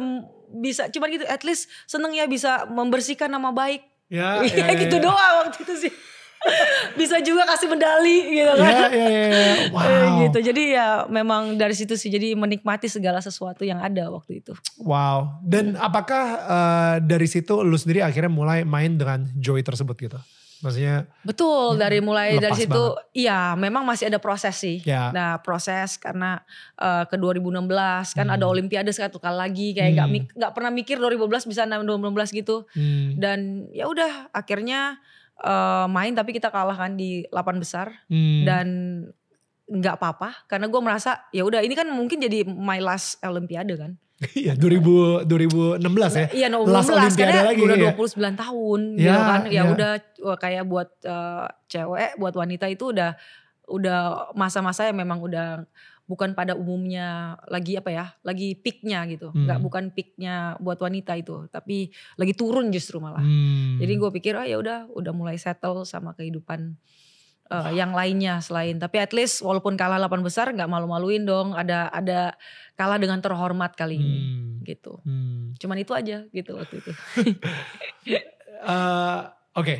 bisa 0.49 0.87
cuman 0.87 1.09
gitu 1.11 1.25
at 1.25 1.43
least 1.43 1.67
seneng 1.85 2.13
ya 2.13 2.25
bisa 2.25 2.67
membersihkan 2.67 3.27
nama 3.27 3.51
baik. 3.51 3.83
Ya, 4.07 4.39
Iya 4.39 4.55
ya, 4.63 4.67
ya, 4.71 4.75
gitu 4.79 4.97
ya. 4.99 5.03
doang 5.03 5.33
waktu 5.43 5.59
itu 5.63 5.75
sih. 5.87 5.93
bisa 7.01 7.19
juga 7.21 7.43
kasih 7.45 7.67
medali 7.67 8.39
gitu 8.39 8.53
kan. 8.55 8.71
Ya, 8.71 8.87
ya, 8.87 9.07
ya, 9.09 9.09
ya. 9.11 9.27
Eh, 9.27 9.57
Wow. 9.66 9.66
Gitu. 10.27 10.39
Jadi 10.43 10.63
ya 10.73 11.05
memang 11.07 11.55
dari 11.55 11.73
situ 11.73 11.95
sih 11.95 12.09
jadi 12.09 12.35
menikmati 12.35 12.87
segala 12.87 13.19
sesuatu 13.19 13.63
yang 13.63 13.79
ada 13.79 14.09
waktu 14.09 14.41
itu. 14.41 14.53
Wow. 14.79 15.39
Dan 15.41 15.75
apakah 15.77 16.25
eh, 16.39 16.95
dari 17.03 17.27
situ 17.27 17.61
lu 17.61 17.75
sendiri 17.75 18.03
akhirnya 18.03 18.29
mulai 18.29 18.63
main 18.63 18.95
dengan 18.95 19.25
joy 19.35 19.63
tersebut 19.63 19.97
gitu? 19.97 20.19
Maksudnya 20.57 21.05
Betul, 21.21 21.77
dari 21.77 22.01
mulai 22.01 22.41
dari 22.41 22.57
situ 22.57 22.97
iya 23.13 23.53
memang 23.53 23.85
masih 23.85 24.09
ada 24.09 24.17
proses 24.17 24.57
sih. 24.57 24.81
Ya. 24.89 25.13
Nah, 25.13 25.37
proses 25.45 26.01
karena 26.01 26.41
eh, 26.81 27.05
ke 27.05 27.21
2016 27.21 28.17
kan 28.17 28.25
Hmm. 28.25 28.35
ada 28.41 28.49
olimpiade 28.49 28.89
satu 28.89 29.21
kali 29.21 29.37
lagi 29.37 29.69
kayak 29.77 29.91
nggak 29.95 30.09
Hmm. 30.09 30.25
nggak 30.33 30.53
pernah 30.57 30.73
mikir 30.73 30.97
2012 30.97 31.45
bisa 31.45 31.69
2016 31.69 32.33
gitu. 32.33 32.65
hmm, 32.73 33.21
Dan 33.21 33.69
ya 33.71 33.85
udah 33.85 34.33
akhirnya 34.33 34.97
eh, 35.37 35.87
main 35.93 36.17
tapi 36.17 36.33
kita 36.33 36.49
kalah 36.49 36.73
kan 36.75 36.97
di 36.97 37.29
8 37.29 37.61
besar 37.61 37.93
hmm, 38.09 38.49
dan 38.49 38.67
nggak 39.67 39.99
apa-apa 39.99 40.47
karena 40.47 40.71
gue 40.71 40.81
merasa 40.81 41.27
ya 41.35 41.43
udah 41.43 41.59
ini 41.59 41.75
kan 41.75 41.91
mungkin 41.91 42.23
jadi 42.23 42.47
my 42.47 42.79
last 42.79 43.19
olimpiade 43.23 43.75
kan. 43.75 43.99
Iya 44.33 44.57
2000 44.57 45.29
2016 45.29 45.85
ya. 46.17 46.27
Iya, 46.33 46.47
no, 46.49 46.65
Last 46.65 46.89
16 46.89 46.97
Olimpiade 46.97 47.33
karena 47.37 47.51
lagi, 47.53 47.63
udah 47.63 47.77
iya. 47.77 47.93
29 47.93 48.43
tahun 48.43 48.81
Ya, 48.97 49.05
gitu 49.05 49.21
kan. 49.21 49.41
Ya 49.45 49.53
ya. 49.53 49.63
udah 49.69 49.91
wah, 50.25 50.39
kayak 50.41 50.65
buat 50.65 50.89
eh, 51.05 51.47
cewek, 51.69 52.11
buat 52.17 52.35
wanita 52.35 52.67
itu 52.73 52.97
udah 52.97 53.13
udah 53.67 54.33
masa-masa 54.33 54.89
yang 54.89 54.97
memang 54.97 55.21
udah 55.21 55.67
bukan 56.07 56.39
pada 56.39 56.55
umumnya 56.55 57.35
lagi 57.51 57.77
apa 57.77 57.91
ya, 57.91 58.07
lagi 58.23 58.55
peaknya 58.57 59.05
gitu. 59.11 59.35
Hmm. 59.35 59.45
Nggak 59.45 59.61
bukan 59.61 59.85
peaknya 59.93 60.57
buat 60.63 60.79
wanita 60.81 61.13
itu, 61.19 61.51
tapi 61.53 61.91
lagi 62.17 62.33
turun 62.33 62.73
justru 62.73 63.03
malah. 63.03 63.21
Hmm. 63.21 63.77
Jadi 63.83 63.93
gue 64.01 64.11
pikir 64.17 64.33
ah 64.39 64.47
ya 64.47 64.57
udah 64.57 64.89
udah 64.97 65.13
mulai 65.13 65.37
settle 65.37 65.85
sama 65.85 66.17
kehidupan 66.17 66.79
eh, 67.47 67.71
yang 67.73 67.91
lainnya 67.91 68.39
selain. 68.39 68.77
Tapi 68.77 68.99
at 68.99 69.11
least 69.11 69.41
walaupun 69.41 69.75
kalah 69.75 69.99
8 69.99 70.21
besar 70.21 70.49
nggak 70.49 70.67
malu-maluin 70.67 71.23
dong. 71.23 71.53
Ada 71.53 71.89
ada 71.89 72.33
kalah 72.73 72.97
dengan 72.97 73.19
terhormat 73.19 73.73
kali 73.73 73.97
ini 73.97 74.19
Hmm. 74.19 74.53
gitu. 74.63 74.99
Hmm. 75.01 75.53
Cuman 75.55 75.77
itu 75.77 75.93
aja 75.93 76.23
gitu 76.27 76.51
waktu 76.55 76.79
itu. 76.79 76.91
Eh, 78.59 79.21
Oke, 79.55 79.75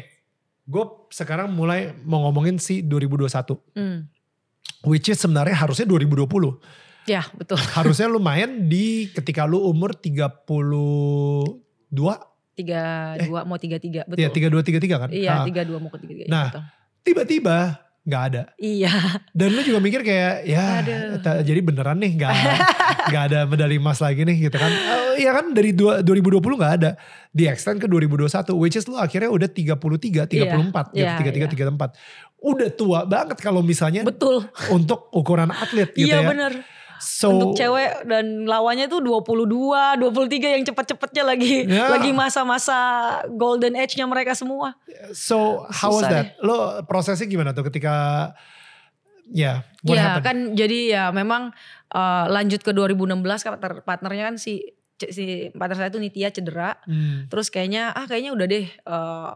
gue 0.65 0.85
sekarang 1.11 1.51
mulai 1.51 1.91
mau 2.03 2.23
ngomongin 2.23 2.57
si 2.57 2.81
2021, 2.81 3.59
Hmm. 3.73 4.07
which 4.83 5.07
is 5.07 5.17
sebenarnya 5.17 5.55
harusnya 5.55 5.85
2020. 5.85 6.59
Ya 7.05 7.23
betul. 7.33 7.57
Harusnya 7.75 8.07
lu 8.07 8.19
main 8.19 8.67
di 8.67 9.09
ketika 9.09 9.45
lu 9.45 9.61
umur 9.61 9.95
32, 9.95 12.17
Tiga 12.57 13.13
dua 13.21 13.45
mau 13.45 13.57
tiga 13.57 13.77
tiga 13.77 14.01
betul. 14.03 14.19
ya 14.19 14.29
32 14.33 14.65
33 14.65 14.97
kan? 14.97 15.09
Iya 15.13 15.31
Ah, 15.35 15.45
tiga 15.45 15.61
dua 15.63 15.77
mau 15.77 15.87
ke 15.87 16.01
tiga 16.01 16.13
tiga. 16.17 16.27
Nah. 16.27 16.49
betul. 16.49 16.63
Tiba-tiba 17.07 17.87
nggak 18.07 18.23
ada. 18.31 18.43
Iya. 18.55 19.19
Dan 19.35 19.51
lu 19.51 19.67
juga 19.67 19.83
mikir 19.83 20.07
kayak 20.07 20.47
ya 20.47 20.79
Aduh. 20.79 21.43
jadi 21.43 21.59
beneran 21.59 21.99
nih 21.99 22.15
nggak 22.15 22.31
nggak 23.11 23.23
ada 23.31 23.41
medali 23.47 23.79
emas 23.79 23.99
lagi 23.99 24.23
nih 24.23 24.47
gitu 24.47 24.57
kan. 24.57 24.71
Eh, 24.71 25.05
Iya 25.17 25.33
kan 25.33 25.51
dari 25.51 25.73
dua- 25.73 26.05
2020 26.07 26.39
nggak 26.39 26.75
ada. 26.79 26.91
Di 27.33 27.51
extend 27.51 27.83
ke 27.83 27.91
2021 27.91 28.55
which 28.55 28.79
is 28.79 28.87
lu 28.87 28.95
akhirnya 28.95 29.27
udah 29.27 29.51
33, 29.51 30.29
34 30.31 30.95
gitu. 30.95 31.03
iya, 31.03 31.19
33, 31.19 31.35
iya. 31.35 31.67
34. 31.73 31.99
Udah 32.47 32.69
tua 32.71 33.01
banget 33.03 33.39
kalau 33.43 33.59
misalnya 33.59 34.07
Betul. 34.07 34.47
untuk 34.71 35.11
ukuran 35.11 35.51
atlet 35.51 35.91
gitu 35.91 36.07
iya 36.07 36.23
ya. 36.23 36.31
bener. 36.31 36.53
So 36.99 37.31
Untuk 37.31 37.55
cewek 37.55 38.05
dan 38.05 38.45
lawannya 38.45 38.87
tuh 38.87 39.01
22, 39.01 39.47
23 39.99 40.55
yang 40.55 40.65
cepet-cepetnya 40.65 41.23
lagi 41.23 41.65
Ya. 41.65 41.89
lagi 41.89 42.11
masa-masa 42.11 42.77
golden 43.29 43.75
age-nya 43.75 44.05
mereka 44.05 44.33
semua. 44.33 44.75
so 45.11 45.67
how 45.69 45.91
was 45.91 46.03
Susah 46.03 46.11
that? 46.11 46.27
Lo 46.41 46.57
prosesnya 46.83 47.25
gimana 47.25 47.51
tuh 47.51 47.65
ketika 47.65 48.31
ya 49.27 49.67
what 49.83 49.93
Iya 49.93 50.03
happened? 50.03 50.25
kan 50.25 50.37
jadi 50.55 50.79
ya 50.89 51.05
memang 51.11 51.51
eh, 51.89 52.25
lanjut 52.29 52.61
ke 52.61 52.71
2016 52.71 53.19
kan 53.41 53.51
partner, 53.55 53.73
partnernya 53.83 54.25
kan 54.27 54.37
si 54.39 54.63
si 54.97 55.25
partner 55.51 55.77
saya 55.77 55.91
tuh 55.91 56.01
Nitya 56.01 56.31
cedera. 56.31 56.79
Hmm, 56.85 57.29
Terus 57.29 57.51
kayaknya 57.51 57.91
ah 57.91 58.07
kayaknya 58.07 58.33
udah 58.33 58.47
deh 58.47 58.65
eh, 58.65 59.31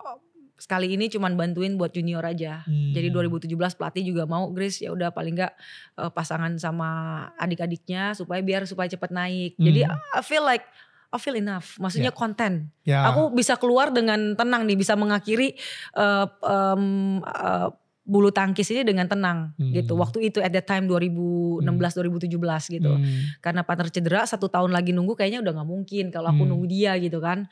sekali 0.61 0.93
ini 0.93 1.09
cuman 1.09 1.35
bantuin 1.35 1.75
buat 1.75 1.89
junior 1.89 2.21
aja. 2.21 2.61
Hmm. 2.63 2.93
Jadi 2.93 3.09
2017 3.09 3.49
pelatih 3.75 4.05
juga 4.05 4.29
mau 4.29 4.53
Grace 4.53 4.85
ya 4.85 4.93
udah 4.93 5.09
paling 5.09 5.33
nggak 5.35 5.53
eh, 5.97 6.11
pasangan 6.13 6.53
sama 6.55 6.91
adik-adiknya 7.35 8.13
supaya 8.13 8.39
biar 8.39 8.69
supaya 8.69 8.87
cepat 8.87 9.09
naik. 9.09 9.57
Jadi 9.57 9.89
Hmm. 9.89 9.97
I 10.13 10.21
feel 10.21 10.45
like 10.45 10.69
I 11.11 11.19
feel 11.19 11.35
enough. 11.35 11.75
Maksudnya 11.77 12.13
konten. 12.13 12.71
ya. 12.85 13.09
Aku 13.11 13.33
bisa 13.33 13.57
keluar 13.57 13.91
dengan 13.91 14.37
tenang 14.37 14.63
nih 14.63 14.77
bisa 14.77 14.95
mengakhiri 14.95 15.57
eh, 15.97 16.27
em, 16.45 16.85
eh, 17.19 17.69
bulu 18.01 18.29
tangkis 18.29 18.67
ini 18.71 18.83
dengan 18.83 19.07
tenang 19.07 19.55
Hmm. 19.55 19.71
gitu. 19.71 19.95
Waktu 19.95 20.29
itu 20.29 20.39
at 20.39 20.51
that 20.51 20.67
time 20.67 20.87
2016 20.87 21.63
2017 21.95 22.67
gitu. 22.69 22.91
Hmm. 22.91 23.23
Karena 23.39 23.63
partner 23.63 23.89
cedera 23.89 24.23
satu 24.25 24.47
tahun 24.47 24.71
lagi 24.71 24.91
nunggu 24.91 25.15
kayaknya 25.15 25.41
udah 25.41 25.53
nggak 25.57 25.69
mungkin 25.69 26.05
kalau 26.11 26.31
aku 26.31 26.43
Hmm. 26.43 26.51
nunggu 26.53 26.67
dia 26.67 26.95
gitu 26.99 27.19
kan. 27.19 27.47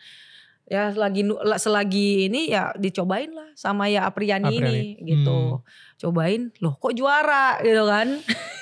Ya 0.69 0.93
selagi 0.93 1.25
selagi 1.57 2.29
ini 2.29 2.53
ya 2.53 2.77
dicobain 2.77 3.33
lah 3.33 3.49
sama 3.57 3.89
ya 3.89 4.05
Apriani, 4.05 4.53
Apriani. 4.53 5.01
ini 5.01 5.17
gitu. 5.17 5.65
Cobain 5.97 6.53
loh 6.61 6.77
kok 6.77 6.93
juara 6.93 7.57
gitu 7.65 7.89
kan. 7.89 8.09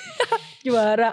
juara. 0.67 1.11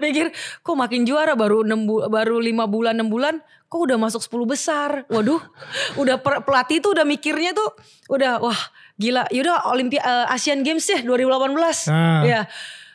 Pikir 0.00 0.30
kok 0.60 0.76
makin 0.76 1.04
juara 1.04 1.32
baru 1.32 1.64
6 1.64 1.88
bu- 1.88 2.04
baru 2.06 2.36
5 2.40 2.68
bulan 2.68 2.94
6 3.00 3.08
bulan 3.08 3.34
kok 3.66 3.80
udah 3.80 3.96
masuk 3.96 4.20
10 4.20 4.44
besar. 4.46 4.90
Waduh, 5.08 5.40
udah 6.02 6.20
per- 6.20 6.44
pelatih 6.44 6.84
tuh 6.84 6.92
udah 6.92 7.08
mikirnya 7.08 7.56
tuh 7.56 7.72
udah 8.12 8.38
wah 8.38 8.60
gila. 9.00 9.24
Yaudah 9.32 9.72
Olimpia 9.72 10.04
eh, 10.04 10.26
Asian 10.28 10.60
Games 10.60 10.84
deh 10.84 11.00
2018. 11.02 11.88
Ah. 11.88 12.22
Ya. 12.22 12.40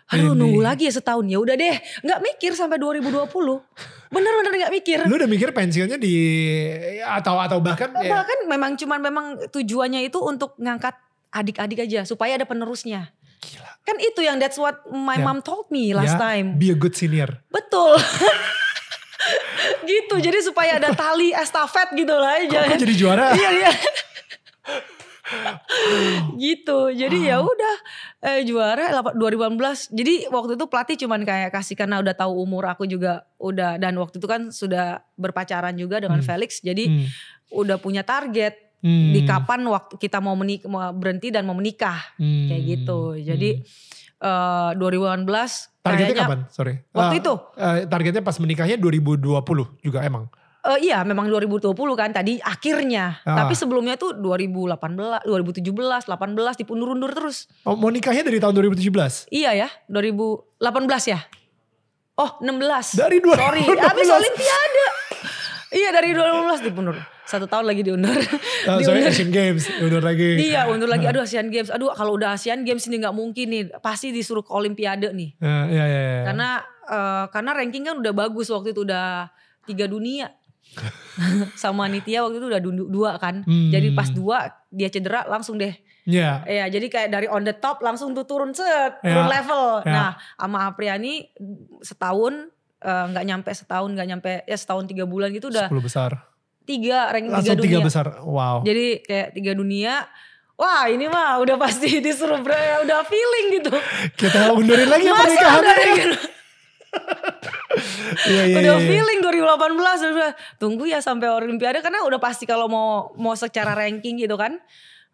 Aduh 0.10 0.34
Ini. 0.34 0.42
nunggu 0.42 0.62
lagi 0.66 0.90
ya 0.90 0.94
setahun 0.94 1.30
ya 1.30 1.38
udah 1.38 1.54
deh 1.54 1.78
nggak 2.02 2.20
mikir 2.26 2.58
sampai 2.58 2.82
2020 2.82 3.30
bener-bener 4.10 4.52
nggak 4.58 4.74
mikir 4.74 4.98
Lu 5.06 5.16
udah 5.16 5.26
mikir 5.26 5.50
pensiunnya 5.50 5.96
di 5.96 6.16
atau 7.00 7.38
atau 7.38 7.62
bahkan 7.62 7.94
ya, 7.96 8.10
bahkan 8.10 8.38
memang 8.46 8.74
cuman 8.74 9.00
memang 9.00 9.26
tujuannya 9.48 10.02
itu 10.04 10.18
untuk 10.18 10.58
ngangkat 10.58 10.98
adik-adik 11.30 11.86
aja 11.86 12.02
supaya 12.04 12.34
ada 12.34 12.44
penerusnya 12.44 13.14
Gila. 13.40 13.70
kan 13.86 13.96
itu 13.98 14.20
yang 14.20 14.36
that's 14.36 14.58
what 14.58 14.82
my 14.90 15.14
Ya. 15.14 15.24
mom 15.24 15.40
told 15.40 15.70
me 15.70 15.94
last 15.94 16.18
ya, 16.18 16.22
time 16.34 16.58
Be 16.58 16.74
a 16.74 16.76
good 16.76 16.92
senior. 16.92 17.38
betul 17.48 17.96
gitu 19.86 20.16
jadi 20.18 20.42
supaya 20.42 20.76
ada 20.76 20.90
tali 20.92 21.30
estafet 21.30 21.94
gitu 21.94 22.12
lah 22.12 22.34
Kok, 22.36 22.46
aja 22.50 22.60
kok 22.68 22.82
jadi 22.82 22.94
juara? 22.96 23.26
iya 23.40 23.50
iya 23.56 23.72
gitu 26.40 26.90
jadi 26.92 27.18
ya 27.26 27.38
Ah. 27.38 27.46
udah 27.46 27.76
eh, 28.28 28.42
juara 28.44 28.86
lapa- 28.92 29.14
2018 29.14 29.56
jadi 29.92 30.14
waktu 30.28 30.54
itu 30.54 30.66
pelatih 30.66 30.98
cuman 31.00 31.22
kayak 31.22 31.50
kasih 31.52 31.76
karena 31.76 31.98
udah 31.98 32.14
tahu 32.14 32.34
umur 32.38 32.68
aku 32.68 32.86
juga 32.86 33.12
udah 33.38 33.76
dan 33.76 33.96
waktu 33.96 34.18
itu 34.18 34.28
kan 34.28 34.50
sudah 34.50 34.86
berpacaran 35.16 35.74
juga 35.74 36.00
dengan 36.00 36.20
Hmm. 36.20 36.28
Felix 36.28 36.60
jadi 36.60 36.86
Hmm. 36.86 37.06
udah 37.54 37.78
punya 37.78 38.02
target 38.02 38.56
Hmm. 38.80 39.12
di 39.12 39.24
kapan 39.24 39.60
waktu 39.66 39.98
kita 39.98 40.18
mau 40.18 40.34
menik 40.34 40.64
mau 40.64 40.90
berhenti 40.90 41.30
dan 41.30 41.44
mau 41.44 41.54
menikah 41.54 42.00
Hmm. 42.16 42.48
kayak 42.48 42.64
gitu 42.68 43.00
jadi 43.18 43.50
Hmm. 43.56 43.68
eh 44.20 44.72
2018 44.76 45.26
targetnya 45.80 46.06
kayaknya 46.06 46.22
kapan? 46.22 46.40
Sorry. 46.50 46.74
waktu 46.92 47.16
Ah, 47.16 47.22
itu 47.22 47.34
eh, 47.56 47.78
targetnya 47.86 48.20
pas 48.20 48.36
menikahnya 48.36 48.76
2020 48.76 49.40
juga 49.80 50.00
emang. 50.02 50.28
Eh, 50.60 50.92
iya 50.92 51.08
memang 51.08 51.32
2020 51.32 51.72
kan 51.96 52.12
tadi 52.12 52.36
akhirnya. 52.44 53.24
Ah. 53.24 53.44
Tapi 53.44 53.56
sebelumnya 53.56 53.96
tuh 53.96 54.12
2018, 54.20 55.24
2017, 55.24 56.04
18 56.04 56.60
dipundur-undur 56.60 57.16
terus. 57.16 57.48
Oh, 57.64 57.80
mau 57.80 57.88
nikahnya 57.88 58.28
dari 58.28 58.44
tahun 58.44 58.60
2017? 58.76 59.32
Iya 59.32 59.56
ya, 59.56 59.70
2018 59.88 61.16
ya. 61.16 61.20
Oh 62.20 62.36
16. 62.44 63.00
Dari 63.00 63.24
2016. 63.24 63.40
Sorry, 63.40 63.64
habis 63.80 64.08
Olimpiade. 64.12 64.86
iya 65.80 65.90
dari 65.96 66.12
2018 66.12 66.68
dipundur. 66.68 66.96
Satu 67.24 67.48
tahun 67.48 67.64
lagi 67.72 67.82
diundur. 67.88 68.20
Ah, 68.68 68.76
sorry, 68.84 69.00
diundur. 69.00 69.16
Asian 69.16 69.32
Games, 69.32 69.64
undur 69.80 70.04
lagi. 70.04 70.30
Iya 70.52 70.68
undur 70.68 70.92
lagi. 70.92 71.08
Aduh 71.08 71.24
Asian 71.24 71.48
Games. 71.48 71.72
Aduh 71.72 71.96
kalau 71.96 72.20
udah 72.20 72.36
Asian 72.36 72.68
Games 72.68 72.84
ini 72.92 73.00
nggak 73.00 73.16
mungkin 73.16 73.48
nih. 73.48 73.64
Pasti 73.80 74.12
disuruh 74.12 74.44
ke 74.44 74.52
Olimpiade 74.52 75.16
nih. 75.16 75.40
Eh, 75.40 75.66
iya, 75.72 75.86
iya, 75.88 76.02
iya. 76.04 76.24
Karena 76.28 76.50
eh, 76.84 77.26
karena 77.32 77.52
ranking 77.56 77.88
kan 77.88 77.96
udah 78.04 78.12
bagus 78.12 78.52
waktu 78.52 78.76
itu 78.76 78.84
udah 78.84 79.32
tiga 79.64 79.88
dunia. 79.88 80.28
Sama 81.58 81.86
Nitya 81.86 82.22
waktu 82.22 82.38
itu 82.38 82.48
udah 82.48 82.62
du- 82.62 82.90
dua 82.90 83.12
kan. 83.16 83.44
Hmm. 83.44 83.70
Jadi 83.70 83.92
pas 83.92 84.10
dua 84.10 84.38
dia 84.68 84.88
cedera 84.88 85.26
langsung 85.26 85.56
deh. 85.56 85.74
Iya. 86.04 86.42
Iya, 86.44 86.66
jadi 86.70 86.88
kayak 86.88 87.10
dari 87.10 87.28
on 87.28 87.44
the 87.44 87.54
top 87.54 87.80
langsung 87.80 88.12
tuh 88.12 88.24
turun 88.24 88.50
set, 88.52 88.98
Ya, 88.98 89.14
turun 89.14 89.28
level. 89.28 89.66
ya. 89.84 89.92
Nah, 89.92 90.10
sama 90.36 90.66
Apriani 90.66 91.30
setahun 91.80 92.50
eh, 92.80 93.06
nggak 93.08 93.26
nyampe 93.26 93.50
setahun, 93.52 93.90
nggak 93.92 94.08
nyampe 94.08 94.32
ya 94.44 94.56
setahun 94.56 94.86
tiga 94.86 95.04
bulan 95.04 95.30
gitu 95.30 95.48
udah 95.48 95.68
10 95.68 95.80
besar. 95.82 96.12
tiga 96.64 97.10
ranking 97.10 97.30
tiga 97.30 97.38
Langsung 97.44 97.58
dunia. 97.58 97.68
tiga 97.68 97.80
besar. 97.84 98.06
Wow. 98.22 98.62
Jadi 98.62 98.86
kayak 99.02 99.28
tiga 99.34 99.52
dunia. 99.54 100.06
Wah 100.56 100.86
ini 100.86 101.06
mah 101.06 101.38
udah 101.38 101.56
pasti 101.56 101.98
disuruh 102.06 102.40
ber- 102.40 102.56
udah 102.84 103.00
feeling 103.04 103.46
gitu. 103.54 103.72
Kita 104.16 104.52
undurin 104.52 104.88
lagi 104.88 105.08
pernikahan. 105.08 105.64
Yang- 106.90 108.28
Iya, 108.28 108.44
iya, 108.46 108.58
udah 108.60 108.76
iya. 108.76 108.86
feeling 108.86 109.20
2018 109.22 110.02
udah 110.12 110.30
tunggu 110.58 110.84
ya 110.86 111.00
sampai 111.00 111.30
Olimpiade 111.30 111.80
karena 111.80 112.04
udah 112.04 112.18
pasti 112.18 112.44
kalau 112.44 112.66
mau 112.66 112.90
mau 113.16 113.34
secara 113.34 113.74
ranking 113.74 114.18
gitu 114.18 114.36
kan 114.36 114.58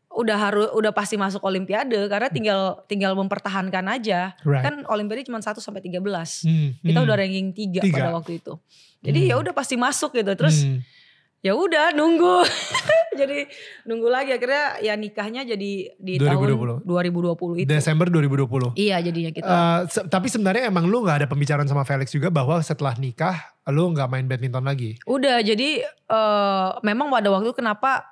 udah 0.09 0.37
harus 0.39 0.67
udah 0.71 0.91
pasti 0.91 1.15
masuk 1.15 1.43
Olimpiade 1.43 2.07
karena 2.07 2.29
tinggal 2.29 2.59
tinggal 2.85 3.11
mempertahankan 3.13 3.83
aja 3.89 4.31
Right. 4.41 4.63
kan 4.63 4.75
Olimpiade 4.87 5.23
cuma 5.23 5.39
1 5.39 5.59
sampai 5.59 5.83
13 5.83 5.99
Hmm, 6.41 6.69
kita 6.81 6.95
hmm. 6.95 7.05
udah 7.05 7.15
ranking 7.15 7.47
3 7.51 7.83
Tiga. 7.83 7.93
pada 7.93 8.09
waktu 8.13 8.39
itu 8.39 8.53
jadi 9.01 9.19
Hmm. 9.21 9.29
ya 9.29 9.35
udah 9.37 9.51
pasti 9.51 9.75
masuk 9.75 10.15
gitu 10.15 10.31
terus 10.33 10.63
Hmm. 10.63 10.79
Ya 11.45 11.53
udah 11.53 11.93
nunggu 11.93 12.41
jadi 13.19 13.45
nunggu 13.85 14.09
lagi 14.09 14.33
akhirnya 14.33 14.81
ya 14.81 14.97
nikahnya 14.97 15.45
jadi 15.45 15.71
di 15.93 16.13
2020. 16.17 16.25
tahun 16.25 16.41
2020 16.81 17.61
itu 17.61 17.69
Desember 17.69 18.09
2020. 18.09 18.73
iya 18.75 18.97
jadinya 18.97 19.29
kita 19.29 19.45
Eh, 19.45 19.79
se- 19.87 20.05
tapi 20.05 20.25
sebenarnya 20.25 20.65
emang 20.65 20.83
lu 20.83 21.05
nggak 21.05 21.21
ada 21.21 21.27
pembicaraan 21.27 21.63
sama 21.63 21.85
Felix 21.85 22.09
juga 22.09 22.27
bahwa 22.27 22.57
setelah 22.59 22.97
nikah 22.97 23.37
lu 23.67 23.93
nggak 23.93 24.07
main 24.07 24.25
badminton 24.25 24.65
lagi. 24.65 24.97
Udah 25.05 25.39
jadi 25.39 25.85
eh 25.85 26.69
memang 26.81 27.07
pada 27.07 27.29
waktu 27.29 27.53
kenapa 27.53 28.03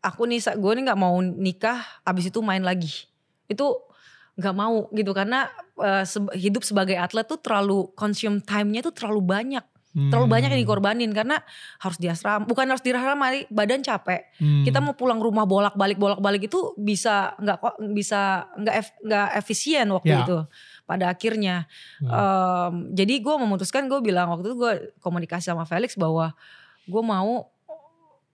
aku 0.00 0.24
nih 0.24 0.40
gue 0.50 0.72
nih 0.72 0.84
nggak 0.86 0.98
mau 0.98 1.14
nikah 1.20 1.76
abis 2.02 2.26
itu 2.26 2.40
main 2.40 2.60
lagi 2.60 3.04
itu 3.46 3.68
nggak 4.32 4.54
mau 4.54 4.88
gitu 4.90 5.12
karena 5.12 5.44
eh, 5.76 6.02
se- 6.02 6.34
hidup 6.34 6.64
sebagai 6.64 6.96
atlet 6.96 7.22
tuh 7.22 7.36
terlalu 7.36 7.92
consume 7.92 8.40
time-nya 8.40 8.80
tuh 8.80 8.90
terlalu 8.90 9.20
banyak 9.22 9.64
terlalu 9.92 10.24
Hmm. 10.24 10.34
banyak 10.34 10.50
yang 10.50 10.62
dikorbanin 10.62 11.10
karena 11.10 11.36
harus 11.76 11.96
di 11.96 12.08
asrama 12.08 12.42
bukan 12.42 12.64
harus 12.64 12.80
di 12.80 12.90
asrama 12.90 13.28
badan 13.46 13.80
capek 13.80 14.24
Hmm. 14.36 14.64
kita 14.64 14.80
mau 14.80 14.92
pulang 14.92 15.16
rumah 15.16 15.44
bolak 15.44 15.74
balik 15.74 15.96
bolak 15.96 16.16
balik 16.18 16.46
itu 16.46 16.72
bisa 16.74 17.36
nggak 17.36 17.56
kok 17.58 17.74
bisa 17.92 18.20
nggak 18.54 18.74
ef- 18.74 18.96
nggak 18.98 19.28
efisien 19.36 19.86
waktu 19.86 20.10
Ya. 20.10 20.24
itu 20.24 20.38
pada 20.82 21.06
akhirnya 21.06 21.68
Hmm. 21.98 22.08
Em, 22.08 22.74
jadi 22.90 23.14
gue 23.18 23.34
memutuskan 23.36 23.84
gue 23.84 24.00
bilang 24.00 24.28
waktu 24.28 24.46
itu 24.46 24.56
gue 24.56 24.72
komunikasi 24.98 25.48
sama 25.48 25.62
Felix 25.62 25.92
bahwa 25.94 26.32
gue 26.82 27.02
mau 27.02 27.52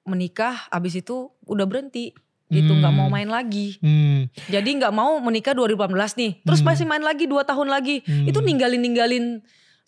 menikah 0.04 0.56
abis 0.68 0.98
itu 0.98 1.28
udah 1.44 1.66
berhenti 1.66 2.14
gitu 2.48 2.72
nggak 2.72 2.88
Hmm. 2.88 2.98
mau 2.98 3.08
main 3.10 3.28
lagi 3.28 3.76
Hmm. 3.78 4.24
jadi 4.48 4.64
nggak 4.64 4.88
mau 4.90 5.20
menikah 5.20 5.52
2018 5.52 6.16
nih 6.16 6.40
terus 6.40 6.62
Hmm. 6.62 6.68
masih 6.70 6.86
main 6.86 7.02
lagi 7.02 7.28
dua 7.28 7.44
tahun 7.44 7.68
lagi 7.68 8.00
Hmm. 8.00 8.24
itu 8.24 8.40
ninggalin 8.40 8.80
ninggalin 8.80 9.24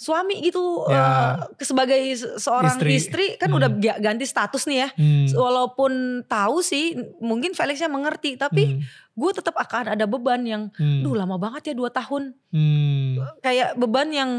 suami 0.01 0.41
gitu 0.41 0.89
Ya. 0.89 1.37
eh, 1.53 1.61
sebagai 1.61 2.01
se- 2.11 2.41
seorang 2.41 2.73
Istri. 2.73 2.91
istri, 2.91 3.27
kan 3.37 3.53
Hmm. 3.53 3.59
udah 3.61 3.69
ga- 3.77 4.01
ganti 4.01 4.25
status 4.25 4.65
nih 4.65 4.79
ya 4.79 4.89
Hmm. 4.91 5.29
walaupun 5.31 5.93
tahu 6.25 6.65
sih 6.65 6.85
mungkin 7.21 7.53
Felixnya 7.53 7.87
mengerti 7.87 8.35
tapi 8.35 8.65
Hmm. 8.65 8.81
gue 9.13 9.31
tetap 9.31 9.53
akan 9.55 9.93
ada 9.93 10.09
beban 10.09 10.41
yang 10.41 10.63
Hmm. 10.73 11.05
duh 11.05 11.13
lama 11.13 11.37
banget 11.37 11.69
ya 11.69 11.75
dua 11.77 11.93
tahun 11.93 12.33
Hmm. 12.49 13.21
kayak 13.39 13.77
beban 13.77 14.09
yang 14.09 14.31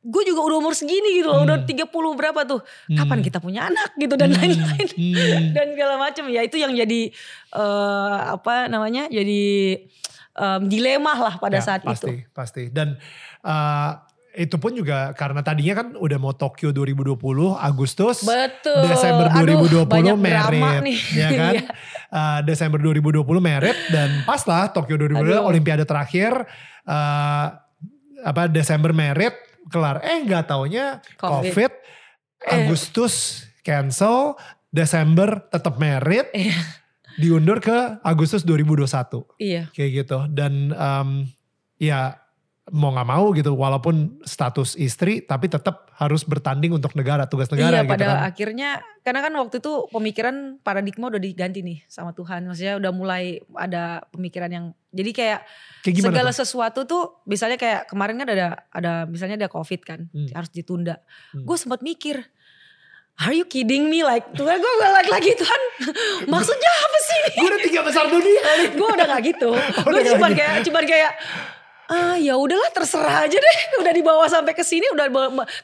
gue 0.00 0.22
juga 0.24 0.40
udah 0.42 0.56
umur 0.56 0.72
segini 0.72 1.10
gitu 1.12 1.26
loh, 1.26 1.42
Hmm. 1.42 1.48
udah 1.50 1.58
30 1.66 1.90
berapa 2.14 2.46
tuh. 2.46 2.62
Kapan 2.88 3.18
Hmm. 3.18 3.26
kita 3.26 3.38
punya 3.38 3.66
anak 3.66 3.92
gitu 3.94 4.14
dan 4.14 4.30
Hmm. 4.30 4.38
lain-lain. 4.38 4.86
Hmm. 4.88 5.44
Dan 5.58 5.74
segala 5.74 5.98
macam 5.98 6.24
ya 6.28 6.40
itu 6.40 6.54
yang 6.54 6.70
jadi 6.72 7.10
eh, 7.52 8.16
apa 8.30 8.68
namanya? 8.68 9.10
Jadi 9.10 9.74
em, 10.32 10.62
dilema 10.64 11.18
lah 11.18 11.34
pada 11.36 11.58
Ya, 11.58 11.66
saat 11.66 11.82
pasti, 11.82 12.06
itu. 12.14 12.30
Pasti, 12.30 12.62
Dan 12.70 12.94
eh, 13.42 13.90
itu 14.38 14.54
pun 14.54 14.70
juga 14.70 15.10
karena 15.12 15.42
tadinya 15.42 15.74
kan 15.76 15.86
udah 15.92 16.14
mau 16.16 16.30
Tokyo 16.30 16.70
2020 16.70 17.18
Agustus. 17.58 18.22
Betul. 18.22 18.86
Desember 18.86 19.26
Aduh, 19.28 19.66
2020 19.82 19.90
banyak 19.90 20.14
drama 20.14 20.30
merit, 20.54 20.82
nih. 20.86 20.98
ya 21.10 21.28
kan? 21.42 21.54
Iya. 21.54 21.66
Uh, 22.08 22.38
Desember 22.46 22.78
2020 22.78 23.26
merit 23.42 23.76
dan 23.90 24.22
pas 24.22 24.38
lah 24.46 24.70
Tokyo 24.70 24.94
2020 24.96 25.18
Aduh. 25.18 25.42
Olimpiade 25.44 25.82
terakhir 25.82 26.46
uh, 26.86 27.46
apa 28.22 28.46
Desember 28.46 28.94
merit 28.94 29.34
kelar. 29.66 30.00
Eh 30.00 30.22
nggak 30.22 30.46
taunya 30.46 31.02
Covid. 31.18 31.50
COVID, 31.50 31.72
Agustus 32.46 33.44
cancel, 33.60 34.38
Desember 34.68 35.42
tetap 35.44 35.76
merit, 35.76 36.30
Iya. 36.30 36.56
diundur 37.16 37.58
ke 37.58 37.74
Agustus 38.00 38.42
2021 38.42 39.26
Iya. 39.36 39.66
kayak 39.74 39.90
gitu 39.96 40.18
dan 40.30 40.70
um, 40.72 41.26
ya 41.76 42.22
mau 42.70 42.90
nggak 42.90 43.08
mau 43.08 43.26
gitu 43.30 43.52
walaupun 43.52 43.94
status 44.22 44.72
istri 44.74 45.20
tapi 45.20 45.46
tetap 45.46 45.88
harus 45.92 46.22
bertanding 46.22 46.70
untuk 46.70 46.92
negara 46.92 47.24
tugas 47.24 47.48
negara 47.48 47.80
iya 47.80 47.82
gitu 47.82 47.92
pada 47.92 48.06
kan. 48.06 48.18
akhirnya 48.24 48.70
karena 49.00 49.20
kan 49.20 49.32
waktu 49.34 49.56
itu 49.58 49.72
pemikiran 49.88 50.34
paradigma 50.58 51.08
udah 51.08 51.18
diganti 51.18 51.60
nih 51.60 51.80
sama 51.84 52.12
Tuhan. 52.12 52.44
Maksudnya 52.44 52.76
udah 52.76 52.92
mulai 52.92 53.24
ada 53.52 54.04
pemikiran 54.08 54.48
yang 54.48 54.64
jadi 54.88 55.10
kayak 55.10 55.40
Kayak 55.80 56.04
segala 56.04 56.30
tuh? 56.30 56.38
sesuatu 56.38 56.80
tuh 56.84 57.02
misalnya 57.24 57.56
kayak 57.56 57.86
kemarin 57.86 58.16
kan 58.16 58.28
ada 58.28 58.46
ada 58.68 58.92
misalnya 59.04 59.36
ada 59.36 59.48
covid 59.48 59.80
kan 59.80 60.06
Hmm. 60.06 60.28
harus 60.30 60.48
ditunda 60.48 61.00
Hmm. 61.30 61.42
gue 61.42 61.56
sempat 61.56 61.80
mikir 61.80 62.20
Are 63.18 63.34
you 63.34 63.42
kidding 63.44 63.88
me? 63.88 64.00
Like 64.00 64.30
Tuhan 64.30 64.56
gue 64.56 64.72
gue 64.72 64.90
like 64.92 65.10
lagi 65.10 65.34
Tuhan 65.34 65.60
maksudnya 66.30 66.72
apa 66.78 66.98
sih? 67.00 67.20
Gue 67.34 67.48
udah 67.48 67.60
tiga 67.60 67.80
besar 67.82 68.06
dunia 68.06 68.42
gue 68.70 68.88
udah 68.88 69.06
gak 69.08 69.22
gitu. 69.26 69.50
gue 69.88 70.02
cuma 70.06 70.28
gitu. 70.28 70.38
kayak 70.38 70.54
cuman 70.62 70.84
kayak 70.84 71.12
ah 71.88 72.16
ya 72.20 72.36
udahlah 72.36 72.68
terserah 72.70 73.24
aja 73.24 73.36
deh. 73.40 73.58
Udah 73.80 73.92
dibawa 73.92 74.24
sampai 74.28 74.52
ke 74.52 74.60
sini 74.60 74.84
udah 74.92 75.08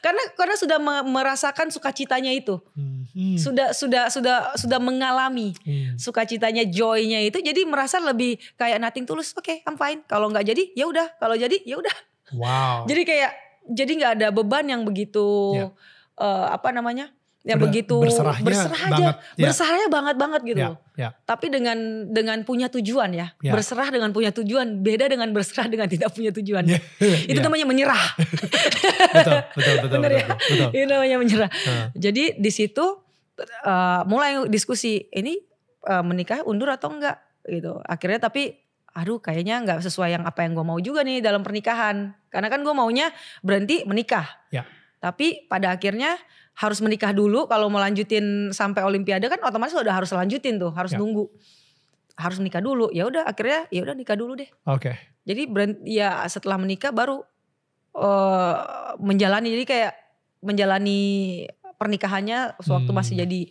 karena 0.01 0.23
karena 0.33 0.55
sudah 0.57 0.77
me- 0.81 1.05
merasakan 1.05 1.69
sukacitanya 1.69 2.33
itu. 2.33 2.57
Hmm, 2.73 3.05
hmm, 3.13 3.37
sudah 3.37 3.69
sudah 3.71 4.09
sudah 4.09 4.57
sudah 4.57 4.79
mengalami 4.81 5.53
hmm. 5.61 6.01
sukacitanya 6.01 6.65
joynya 6.65 7.21
itu. 7.21 7.37
Jadi 7.39 7.61
merasa 7.69 8.01
lebih 8.01 8.41
kayak 8.57 8.81
nothing 8.81 9.05
tulus. 9.05 9.37
Oke 9.37 9.61
I'm 9.69 9.77
fine. 9.77 10.01
Kalau 10.09 10.33
nggak 10.33 10.45
jadi 10.49 10.63
ya 10.73 10.89
udah. 10.89 11.13
Kalau 11.21 11.37
jadi 11.37 11.61
ya 11.61 11.77
udah. 11.77 11.95
Wow. 12.33 12.89
jadi 12.89 13.01
kayak 13.05 13.31
jadi 13.69 13.91
nggak 14.01 14.13
ada 14.17 14.27
beban 14.33 14.65
yang 14.65 14.81
begitu 14.81 15.53
Ya. 15.53 15.69
eh, 16.17 16.45
apa 16.49 16.73
namanya 16.73 17.13
yang 17.45 17.61
Udah 17.61 17.65
begitu 17.69 17.95
berserahnya 18.01 18.41
berserah 18.41 18.81
aja 18.81 18.89
banget, 18.91 19.15
ya. 19.37 19.43
berserahnya 19.45 19.87
banget 19.87 20.15
banget 20.17 20.41
gitu 20.43 20.59
Ya, 20.59 20.69
ya. 20.97 21.09
tapi 21.23 21.45
dengan 21.47 21.77
dengan 22.09 22.41
punya 22.41 22.67
tujuan 22.67 23.13
ya. 23.13 23.27
Ya. 23.37 23.53
berserah 23.53 23.87
dengan 23.87 24.09
punya 24.09 24.33
tujuan 24.33 24.81
beda 24.81 25.05
dengan 25.05 25.29
berserah 25.29 25.69
dengan 25.69 25.85
tidak 25.85 26.09
punya 26.09 26.33
tujuan 26.33 26.65
Ya, 26.65 26.81
itu 27.29 27.37
ya. 27.37 27.45
namanya 27.45 27.65
menyerah 27.65 28.01
betul, 29.13 29.37
betul, 29.53 29.75
betul, 29.79 29.97
Bener 30.01 30.11
betul, 30.11 30.17
ya? 30.17 30.27
betul. 30.33 30.69
itu 30.73 30.85
namanya 30.87 31.17
menyerah 31.17 31.49
Nah, 31.55 31.85
jadi 31.93 32.23
di 32.33 32.49
situ 32.49 32.85
eh, 33.37 34.01
mulai 34.05 34.31
diskusi 34.47 35.05
ini 35.09 35.37
eh, 35.83 36.03
menikah 36.03 36.41
undur 36.43 36.69
atau 36.69 36.89
enggak 36.89 37.21
gitu 37.45 37.77
akhirnya 37.79 38.17
tapi 38.19 38.57
aduh 38.89 39.19
kayaknya 39.19 39.59
nggak 39.59 39.79
sesuai 39.81 40.09
yang 40.09 40.23
apa 40.23 40.41
yang 40.41 40.55
gue 40.55 40.65
mau 40.65 40.79
juga 40.79 41.03
nih 41.03 41.19
dalam 41.19 41.43
pernikahan 41.43 42.15
karena 42.25 42.47
kan 42.47 42.63
gue 42.63 42.71
maunya 42.71 43.11
berhenti 43.41 43.83
menikah 43.83 44.25
Ya. 44.49 44.63
tapi 44.97 45.45
pada 45.45 45.75
akhirnya 45.75 46.15
harus 46.55 46.79
menikah 46.79 47.11
dulu 47.11 47.45
kalau 47.45 47.67
mau 47.67 47.77
lanjutin 47.77 48.23
sampai 48.49 48.81
olimpiade 48.81 49.25
kan 49.25 49.39
otomatis 49.41 49.73
udah 49.73 49.91
harus 49.93 50.09
lanjutin 50.09 50.55
tuh 50.55 50.71
harus 50.71 50.91
Ya. 50.91 50.97
nunggu 50.97 51.27
harus 52.15 52.37
menikah 52.37 52.59
dulu 52.59 52.87
ya 52.89 53.03
udah 53.03 53.23
akhirnya 53.23 53.67
ya 53.69 53.81
udah 53.81 53.91
nikah 53.91 54.15
dulu 54.15 54.33
deh 54.33 54.47
Oke. 54.65 54.95
jadi 55.21 55.45
berhenti, 55.45 55.83
ya 55.93 56.23
setelah 56.25 56.55
menikah 56.55 56.89
baru 56.89 57.19
eh, 57.93 58.55
menjalani 58.97 59.51
jadi 59.51 59.65
kayak 59.65 59.93
menjalani 60.41 60.99
pernikahannya 61.75 62.55
sewaktu 62.57 62.87
Hmm. 62.87 62.97
masih 62.97 63.13
jadi 63.17 63.41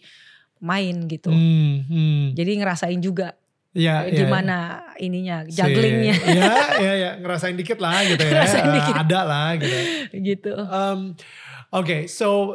main 0.59 0.97
gitu. 1.05 1.29
Hmm, 1.29 1.85
hmm. 1.85 2.23
Jadi 2.33 2.53
ngerasain 2.57 2.97
juga 2.99 3.37
Ya, 3.75 4.07
ya, 4.07 4.23
gimana 4.23 4.57
ininya, 4.97 5.43
si- 5.45 5.59
jugglingnya 5.59 6.15
ya, 6.31 6.55
ya, 6.79 6.93
ya, 6.95 7.11
ngerasain 7.19 7.53
dikit 7.53 7.77
lah 7.77 8.01
gitu 8.01 8.23
ya. 8.23 8.31
Ngerasain 8.33 8.65
Eh, 8.65 8.73
dikit. 8.73 8.95
Ada 8.97 9.21
lah 9.21 9.49
gitu. 9.59 9.77
gitu. 10.15 10.53
Um, 10.55 11.01
Oke, 11.71 12.07
so 12.07 12.55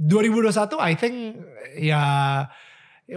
2021 0.00 0.80
I 0.80 0.96
think 0.96 1.16
ya 1.76 2.02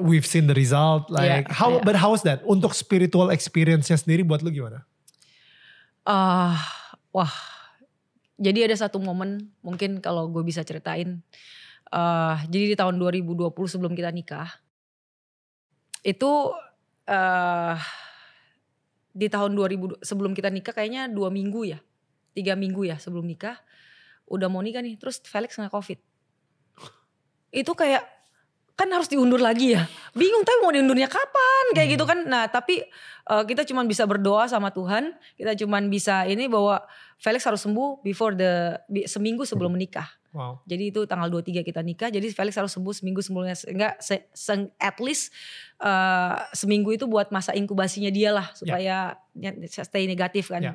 we've 0.04 0.28
seen 0.28 0.52
the 0.52 0.58
result 0.58 1.08
like 1.08 1.48
Yeah, 1.48 1.54
how 1.54 1.78
yeah. 1.78 1.86
but 1.86 1.96
how's 1.96 2.26
that 2.28 2.44
untuk 2.44 2.76
spiritual 2.76 3.32
experience-nya 3.32 3.96
sendiri 3.96 4.26
buat 4.28 4.44
lu 4.44 4.50
gimana? 4.50 4.84
Ah, 6.04 6.60
wah. 7.16 7.32
Jadi 8.36 8.66
ada 8.66 8.76
satu 8.76 9.00
momen 9.00 9.54
mungkin 9.64 10.04
kalau 10.04 10.28
gue 10.28 10.42
bisa 10.42 10.66
ceritain. 10.66 11.22
eh 11.94 12.38
jadi 12.50 12.74
di 12.74 12.76
tahun 12.76 12.98
2020 12.98 13.54
sebelum 13.70 13.94
kita 13.94 14.10
nikah. 14.10 14.50
Itu 16.02 16.52
eh 17.08 17.78
di 19.14 19.30
tahun 19.30 19.54
2000 19.54 20.02
sebelum 20.02 20.34
kita 20.34 20.50
nikah 20.50 20.74
kayaknya 20.74 21.06
dua 21.08 21.30
minggu 21.30 21.70
ya. 21.70 21.80
Tiga 22.34 22.58
minggu 22.58 22.90
ya 22.90 22.98
sebelum 22.98 23.30
nikah. 23.30 23.62
Udah 24.26 24.50
mau 24.50 24.66
nikah 24.66 24.82
nih 24.82 24.98
terus 24.98 25.22
Felix 25.22 25.54
kena 25.54 25.70
covid. 25.70 26.02
Itu 27.54 27.78
kayak 27.78 28.04
kan 28.74 28.90
harus 28.90 29.06
diundur 29.06 29.38
lagi 29.38 29.78
ya. 29.78 29.86
Bingung 30.18 30.42
tapi 30.42 30.58
mau 30.66 30.74
diundurnya 30.74 31.06
kapan 31.06 31.66
kayak 31.78 31.90
gitu 31.94 32.04
kan. 32.10 32.26
Nah 32.26 32.50
tapi 32.50 32.82
eh, 33.30 33.44
kita 33.46 33.62
cuman 33.70 33.86
bisa 33.86 34.10
berdoa 34.10 34.50
sama 34.50 34.74
Tuhan. 34.74 35.14
Kita 35.38 35.54
cuman 35.62 35.94
bisa 35.94 36.26
ini 36.26 36.50
bahwa 36.50 36.82
Felix 37.22 37.46
harus 37.46 37.62
sembuh 37.62 38.02
before 38.02 38.34
the 38.34 38.82
seminggu 39.06 39.46
sebelum 39.46 39.78
menikah. 39.78 40.10
Wow. 40.34 40.66
Jadi 40.66 40.90
itu 40.90 41.06
tanggal 41.06 41.30
23 41.30 41.62
kita 41.62 41.86
nikah. 41.86 42.10
Jadi 42.10 42.34
Felix 42.34 42.58
harus 42.58 42.74
sembuh 42.74 42.90
seminggu 42.90 43.22
sebelumnya. 43.22 43.54
Enggak 43.70 44.02
se, 44.02 44.26
se- 44.34 44.74
at 44.82 44.98
least 44.98 45.30
eh, 45.78 46.36
seminggu 46.58 46.90
itu 46.98 47.06
buat 47.06 47.30
masa 47.30 47.54
inkubasinya 47.54 48.10
dia 48.10 48.34
lah 48.34 48.50
supaya 48.58 49.14
ya, 49.38 49.52
stay 49.86 50.10
negatif 50.10 50.50
kan. 50.50 50.62
Ya. 50.66 50.74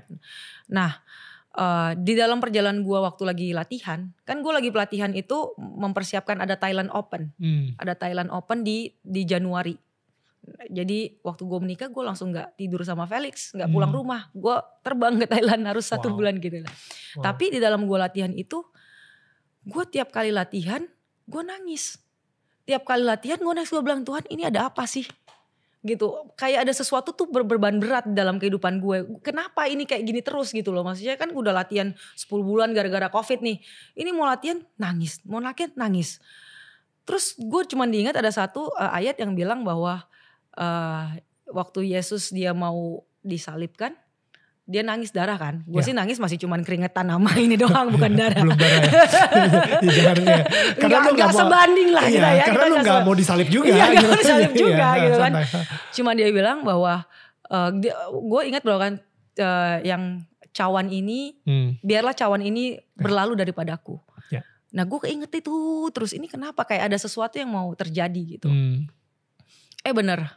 Nah, 0.71 1.03
eh, 1.51 1.93
di 1.97 2.13
dalam 2.13 2.39
perjalanan 2.39 2.83
gua 2.83 3.07
waktu 3.07 3.23
lagi 3.25 3.49
latihan, 3.51 4.11
kan 4.23 4.41
gue 4.41 4.53
lagi 4.53 4.69
pelatihan 4.69 5.11
itu 5.11 5.53
mempersiapkan 5.59 6.39
ada 6.39 6.55
Thailand 6.55 6.93
Open 6.93 7.33
Hmm. 7.37 7.73
ada 7.77 7.95
Thailand 7.95 8.29
Open 8.29 8.63
di 8.63 8.93
di 8.99 9.25
Januari. 9.25 9.75
Jadi 10.49 11.21
waktu 11.21 11.45
gue 11.45 11.61
menikah 11.61 11.89
gue 11.89 12.01
langsung 12.01 12.33
nggak 12.33 12.57
tidur 12.57 12.81
sama 12.81 13.05
Felix, 13.05 13.53
nggak 13.53 13.69
pulang 13.69 13.93
Hmm. 13.93 13.99
rumah. 14.01 14.23
Gue 14.33 14.57
terbang 14.81 15.15
ke 15.17 15.29
Thailand 15.29 15.61
harus 15.67 15.85
satu 15.85 16.09
Wow. 16.09 16.17
bulan 16.17 16.35
gitu 16.41 16.65
lah. 16.65 16.73
Wow. 17.17 17.25
Tapi 17.27 17.45
di 17.53 17.59
dalam 17.61 17.85
gue 17.85 17.99
latihan 18.01 18.33
itu, 18.33 18.65
gue 19.63 19.85
tiap 19.87 20.09
kali 20.09 20.33
latihan 20.33 20.89
gue 21.25 21.43
nangis. 21.45 22.01
Tiap 22.65 22.81
kali 22.83 23.05
latihan 23.05 23.37
gue 23.37 23.53
nangis 23.53 23.69
gue 23.69 23.83
bilang 23.83 24.01
Tuhan 24.03 24.25
ini 24.29 24.49
ada 24.49 24.73
apa 24.73 24.89
sih? 24.89 25.05
Gitu, 25.79 26.11
kayak 26.35 26.67
ada 26.67 26.73
sesuatu 26.75 27.15
tuh 27.15 27.31
ber- 27.31 27.47
beban 27.47 27.79
berat 27.79 28.03
dalam 28.11 28.43
kehidupan 28.43 28.83
gue. 28.83 29.07
Kenapa 29.23 29.71
ini 29.71 29.87
kayak 29.87 30.03
gini 30.03 30.21
terus 30.21 30.51
gitu 30.51 30.75
loh? 30.75 30.83
Maksudnya 30.83 31.15
kan 31.15 31.31
udah 31.31 31.55
latihan 31.55 31.95
10 32.19 32.43
bulan 32.43 32.75
gara-gara 32.75 33.07
covid 33.07 33.39
nih. 33.41 33.63
Ini 33.95 34.11
mau 34.11 34.27
latihan 34.27 34.59
nangis, 34.75 35.23
mau 35.23 35.39
latihan 35.39 35.71
nangis. 35.79 36.19
Terus 37.07 37.39
gue 37.39 37.63
cuma 37.71 37.87
diingat 37.89 38.19
ada 38.19 38.29
satu 38.29 38.69
uh, 38.75 38.93
ayat 38.93 39.17
yang 39.23 39.33
bilang 39.33 39.63
bahwa 39.63 40.05
uh, 40.59 41.07
waktu 41.49 41.95
Yesus 41.97 42.35
dia 42.35 42.53
mau 42.53 43.07
disalibkan, 43.25 43.97
dia 44.69 44.85
nangis 44.85 45.11
darah 45.11 45.35
kan. 45.35 45.65
Gue 45.65 45.81
Ya. 45.81 45.87
sih 45.89 45.95
nangis 45.97 46.21
masih 46.21 46.37
cuman 46.37 46.61
keringetan 46.61 47.09
nama 47.09 47.33
ini 47.35 47.57
doang 47.57 47.89
bukan 47.89 48.13
darah. 48.21 48.45
Belum 48.45 48.53
darah 48.55 48.81
ya. 48.81 48.93
Di 49.81 49.89
jalannya. 49.89 50.39
Nggak, 50.79 51.01
lu 51.01 51.11
nggak 51.11 51.31
mau- 51.31 51.41
sebanding 51.41 51.89
lah 51.89 52.05
Iya, 52.05 52.13
kita 52.13 52.29
ya. 52.29 52.45
karena 52.45 52.53
kita 52.61 52.69
lu 52.69 52.77
gak 52.85 53.01
mau 53.03 53.15
disalib 53.15 53.49
juga. 53.49 53.67
Iya, 53.71 53.85
gitu. 53.89 54.05
mau 54.05 54.19
disalib 54.23 54.53
juga, 54.53 54.87
Iya, 54.87 55.01
gitu 55.03 55.17
kan. 55.17 55.33
santai. 55.35 55.65
Cuma 55.91 56.11
dia 56.13 56.29
bilang 56.29 56.59
bahwa 56.63 56.95
gue 58.13 58.43
ingat 58.45 58.61
bahwa 58.61 58.79
kan 58.79 58.93
uh, 59.39 59.77
yang 59.83 60.03
cawan 60.51 60.89
ini 60.89 61.39
Hmm. 61.43 61.81
biarlah 61.81 62.13
cawan 62.13 62.41
ini 62.41 62.77
berlalu 62.93 63.33
daripadaku. 63.35 63.97
Ya. 64.29 64.45
Nah 64.71 64.85
gue 64.85 64.99
keinget 65.01 65.33
itu 65.35 65.55
terus 65.91 66.13
ini 66.13 66.27
kenapa 66.27 66.63
kayak 66.63 66.93
ada 66.93 66.99
sesuatu 66.99 67.35
yang 67.35 67.49
mau 67.49 67.73
terjadi 67.73 68.37
gitu. 68.37 68.49
Hmm. 68.49 68.85
Eh 69.81 69.93
bener, 69.93 70.29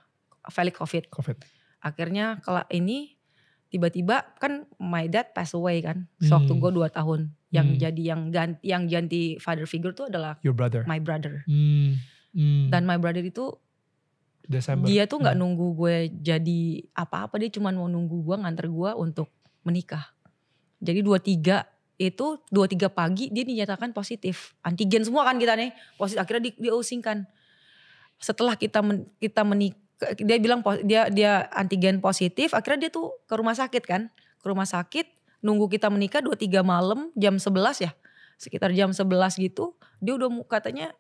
Felix 0.48 0.72
Covid. 0.74 1.10
Covid. 1.10 1.36
Akhirnya 1.80 2.40
kalau 2.40 2.62
ini 2.70 3.18
tiba-tiba 3.72 4.36
kan 4.38 4.68
my 4.78 5.08
dad 5.08 5.32
pass 5.32 5.56
away 5.56 5.80
kan. 5.80 6.06
Sewaktu 6.20 6.52
Hmm. 6.52 6.60
gue 6.60 6.72
2 6.76 6.92
tahun. 6.92 7.20
Yang 7.50 7.68
Hmm. 7.68 7.80
jadi 7.80 8.02
yang 8.06 8.22
ganti, 8.30 8.60
yang 8.62 8.84
ganti 8.86 9.22
father 9.38 9.64
figure 9.64 9.92
tuh 9.92 10.12
adalah 10.12 10.36
Your 10.44 10.52
brother. 10.52 10.84
my 10.86 11.00
brother. 11.00 11.48
Hmm. 11.48 11.96
Hmm. 12.32 12.68
Dan 12.68 12.84
my 12.84 12.96
brother 12.96 13.24
itu 13.24 13.56
Desember. 14.44 14.84
dia 14.86 15.08
tuh 15.08 15.20
nggak 15.20 15.36
Hmm. 15.36 15.44
nunggu 15.48 15.68
gue 15.74 15.96
jadi 16.20 16.62
apa-apa. 16.94 17.40
Dia 17.40 17.50
cuma 17.50 17.72
mau 17.72 17.88
nunggu 17.88 18.20
gue 18.22 18.36
nganter 18.38 18.68
gue 18.68 18.92
untuk 18.94 19.32
menikah. 19.64 20.12
Jadi 20.84 21.00
23 21.00 21.64
itu 21.96 22.42
23 22.50 22.90
pagi 22.90 23.30
dia 23.30 23.46
dinyatakan 23.46 23.94
positif. 23.94 24.58
Antigen 24.62 25.06
semua 25.06 25.24
kan 25.24 25.38
kita 25.38 25.56
nih. 25.56 25.72
Positif 25.96 26.20
akhirnya 26.20 26.50
di, 26.50 26.52
diusingkan. 26.60 27.24
Setelah 28.18 28.54
kita 28.54 28.82
men, 28.82 29.06
kita 29.18 29.42
menikah 29.42 29.80
dia 30.18 30.38
bilang 30.42 30.66
dia 30.82 31.08
dia 31.10 31.46
antigen 31.54 32.02
positif, 32.02 32.58
akhirnya 32.58 32.88
dia 32.88 32.92
tuh 32.92 33.14
ke 33.30 33.34
rumah 33.38 33.54
sakit 33.54 33.84
kan. 33.86 34.10
Ke 34.42 34.50
rumah 34.50 34.66
sakit 34.66 35.06
nunggu 35.42 35.70
kita 35.70 35.90
menikah 35.90 36.22
23 36.22 36.62
malam 36.62 37.10
jam 37.18 37.38
11 37.38 37.86
ya. 37.86 37.92
Sekitar 38.42 38.74
jam 38.74 38.90
11 38.90 39.38
gitu, 39.38 39.78
dia 40.02 40.18
udah 40.18 40.30
katanya 40.50 40.94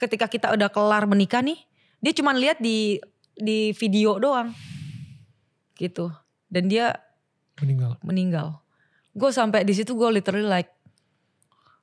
ketika 0.00 0.26
kita 0.26 0.50
udah 0.56 0.72
kelar 0.72 1.06
menikah 1.06 1.44
nih, 1.44 1.60
dia 2.02 2.12
cuman 2.16 2.34
lihat 2.34 2.58
di 2.58 2.98
di 3.36 3.70
video 3.76 4.18
doang. 4.18 4.50
Gitu. 5.78 6.10
Dan 6.50 6.66
dia 6.66 6.98
meninggal. 7.62 8.00
meninggal. 8.02 8.48
Gue 9.14 9.30
sampai 9.30 9.62
di 9.62 9.74
situ 9.76 9.94
gue 9.94 10.08
literally 10.10 10.46
like 10.46 10.70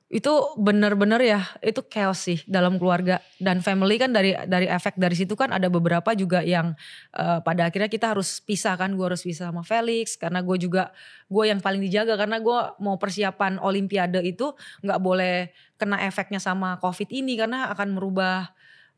itu 0.08 0.32
bener-bener 0.56 1.20
ya 1.20 1.40
itu 1.60 1.84
chaos 1.84 2.24
sih 2.24 2.40
dalam 2.48 2.80
keluarga 2.80 3.20
dan 3.36 3.60
family 3.60 4.00
kan 4.00 4.08
dari 4.08 4.32
dari 4.48 4.64
efek 4.64 4.96
dari 4.96 5.12
situ 5.12 5.36
kan 5.36 5.52
ada 5.52 5.68
beberapa 5.68 6.16
juga 6.16 6.40
yang 6.40 6.72
eh, 7.12 7.44
pada 7.44 7.68
akhirnya 7.68 7.92
kita 7.92 8.16
harus 8.16 8.40
pisah 8.40 8.72
kan 8.80 8.96
gue 8.96 9.04
harus 9.04 9.20
pisah 9.20 9.52
sama 9.52 9.60
Felix 9.60 10.16
karena 10.16 10.40
gue 10.40 10.56
juga 10.56 10.96
gue 11.28 11.44
yang 11.52 11.60
paling 11.60 11.84
dijaga 11.84 12.16
karena 12.16 12.40
gue 12.40 12.58
mau 12.80 12.96
persiapan 12.96 13.60
Olimpiade 13.60 14.24
itu 14.24 14.56
nggak 14.80 14.96
boleh 14.96 15.52
kena 15.76 16.00
efeknya 16.08 16.40
sama 16.40 16.80
COVID 16.80 17.12
ini 17.12 17.36
karena 17.36 17.68
akan 17.68 18.00
merubah 18.00 18.48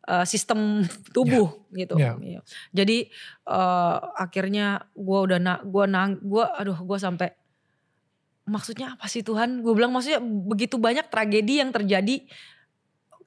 eh, 0.07 0.23
sistem 0.31 0.87
tubuh 1.17 1.67
gitu. 1.75 1.99
Ya. 1.99 2.15
Iya. 2.23 2.41
Jadi 2.71 3.11
eh, 3.51 3.97
akhirnya 4.15 4.87
gue 4.95 5.19
udah 5.27 5.43
na 5.43 5.59
gue 5.59 5.85
nang 5.91 6.23
gue 6.23 6.47
aduh 6.47 6.79
gue 6.79 6.99
sampai 7.03 7.35
maksudnya 8.45 8.95
apa 8.95 9.07
sih 9.07 9.21
Tuhan? 9.21 9.61
Gue 9.61 9.73
bilang 9.73 9.91
maksudnya 9.91 10.19
begitu 10.21 10.77
banyak 10.77 11.07
tragedi 11.07 11.59
yang 11.59 11.71
terjadi 11.71 12.25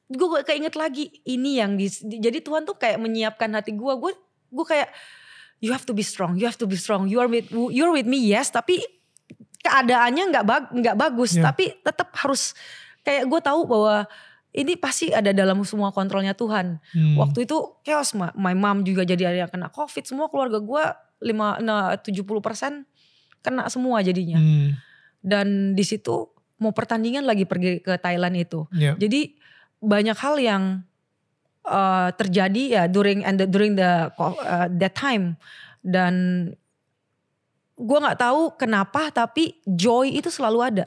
gue 0.06 0.28
keinget 0.44 0.76
lagi 0.76 1.10
ini 1.24 1.58
yang 1.58 1.74
di, 1.74 1.90
jadi 1.90 2.38
Tuhan 2.38 2.64
tuh 2.64 2.76
kayak 2.76 2.98
menyiapkan 2.98 3.50
hati 3.50 3.74
gue 3.74 3.94
gue 3.98 4.12
gue 4.52 4.66
kayak 4.68 4.94
you 5.58 5.74
have 5.74 5.82
to 5.82 5.96
be 5.96 6.06
strong 6.06 6.38
you 6.38 6.46
have 6.46 6.54
to 6.54 6.68
be 6.68 6.78
strong 6.78 7.08
you 7.08 7.18
are 7.18 7.26
with 7.26 7.50
you're 7.72 7.90
with 7.90 8.06
me 8.06 8.22
yes 8.22 8.54
tapi 8.54 8.78
keadaannya 9.58 10.24
nggak 10.30 10.46
bag 10.46 10.64
nggak 10.70 10.98
bagus 11.00 11.34
Ya. 11.34 11.50
tapi 11.50 11.72
tetap 11.80 12.14
harus 12.14 12.54
kayak 13.02 13.26
gue 13.26 13.40
tahu 13.42 13.66
bahwa 13.66 14.06
ini 14.54 14.78
pasti 14.78 15.10
ada 15.10 15.34
dalam 15.34 15.58
semua 15.66 15.90
kontrolnya 15.90 16.36
Tuhan 16.36 16.78
Hmm. 16.94 17.18
waktu 17.18 17.48
itu 17.48 17.58
chaos 17.82 18.14
ma- 18.14 18.36
my 18.36 18.54
mom 18.54 18.86
juga 18.86 19.02
jadi 19.02 19.24
ada 19.26 19.38
yang 19.40 19.52
kena 19.52 19.68
covid 19.68 20.04
semua 20.04 20.30
keluarga 20.30 20.62
gue 20.62 20.84
lima 21.24 21.58
nah, 21.58 21.96
70% 21.98 22.86
kena 23.42 23.66
semua 23.66 24.04
jadinya 24.04 24.38
Hmm. 24.38 24.78
Dan 25.24 25.74
di 25.74 25.82
situ 25.88 26.30
mau 26.60 26.76
pertandingan 26.76 27.24
lagi 27.24 27.48
pergi 27.48 27.80
ke 27.80 27.96
Thailand 27.98 28.36
itu. 28.38 28.68
Ya. 28.76 28.94
jadi 29.00 29.34
banyak 29.84 30.16
hal 30.16 30.36
yang 30.40 30.64
uh, 31.68 32.12
terjadi 32.16 32.64
ya 32.72 32.84
during 32.88 33.24
and 33.24 33.40
the, 33.40 33.48
during 33.48 33.76
the 33.76 34.12
uh, 34.20 34.68
that 34.80 34.96
time. 34.96 35.36
Dan 35.84 36.48
gue 37.76 37.98
nggak 38.00 38.20
tahu 38.20 38.56
kenapa 38.56 39.12
tapi 39.12 39.60
joy 39.68 40.16
itu 40.16 40.32
selalu 40.32 40.60
ada. 40.64 40.86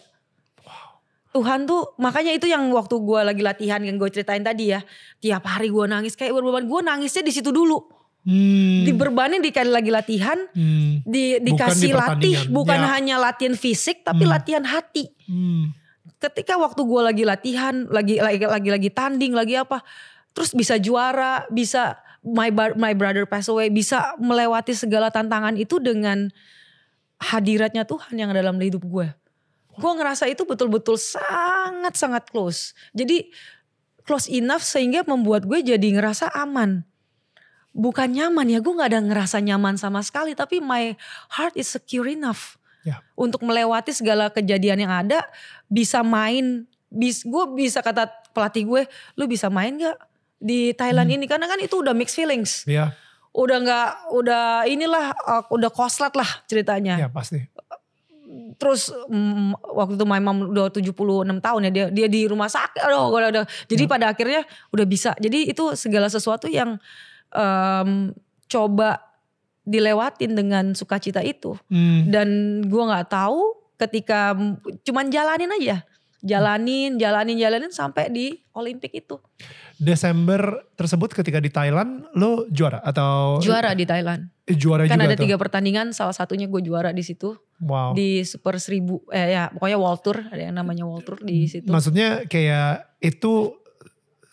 Tuhan 1.36 1.68
tuh 1.68 1.92
makanya 2.00 2.32
itu 2.32 2.48
yang 2.48 2.72
waktu 2.72 2.96
gue 2.96 3.20
lagi 3.20 3.44
latihan 3.44 3.84
yang 3.84 4.00
gue 4.00 4.08
ceritain 4.08 4.40
tadi 4.40 4.72
ya. 4.72 4.80
Tiap 5.20 5.44
hari 5.44 5.68
gue 5.68 5.84
nangis 5.84 6.16
kayak 6.16 6.32
berbeban 6.32 6.64
gue 6.64 6.80
nangisnya 6.80 7.20
di 7.20 7.32
situ 7.32 7.52
dulu 7.52 7.95
Hmm. 8.26 8.82
diberbanin 8.82 9.38
dikali 9.38 9.70
lagi 9.70 9.94
latihan 9.94 10.34
Hmm. 10.50 10.98
di 11.06 11.38
Bukan 11.38 11.46
di 11.46 11.50
dikasih 11.54 11.92
latih 11.94 12.34
pertandingan. 12.34 12.50
bukan 12.50 12.80
Ya. 12.82 12.88
hanya 12.98 13.16
latihan 13.22 13.54
fisik 13.54 14.02
tapi 14.02 14.26
Hmm. 14.26 14.34
latihan 14.34 14.64
hati 14.66 15.14
Hmm. 15.30 15.70
ketika 16.18 16.58
waktu 16.58 16.82
gue 16.82 17.02
lagi 17.06 17.22
latihan, 17.22 17.86
lagi 17.86 18.18
lagi 18.18 18.42
lagi 18.42 18.68
lagi 18.74 18.90
tanding, 18.90 19.30
lagi 19.30 19.54
apa, 19.54 19.78
terus 20.34 20.50
bisa 20.50 20.74
juara, 20.74 21.46
bisa 21.48 22.02
my 22.26 22.50
my 22.74 22.98
brother 22.98 23.30
pass 23.30 23.46
away, 23.46 23.70
bisa 23.70 24.18
melewati 24.18 24.74
segala 24.74 25.14
tantangan 25.14 25.54
itu 25.54 25.78
dengan 25.78 26.26
hadiratnya 27.22 27.86
Tuhan 27.86 28.18
yang 28.18 28.34
dalam 28.34 28.58
hidup 28.58 28.82
gue. 28.82 29.06
Gue 29.76 29.92
ngerasa 29.92 30.26
itu 30.26 30.42
betul-betul 30.42 30.98
sangat 30.98 31.94
sangat 31.94 32.26
close. 32.26 32.74
Jadi 32.90 33.30
close 34.02 34.26
enough 34.26 34.64
sehingga 34.64 35.06
membuat 35.06 35.46
gue 35.46 35.62
jadi 35.62 35.88
ngerasa 35.94 36.32
aman. 36.32 36.82
Bukan 37.76 38.08
nyaman 38.08 38.48
ya, 38.48 38.58
gue 38.58 38.72
nggak 38.72 38.88
ada 38.88 39.00
ngerasa 39.02 39.36
nyaman 39.38 39.76
sama 39.76 40.00
sekali, 40.00 40.32
tapi 40.32 40.58
my 40.58 40.96
heart 41.30 41.52
is 41.54 41.68
secure 41.68 42.08
enough 42.08 42.56
Ya. 42.80 43.02
untuk 43.12 43.42
melewati 43.42 43.90
segala 43.90 44.30
kejadian 44.30 44.78
yang 44.78 44.94
ada 44.94 45.26
bisa 45.66 46.00
main 46.00 46.64
bis 46.86 47.20
gue 47.20 47.44
bisa 47.52 47.82
kata 47.82 48.06
pelatih 48.30 48.62
gue 48.62 48.82
lu 49.12 49.26
bisa 49.26 49.50
main 49.50 49.74
gak 49.74 49.98
di 50.38 50.70
Thailand 50.70 51.10
Hmm. 51.10 51.18
ini 51.18 51.26
karena 51.26 51.50
kan 51.50 51.58
itu 51.58 51.82
udah 51.82 51.90
mixed 51.90 52.14
feelings 52.14 52.62
Ya, 52.62 52.94
udah 53.34 53.58
nggak 53.58 53.88
udah 54.14 54.44
inilah 54.64 55.10
uh, 55.18 55.42
udah 55.50 55.66
koslat 55.68 56.14
lah 56.14 56.30
ceritanya 56.46 56.94
ya 56.96 57.10
pasti. 57.10 57.42
terus 58.54 58.86
mm, 58.88 59.58
waktu 59.66 59.94
itu 59.94 60.04
my 60.04 60.18
mom 60.18 60.50
udah 60.50 60.70
76 60.70 60.94
tahun 61.38 61.60
ya 61.66 61.70
dia 61.70 61.86
dia 61.90 62.06
di 62.06 62.26
rumah 62.26 62.46
sakit 62.46 62.82
aduh 62.82 63.10
udah, 63.10 63.28
udah. 63.30 63.44
jadi 63.66 63.82
Ya. 63.82 63.90
pada 63.90 64.06
akhirnya 64.10 64.42
udah 64.70 64.86
bisa 64.86 65.10
jadi 65.16 65.42
itu 65.42 65.74
segala 65.74 66.06
sesuatu 66.06 66.46
yang 66.46 66.78
em, 67.32 68.12
coba 68.46 69.02
dilewatin 69.66 70.38
dengan 70.38 70.64
sukacita 70.78 71.20
itu. 71.26 71.58
Hmm. 71.66 72.06
dan 72.10 72.28
gua 72.70 72.94
nggak 72.94 73.10
tahu 73.10 73.40
ketika 73.76 74.34
cuman 74.86 75.10
jalanin 75.10 75.52
aja. 75.62 75.82
Jalanin 76.26 76.98
jalanin 76.98 77.38
jalanin 77.38 77.70
sampai 77.70 78.10
di 78.10 78.34
Olimpik 78.56 78.90
itu. 78.90 79.20
Desember 79.76 80.64
tersebut 80.74 81.12
ketika 81.12 81.38
di 81.38 81.52
Thailand 81.52 82.08
lo 82.16 82.48
juara 82.50 82.80
atau? 82.82 83.38
Juara 83.38 83.76
di 83.76 83.84
Thailand. 83.84 84.26
Eh, 84.48 84.56
juara 84.56 84.88
kan 84.88 84.96
juga 84.96 85.06
ada 85.12 85.16
tuh. 85.18 85.22
tiga 85.28 85.36
pertandingan 85.36 85.92
salah 85.92 86.16
satunya 86.16 86.48
gue 86.48 86.62
juara 86.64 86.90
di 86.90 87.04
situ. 87.04 87.36
Wow. 87.56 87.96
di 87.96 88.20
super 88.20 88.60
seribu 88.60 89.00
eh 89.08 89.32
ya 89.32 89.48
pokoknya 89.48 89.80
World 89.80 90.04
Tour 90.04 90.28
ada 90.28 90.36
yang 90.44 90.60
namanya 90.60 90.84
World 90.84 91.08
Tour 91.08 91.18
di 91.24 91.48
situ. 91.48 91.72
Maksudnya 91.72 92.28
kayak 92.28 93.00
itu 93.00 93.56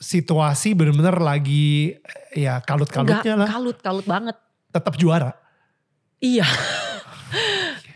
situasi 0.04 0.76
bener-bener 0.76 1.16
lagi 1.24 1.95
ya 2.36 2.60
kalut-kalutnya 2.60 3.39
lah. 3.39 3.47
kalut 3.47 3.80
kalut 3.80 4.04
banget. 4.04 4.36
Tetap 4.76 4.99
juara. 4.99 5.32
iya. 6.20 6.43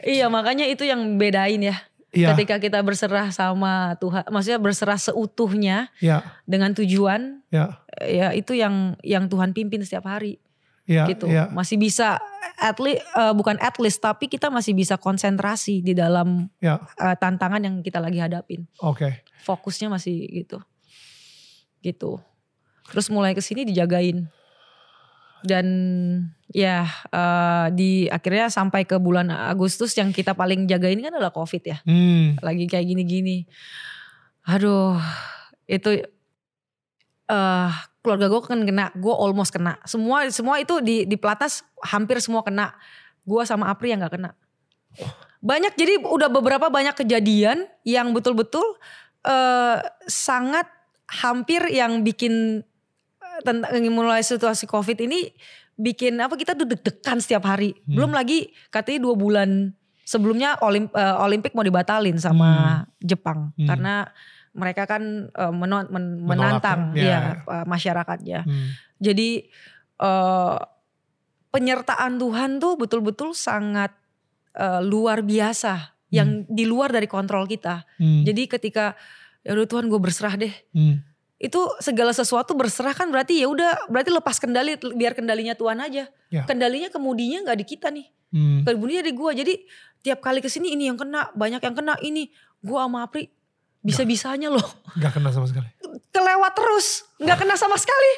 Iya 0.07 0.31
makanya 0.31 0.63
itu 0.63 0.87
yang 0.87 1.19
bedain 1.19 1.59
ya. 1.59 1.75
Iya, 2.15 2.31
ketika 2.33 2.63
kita 2.63 2.79
berserah 2.79 3.27
sama 3.35 3.99
Tuhan 3.99 4.23
maksudnya 4.31 4.55
berserah 4.55 4.95
seutuhnya 4.95 5.91
ya, 5.99 6.23
dengan 6.47 6.71
tujuan 6.71 7.43
ya, 7.51 7.83
ya 7.99 8.31
itu 8.31 8.55
yang 8.55 8.95
yang 9.03 9.27
Tuhan 9.27 9.51
pimpin 9.51 9.83
setiap 9.83 10.07
hari. 10.07 10.39
Ya, 10.87 11.03
gitu. 11.11 11.27
ya. 11.27 11.51
masih 11.51 11.75
bisa 11.75 12.15
at 12.55 12.79
least 12.79 13.03
bukan 13.35 13.59
at 13.59 13.75
least 13.75 13.99
tapi 13.99 14.31
kita 14.31 14.47
masih 14.47 14.71
bisa 14.71 14.95
konsentrasi 14.95 15.83
di 15.83 15.91
dalam 15.91 16.47
Ya, 16.63 16.79
eh, 16.95 17.15
tantangan 17.19 17.59
yang 17.59 17.83
kita 17.83 17.99
lagi 17.99 18.23
hadapin. 18.23 18.63
Oke. 18.79 19.27
fokusnya 19.43 19.91
masih 19.91 20.23
gitu 20.31 20.63
gitu. 21.81 22.21
Terus 22.87 23.07
mulai 23.11 23.35
ke 23.35 23.43
sini 23.43 23.67
dijagain. 23.67 24.27
Dan 25.45 25.67
ya 26.49 26.87
eh, 27.13 27.67
di 27.75 27.91
akhirnya 28.09 28.49
sampai 28.49 28.87
ke 28.87 28.97
bulan 28.97 29.29
Agustus 29.29 29.93
yang 29.99 30.09
kita 30.15 30.33
paling 30.33 30.65
jagain 30.65 30.99
kan 31.03 31.13
adalah 31.13 31.35
COVID 31.35 31.63
ya. 31.63 31.77
Hmm, 31.83 32.39
lagi 32.41 32.65
kayak 32.65 32.87
gini-gini. 32.87 33.45
Aduh 34.47 34.97
itu 35.67 36.01
eh 37.27 37.71
keluarga 37.99 38.31
gue 38.31 38.41
kan 38.41 38.63
kena 38.63 38.85
gue 38.95 39.13
almost 39.13 39.51
kena. 39.51 39.75
Semua 39.83 40.25
semua 40.31 40.57
itu 40.63 40.79
di 40.79 41.03
di 41.03 41.15
pelatnas 41.19 41.61
hampir 41.83 42.17
semua 42.23 42.41
kena. 42.41 42.73
Gue 43.27 43.43
sama 43.43 43.67
Apri 43.67 43.91
yang 43.91 43.99
nggak 43.99 44.15
kena. 44.15 44.31
Banyak 45.43 45.75
jadi 45.77 46.01
udah 46.01 46.31
beberapa 46.31 46.71
banyak 46.71 46.95
kejadian 46.97 47.67
yang 47.83 48.15
betul-betul 48.15 48.63
eh 49.27 49.83
sangat 50.07 50.76
hampir 51.07 51.63
yang 51.71 52.03
bikin 52.03 52.63
eh, 53.17 53.39
tentang 53.43 53.71
mulai 53.89 54.19
situasi 54.21 54.67
covid 54.67 54.99
ini 54.99 55.31
bikin 55.77 56.17
apa 56.17 56.33
kita 56.33 56.57
tuh 56.57 56.65
deg-degan 56.65 57.21
setiap 57.21 57.45
hari. 57.45 57.77
Hmm. 57.85 57.95
belum 57.95 58.11
lagi 58.11 58.49
katanya 58.67 59.07
dua 59.07 59.15
bulan 59.15 59.71
sebelumnya 60.03 60.57
olim, 60.59 60.89
eh, 60.89 61.15
Olimpik 61.21 61.53
mau 61.53 61.63
dibatalin 61.63 62.17
sama 62.17 62.83
Jepang. 62.99 63.53
Hmm. 63.55 63.67
karena 63.67 63.95
mereka 64.57 64.89
kan 64.89 65.29
eh, 65.29 65.53
meno- 65.53 65.89
men- 65.93 66.17
menantang 66.23 66.97
ya. 66.97 67.05
ya, 67.05 67.19
eh, 67.45 67.65
masyarakatnya. 67.69 68.39
Hmm, 68.43 68.67
jadi 68.97 69.45
eh, 70.01 70.57
penyertaan 71.47 72.17
Tuhan 72.17 72.57
tuh 72.57 72.73
betul-betul 72.75 73.37
sangat 73.37 73.93
eh, 74.57 74.81
luar 74.81 75.21
biasa. 75.21 75.93
Yang 76.07 76.47
di 76.47 76.63
luar 76.63 76.87
dari 76.95 77.03
kontrol 77.03 77.43
kita. 77.43 77.83
Hmm, 77.99 78.23
jadi 78.23 78.47
ketika 78.47 78.95
ya 79.47 79.55
udah 79.55 79.63
Tuhan 79.65 79.87
gue 79.87 79.95
berserah 79.97 80.35
deh 80.35 80.51
hmm. 80.75 80.99
itu 81.39 81.59
segala 81.79 82.11
sesuatu 82.11 82.51
berserah 82.51 82.91
kan 82.91 83.07
berarti 83.07 83.39
ya 83.39 83.47
udah 83.47 83.87
berarti 83.87 84.11
lepas 84.11 84.35
kendali 84.35 84.75
biar 84.75 85.15
kendalinya 85.15 85.55
Tuhan 85.55 85.79
aja 85.79 86.11
Ya. 86.27 86.43
kendalinya 86.43 86.91
kemudinya 86.91 87.39
nggak 87.41 87.57
di 87.57 87.65
kita 87.65 87.87
nih 87.87 88.11
Hmm. 88.27 88.67
kemudinya 88.67 88.99
di 88.99 89.15
gue 89.15 89.31
jadi 89.33 89.53
tiap 90.03 90.19
kali 90.19 90.43
ke 90.43 90.51
sini 90.51 90.75
ini 90.75 90.91
yang 90.91 90.99
kena 90.99 91.31
banyak 91.31 91.63
yang 91.63 91.71
kena 91.71 91.95
ini 92.03 92.27
gue 92.59 92.75
sama 92.75 93.07
Apri 93.07 93.31
bisa 93.79 94.03
bisanya 94.03 94.51
loh 94.51 94.67
Gak 94.99 95.15
kena 95.15 95.31
sama 95.31 95.47
sekali. 95.47 95.71
kelewat 96.11 96.51
terus 96.51 97.07
nggak 97.23 97.39
kena 97.39 97.55
sama 97.55 97.79
sekali 97.79 98.11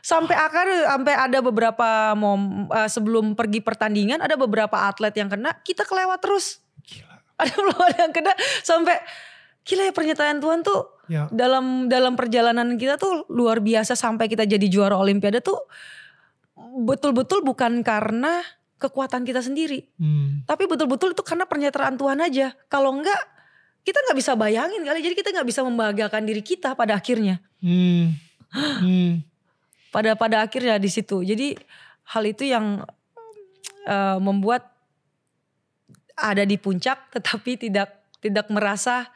sampai 0.00 0.36
akar 0.36 0.68
sampai 0.84 1.14
ada 1.14 1.38
beberapa 1.40 2.12
mom 2.12 2.68
eh, 2.68 2.84
sebelum 2.84 3.32
pergi 3.32 3.64
pertandingan 3.64 4.20
ada 4.20 4.36
beberapa 4.36 4.76
atlet 4.84 5.16
yang 5.16 5.32
kena 5.32 5.56
kita 5.60 5.88
kelewat 5.88 6.20
terus 6.20 6.60
Gila. 6.84 7.16
ada 7.36 7.52
belum 7.64 7.78
ada 7.80 7.96
yang 7.96 8.12
kena 8.12 8.32
sampai 8.60 9.00
gila 9.70 9.86
ya 9.86 9.94
pernyataan 9.94 10.42
Tuhan 10.42 10.66
tuh 10.66 11.00
Ya, 11.10 11.26
dalam 11.34 11.90
dalam 11.90 12.14
perjalanan 12.14 12.78
kita 12.78 12.94
tuh 12.94 13.26
luar 13.34 13.58
biasa 13.58 13.98
sampai 13.98 14.30
kita 14.30 14.46
jadi 14.46 14.62
juara 14.70 14.94
olimpiade 14.94 15.42
tuh 15.42 15.58
betul-betul 16.86 17.42
bukan 17.42 17.82
karena 17.82 18.46
kekuatan 18.78 19.26
kita 19.26 19.42
sendiri. 19.42 19.90
Hmm, 19.98 20.46
tapi 20.46 20.70
betul-betul 20.70 21.18
itu 21.18 21.26
karena 21.26 21.50
pernyataan 21.50 21.98
Tuhan 21.98 22.22
aja. 22.22 22.54
Kalau 22.70 22.94
enggak 22.94 23.18
kita 23.82 23.98
nggak 24.06 24.18
bisa 24.22 24.38
bayangin 24.38 24.86
kali. 24.86 25.02
Jadi 25.02 25.14
kita 25.18 25.34
nggak 25.34 25.48
bisa 25.50 25.66
membahagiakan 25.66 26.22
diri 26.30 26.46
kita 26.46 26.78
pada 26.78 26.94
akhirnya. 26.94 27.42
Hmm, 27.58 28.14
hmm. 28.54 29.26
pada 29.90 30.14
pada 30.14 30.46
akhirnya 30.46 30.78
di 30.78 30.94
situ. 30.94 31.26
Jadi 31.26 31.58
hal 32.14 32.22
itu 32.22 32.46
yang 32.46 32.86
eh, 33.82 34.18
membuat 34.22 34.62
ada 36.14 36.46
di 36.46 36.54
puncak 36.54 37.10
tetapi 37.18 37.66
tidak 37.66 37.98
tidak 38.22 38.46
merasa 38.46 39.10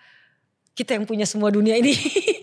kita 0.74 0.90
yang 0.92 1.04
punya 1.04 1.22
semua 1.24 1.48
dunia 1.48 1.74
ini 1.74 1.94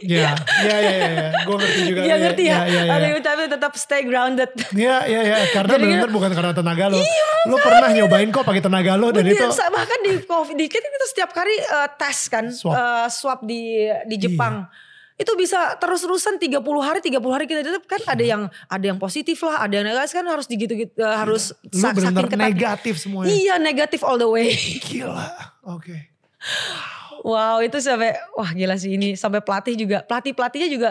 Ya, 0.02 0.34
ya, 0.60 0.78
ya, 0.78 0.94
ya, 0.98 1.10
ya. 1.14 1.30
gue 1.42 1.56
ngerti 1.56 1.82
juga. 1.86 2.00
Iya 2.02 2.16
ngerti 2.18 2.44
ya, 2.44 2.58
Ya, 2.64 2.82
ya, 2.82 2.82
ya. 2.90 3.06
yang 3.06 3.22
tapi 3.22 3.46
tetap 3.46 3.72
stay 3.76 4.02
grounded 4.02 4.50
Iya, 4.74 5.06
iya, 5.06 5.22
iya. 5.22 5.38
Karena 5.52 5.78
benar 5.78 6.10
bukan 6.10 6.32
karena 6.32 6.52
tenaga 6.52 6.90
lo. 6.90 6.98
lo 7.44 7.56
pernah 7.60 7.86
nyobain 7.88 8.26
kok 8.28 8.42
pakai 8.42 8.60
tenaga 8.60 8.96
lo 8.96 9.12
dan 9.12 9.22
itu. 9.24 9.38
Bener, 9.38 9.54
bahkan 9.70 10.00
di 10.02 10.14
covid 10.24 10.56
di 10.56 10.66
kita, 10.66 10.82
kita 10.82 11.06
setiap 11.08 11.30
kali 11.32 11.54
eh, 11.54 11.90
tes 11.94 12.18
kan 12.28 12.50
Swab. 12.50 12.74
eh, 12.74 13.08
swab 13.10 13.40
di 13.44 13.62
di 14.04 14.16
Jepang 14.18 14.66
itu 15.14 15.32
bisa 15.36 15.78
terus-terusan 15.78 16.42
30 16.42 16.58
hari 16.82 16.98
30 17.00 17.22
hari 17.30 17.46
kita 17.46 17.62
tutup 17.62 17.86
kan 17.86 18.02
ada 18.08 18.24
yang 18.26 18.42
ada 18.66 18.82
yang 18.84 18.98
positif 18.98 19.38
lah 19.44 19.62
ada 19.62 19.74
yang 19.76 19.86
negatif 19.86 20.18
kan 20.18 20.26
harus 20.26 20.50
digitu 20.50 20.74
gitu 20.74 20.98
harus 20.98 21.54
Lu 21.68 21.78
sa- 21.78 21.94
benar 21.94 22.10
saking 22.16 22.26
ketat- 22.28 22.42
negatif 22.48 22.94
semuanya. 22.98 23.30
iya 23.30 23.56
negatif 23.60 24.02
all 24.02 24.18
the 24.18 24.26
way 24.26 24.50
Gila. 24.82 25.30
Oke. 25.68 26.10
wow 27.22 27.62
itu 27.62 27.78
sampai 27.80 28.18
wah 28.34 28.52
gila 28.52 28.76
sih 28.78 28.98
ini 28.98 29.14
sampai 29.14 29.42
pelatih 29.42 29.78
juga 29.78 30.02
pelatih 30.06 30.34
pelatihnya 30.34 30.70
juga 30.70 30.90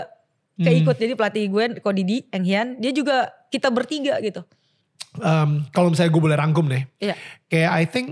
keikut 0.61 0.97
jadi 0.97 1.15
pelatih 1.17 1.45
gue 1.49 1.65
Ko 1.81 1.91
Didi 1.91 2.25
Eng 2.31 2.45
Hian 2.45 2.69
dia 2.79 2.93
juga 2.93 3.33
kita 3.49 3.73
bertiga 3.73 4.21
gitu 4.21 4.45
Um, 5.19 5.67
kalau 5.75 5.91
misalnya 5.91 6.15
gue 6.15 6.23
boleh 6.23 6.39
rangkum 6.39 6.71
nih. 6.71 6.87
Iya. 7.03 7.15
Kayak 7.51 7.71
I 7.75 7.85
think 7.91 8.09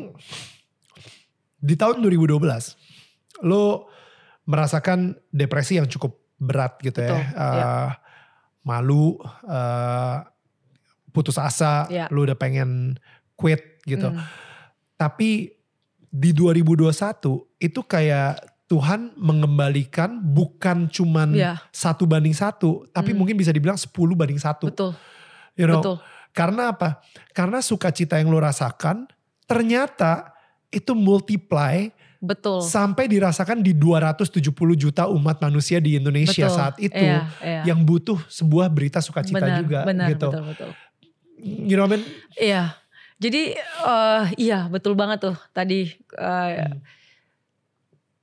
di 1.62 1.79
tahun 1.79 2.03
2012 2.03 2.43
lo 3.47 3.87
merasakan 4.51 5.14
depresi 5.31 5.79
yang 5.79 5.87
cukup 5.87 6.19
berat 6.43 6.75
gitu 6.83 6.99
Betul, 6.99 7.23
ya. 7.23 7.23
Uh, 7.23 7.55
iya. 7.55 7.71
Malu, 8.66 9.14
uh, 9.47 10.27
putus 11.14 11.39
asa, 11.39 11.87
Iya. 11.87 12.11
lo 12.11 12.27
udah 12.27 12.35
pengen 12.35 12.99
quit 13.39 13.79
gitu. 13.87 14.11
Hmm. 14.11 14.19
Tapi 14.99 15.55
di 16.11 16.31
2021 16.35 16.91
itu 17.59 17.81
kayak 17.81 18.39
Tuhan 18.67 19.17
mengembalikan 19.17 20.21
bukan 20.21 20.87
cuman 20.87 21.33
Iya. 21.33 21.57
satu 21.69 22.05
banding 22.05 22.33
satu, 22.33 22.85
tapi 22.89 23.11
Hmm. 23.11 23.19
mungkin 23.19 23.35
bisa 23.35 23.49
dibilang 23.49 23.77
10 23.77 24.13
banding 24.13 24.37
satu. 24.37 24.69
betul 24.69 24.93
You 25.57 25.67
know, 25.67 25.81
betul 25.81 25.97
karena 26.31 26.71
apa? 26.71 27.03
Karena 27.33 27.59
sukacita 27.59 28.15
yang 28.15 28.29
lo 28.29 28.39
rasakan 28.39 29.09
ternyata 29.43 30.31
itu 30.69 30.93
multiply 30.93 31.89
betul 32.21 32.61
sampai 32.61 33.09
dirasakan 33.09 33.59
di 33.59 33.73
270 33.73 34.53
juta 34.77 35.09
umat 35.09 35.41
manusia 35.41 35.81
di 35.81 35.97
Indonesia 35.97 36.47
betul. 36.47 36.55
saat 36.55 36.75
itu 36.77 36.99
Iya, 37.01 37.25
iya. 37.41 37.63
yang 37.65 37.81
butuh 37.81 38.21
sebuah 38.29 38.69
berita 38.69 39.01
sukacita 39.01 39.39
benar, 39.41 39.59
juga 39.59 39.81
benar, 39.83 40.09
gitu. 40.13 40.29
betul 40.29 40.45
betul 40.47 40.71
You 41.39 41.75
know 41.75 41.87
what 41.87 41.95
I 41.95 41.97
mean? 41.97 42.05
Iya. 42.37 42.63
Jadi 43.17 43.43
eh, 43.57 44.23
iya 44.37 44.67
betul 44.67 44.93
banget 44.93 45.23
tuh 45.23 45.37
tadi 45.49 45.91
eh, 46.13 46.51
Hmm. 46.61 46.79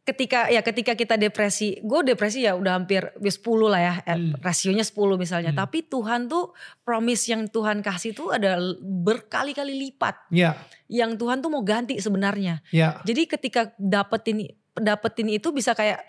Ketika 0.06 0.47
ya 0.47 0.62
ketika 0.62 0.93
kita 0.93 1.18
depresi, 1.18 1.82
gue 1.82 1.99
depresi 2.06 2.45
ya 2.45 2.53
udah 2.53 2.78
hampir 2.78 3.10
10 3.18 3.66
lah 3.66 3.82
ya, 3.82 3.93
eh, 4.06 4.14
Hmm. 4.14 4.38
rasionya 4.38 4.86
10 4.86 5.18
misalnya. 5.18 5.49
Hmm. 5.49 5.66
Tapi 5.66 5.82
Tuhan 5.84 6.30
tuh 6.30 6.53
promise 6.86 7.26
yang 7.26 7.49
Tuhan 7.49 7.82
kasih 7.82 8.14
tuh 8.14 8.30
ada 8.30 8.62
berkali-kali 8.80 9.74
lipat. 9.74 10.30
Ya, 10.30 10.53
Yang 10.86 11.18
Tuhan 11.18 11.41
tuh 11.41 11.49
mau 11.49 11.66
ganti 11.66 11.97
sebenarnya. 11.97 12.62
ya, 12.70 13.01
Jadi 13.01 13.26
ketika 13.26 13.74
dapetin 13.76 14.45
dapetin 14.78 15.34
itu 15.34 15.49
bisa 15.49 15.74
kayak 15.74 16.06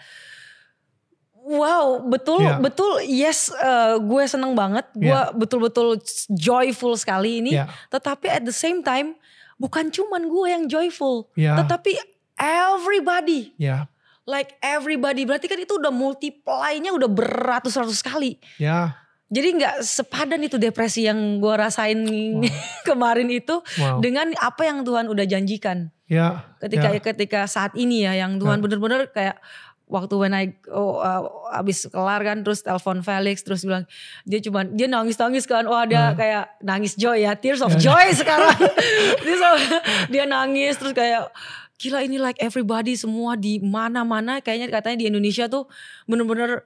Wow, 1.47 2.03
betul, 2.05 2.43
Iya. 2.43 2.59
betul. 2.59 2.93
Yes, 3.07 3.55
eh, 3.55 3.95
gue 3.97 4.23
seneng 4.27 4.53
banget. 4.53 4.83
Gue 4.93 5.15
Iya. 5.15 5.31
betul-betul 5.31 6.03
joyful 6.29 6.99
sekali 6.99 7.39
ini. 7.39 7.55
ya, 7.55 7.71
Tetapi 7.87 8.27
at 8.29 8.43
the 8.43 8.51
same 8.51 8.83
time 8.83 9.15
bukan 9.55 9.89
cuman 9.89 10.27
gue 10.27 10.47
yang 10.51 10.65
joyful, 10.67 11.31
ya, 11.33 11.55
tetapi 11.57 11.95
everybody, 12.39 13.53
ya, 13.57 13.89
like 14.25 14.55
everybody. 14.61 15.25
Berarti 15.25 15.47
kan 15.47 15.57
itu 15.57 15.77
udah 15.77 15.91
multiply-nya 15.91 16.93
udah 16.93 17.09
beratus-ratus 17.09 18.01
kali. 18.01 18.39
ya. 18.57 18.95
Jadi 19.27 19.59
nggak 19.59 19.83
sepadan 19.83 20.39
itu 20.39 20.55
depresi 20.55 21.03
yang 21.03 21.19
gue 21.43 21.51
rasain 21.51 21.99
kemarin 22.89 23.27
itu 23.27 23.59
Wow. 23.75 23.99
dengan 23.99 24.31
apa 24.39 24.63
yang 24.63 24.87
Tuhan 24.87 25.11
udah 25.11 25.27
janjikan. 25.27 25.91
Ya, 26.07 26.47
Ketika 26.63 26.89
ya. 26.89 27.03
ketika 27.03 27.41
saat 27.45 27.75
ini 27.75 28.07
ya 28.07 28.15
yang 28.15 28.39
Tuhan 28.39 28.59
Ya. 28.59 28.63
bener-bener 28.63 29.11
kayak 29.11 29.43
waktu 29.87 30.15
when 30.15 30.31
I 30.31 30.55
oh, 30.69 30.99
uh, 30.99 31.27
abis 31.53 31.87
kelar 31.87 32.23
kan 32.23 32.43
terus 32.43 32.63
telepon 32.63 33.03
Felix 33.03 33.43
terus 33.43 33.63
bilang 33.63 33.83
dia 34.23 34.39
cuman 34.39 34.71
dia 34.71 34.87
nangis 34.87 35.15
nangis 35.17 35.43
kan 35.43 35.63
oh 35.65 35.75
ada 35.75 36.11
Hmm. 36.11 36.17
kayak 36.17 36.45
nangis 36.61 36.95
joy 36.95 37.23
ya 37.23 37.35
tears 37.35 37.59
of 37.59 37.75
Ya. 37.77 37.91
joy 37.91 38.07
sekarang 38.23 38.55
dia 40.07 40.25
nangis 40.25 40.75
terus 40.77 40.91
kayak 40.91 41.31
gila 41.77 42.05
ini 42.05 42.17
like 42.17 42.41
everybody 42.41 42.97
semua 42.97 43.37
di 43.37 43.61
mana-mana. 43.61 44.41
Kayaknya 44.41 44.69
katanya 44.73 44.97
di 45.05 45.07
Indonesia 45.13 45.45
tuh 45.49 45.69
bener-bener 46.09 46.65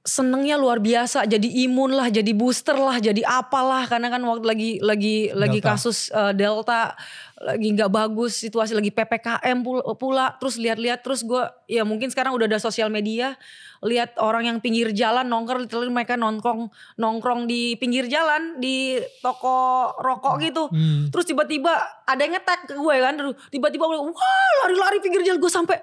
senengnya 0.00 0.56
luar 0.56 0.80
biasa 0.80 1.28
jadi 1.28 1.44
imun 1.68 1.92
lah 1.92 2.08
jadi 2.08 2.32
booster 2.32 2.72
lah 2.72 2.96
jadi 2.96 3.20
apalah 3.20 3.84
karena 3.84 4.08
kan 4.08 4.24
waktu 4.24 4.44
lagi 4.48 4.70
lagi 4.80 5.28
lagi 5.36 5.60
Delta. 5.60 5.76
kasus 5.76 6.08
uh, 6.16 6.32
delta 6.32 6.96
lagi 7.36 7.68
nggak 7.76 7.92
bagus 7.92 8.40
situasi 8.40 8.72
lagi 8.72 8.88
ppkm 8.88 9.60
pula, 9.60 9.82
pula. 10.00 10.26
terus 10.40 10.56
lihat-lihat 10.56 11.04
terus 11.04 11.20
gue 11.20 11.44
ya 11.68 11.84
mungkin 11.84 12.08
sekarang 12.08 12.32
udah 12.32 12.48
ada 12.48 12.56
sosial 12.56 12.88
media 12.88 13.36
lihat 13.84 14.16
orang 14.16 14.48
yang 14.48 14.58
pinggir 14.64 14.88
jalan 14.96 15.28
nongkrong 15.28 15.68
literally 15.68 15.92
mereka 15.92 16.16
nongkrong 16.16 16.72
nongkrong 16.96 17.44
di 17.44 17.76
pinggir 17.76 18.08
jalan 18.08 18.56
di 18.56 18.96
toko 19.20 19.92
rokok 20.00 20.40
gitu 20.40 20.64
Hmm. 20.72 21.12
terus 21.12 21.28
tiba-tiba 21.28 21.76
ada 22.08 22.20
yang 22.24 22.40
ngetek 22.40 22.72
ke 22.72 22.74
gue 22.76 22.96
kan 23.00 23.14
Terus 23.20 23.34
tiba-tiba 23.52 23.84
gue, 23.84 24.00
wah 24.00 24.48
lari-lari 24.64 24.96
pinggir 25.04 25.20
jalan 25.24 25.40
gue 25.40 25.52
sampai 25.52 25.76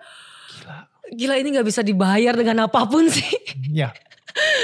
gila 1.07 1.37
ini 1.37 1.55
nggak 1.55 1.67
bisa 1.67 1.81
dibayar 1.81 2.33
dengan 2.33 2.65
apa 2.65 2.83
pun 2.83 3.05
sih 3.07 3.29
Ya. 3.67 3.91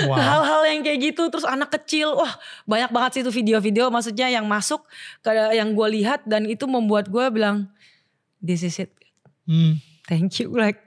Wow. 0.06 0.18
hal-hal 0.18 0.62
yang 0.70 0.82
kayak 0.82 1.00
gitu 1.12 1.30
terus 1.30 1.46
anak 1.46 1.70
kecil 1.72 2.14
wah 2.14 2.34
banyak 2.66 2.90
banget 2.90 3.10
sih 3.14 3.22
itu 3.22 3.32
video-video 3.32 3.90
maksudnya 3.90 4.28
yang 4.28 4.46
masuk 4.46 4.86
ke 5.22 5.30
yang 5.54 5.74
gue 5.74 5.88
lihat 5.94 6.26
dan 6.26 6.46
itu 6.46 6.66
membuat 6.66 7.08
gue 7.08 7.26
bilang 7.30 7.70
this 8.38 8.62
is 8.62 8.78
it 8.78 8.92
Hmm. 9.44 9.76
thank 10.08 10.40
you 10.40 10.50
like 10.52 10.80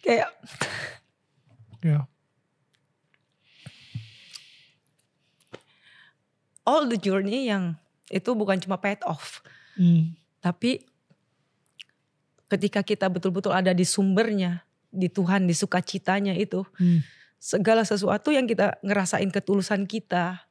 kayak 0.00 0.28
Ya. 1.80 2.06
all 6.62 6.86
the 6.86 6.94
journey 6.94 7.50
yang 7.50 7.74
itu 8.06 8.30
bukan 8.32 8.58
cuma 8.58 8.78
paid 8.78 9.00
off 9.02 9.42
Hmm. 9.72 10.12
tapi 10.38 10.84
ketika 12.46 12.84
kita 12.84 13.08
betul-betul 13.08 13.50
ada 13.50 13.72
di 13.72 13.82
sumbernya 13.82 14.60
di 14.92 15.08
Tuhan 15.08 15.48
di 15.48 15.56
sukacitanya 15.56 16.36
itu 16.36 16.62
Hmm. 16.76 17.00
Segala 17.42 17.82
sesuatu 17.82 18.30
yang 18.30 18.46
kita 18.46 18.78
ngerasain 18.86 19.26
ketulusan 19.34 19.90
kita 19.90 20.46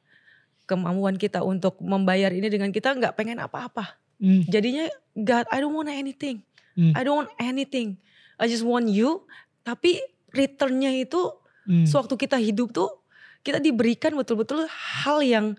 kemampuan 0.68 1.16
kita 1.16 1.40
untuk 1.40 1.80
membayar 1.80 2.28
ini 2.28 2.52
dengan 2.52 2.68
kita 2.68 2.92
nggak 2.92 3.16
pengen 3.16 3.40
apa-apa 3.40 3.96
Hmm. 4.22 4.44
jadinya 4.46 4.86
God 5.16 5.48
I 5.48 5.58
don't 5.64 5.72
want 5.72 5.88
anything 5.88 6.44
Hmm. 6.76 6.92
I 6.92 7.00
don't 7.02 7.26
want 7.26 7.32
anything 7.40 7.96
I 8.36 8.46
just 8.46 8.62
want 8.62 8.92
you 8.92 9.24
tapi 9.64 10.04
returnnya 10.36 10.92
itu 10.94 11.32
Hmm. 11.64 11.88
sewaktu 11.88 12.28
kita 12.28 12.36
hidup 12.36 12.76
tuh 12.76 12.92
kita 13.40 13.58
diberikan 13.58 14.12
betul-betul 14.14 14.68
hal 14.70 15.24
yang 15.24 15.56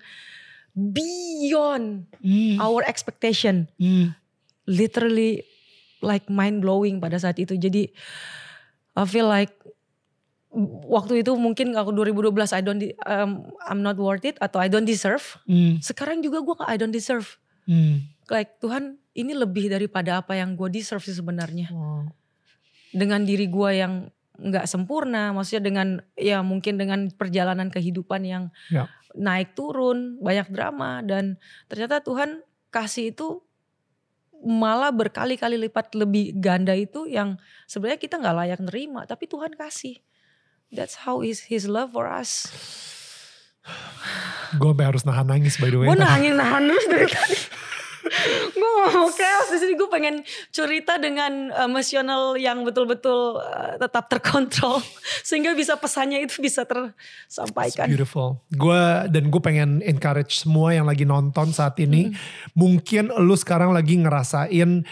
beyond 0.78 2.08
Hmm. 2.22 2.62
our 2.62 2.86
expectation 2.86 3.68
Hmm. 3.82 4.14
literally 4.70 5.44
like 6.00 6.30
mind 6.30 6.62
blowing 6.62 7.02
pada 7.02 7.18
saat 7.18 7.42
itu 7.42 7.58
jadi 7.58 7.90
I 8.94 9.04
feel 9.10 9.26
like 9.26 9.52
waktu 10.86 11.26
itu 11.26 11.34
mungkin 11.34 11.74
aku 11.74 11.89
2012 11.91 12.30
I 12.54 12.62
don't 12.62 12.82
um, 13.04 13.32
I'm 13.66 13.82
not 13.82 13.97
worth 13.97 14.22
it 14.22 14.38
atau 14.38 14.62
I 14.62 14.70
don't 14.70 14.86
deserve 14.86 15.41
Hmm. 15.49 15.82
sekarang 15.82 16.22
juga 16.22 16.39
gue 16.39 16.56
I 16.64 16.78
don't 16.78 16.93
deserve 16.93 17.41
Hmm. 17.66 18.06
like 18.30 18.62
Tuhan 18.62 19.01
ini 19.14 19.34
lebih 19.34 19.68
daripada 19.68 20.22
apa 20.22 20.38
yang 20.38 20.54
gue 20.54 20.70
deserve 20.70 21.01
sih 21.01 21.16
sebenarnya 21.16 21.74
Wow. 21.74 22.14
dengan 22.93 23.26
diri 23.26 23.49
gue 23.49 23.70
yang 23.74 23.93
nggak 24.34 24.66
sempurna 24.66 25.30
maksudnya 25.30 25.64
dengan 25.64 25.88
ya 26.14 26.41
mungkin 26.41 26.78
dengan 26.78 27.10
perjalanan 27.10 27.70
kehidupan 27.70 28.22
yang 28.22 28.43
Ya. 28.70 28.89
naik 29.14 29.54
turun 29.54 30.18
banyak 30.20 30.49
drama 30.49 31.01
dan 31.01 31.38
ternyata 31.66 32.01
Tuhan 32.01 32.41
kasih 32.70 33.14
itu 33.14 33.41
malah 34.43 34.91
berkali-kali 34.91 35.56
lipat 35.56 35.95
lebih 35.95 36.36
ganda 36.36 36.76
itu 36.76 37.08
yang 37.08 37.39
sebenarnya 37.64 38.01
kita 38.01 38.20
nggak 38.20 38.38
layak 38.38 38.60
nerima 38.60 39.06
tapi 39.06 39.24
Tuhan 39.26 39.54
kasih 39.56 40.01
that's 40.74 41.05
how 41.05 41.21
is 41.21 41.47
His 41.47 41.69
love 41.69 41.93
for 41.93 42.09
us 42.09 42.49
Gue 44.59 44.69
sampai 44.69 44.86
harus 44.86 45.01
nahan 45.07 45.26
nangis 45.26 45.57
by 45.57 45.74
the 45.74 45.78
way. 45.82 45.88
gue 45.89 45.97
nangis 45.97 46.34
nahan 46.41 46.61
terus 46.67 46.86
dari 46.89 47.07
tadi 47.09 47.38
gue 48.59 48.71
mau 48.91 49.07
chaos 49.09 49.47
di 49.47 49.57
sini 49.63 49.74
gue 49.80 49.89
pengen 49.89 50.15
cerita 50.51 50.99
dengan 50.99 51.49
emosional 51.55 52.36
yang 52.36 52.61
betul-betul 52.67 53.39
uh, 53.39 53.80
tetap 53.80 54.11
terkontrol 54.11 54.84
sehingga 55.28 55.55
bisa 55.55 55.80
pesannya 55.80 56.24
itu 56.24 56.43
bisa 56.43 56.67
It's 56.67 56.71
tersampaikan 56.71 57.88
beautiful. 57.88 58.43
Gue 58.53 59.07
dan 59.09 59.32
gue 59.32 59.41
pengen 59.41 59.80
encourage 59.84 60.43
semua 60.43 60.76
yang 60.76 60.86
lagi 60.88 61.07
nonton 61.07 61.55
saat 61.55 61.80
ini. 61.80 62.11
Mungkin 62.53 63.15
lu 63.24 63.36
sekarang 63.39 63.71
lagi 63.71 63.97
ngerasain 63.99 64.84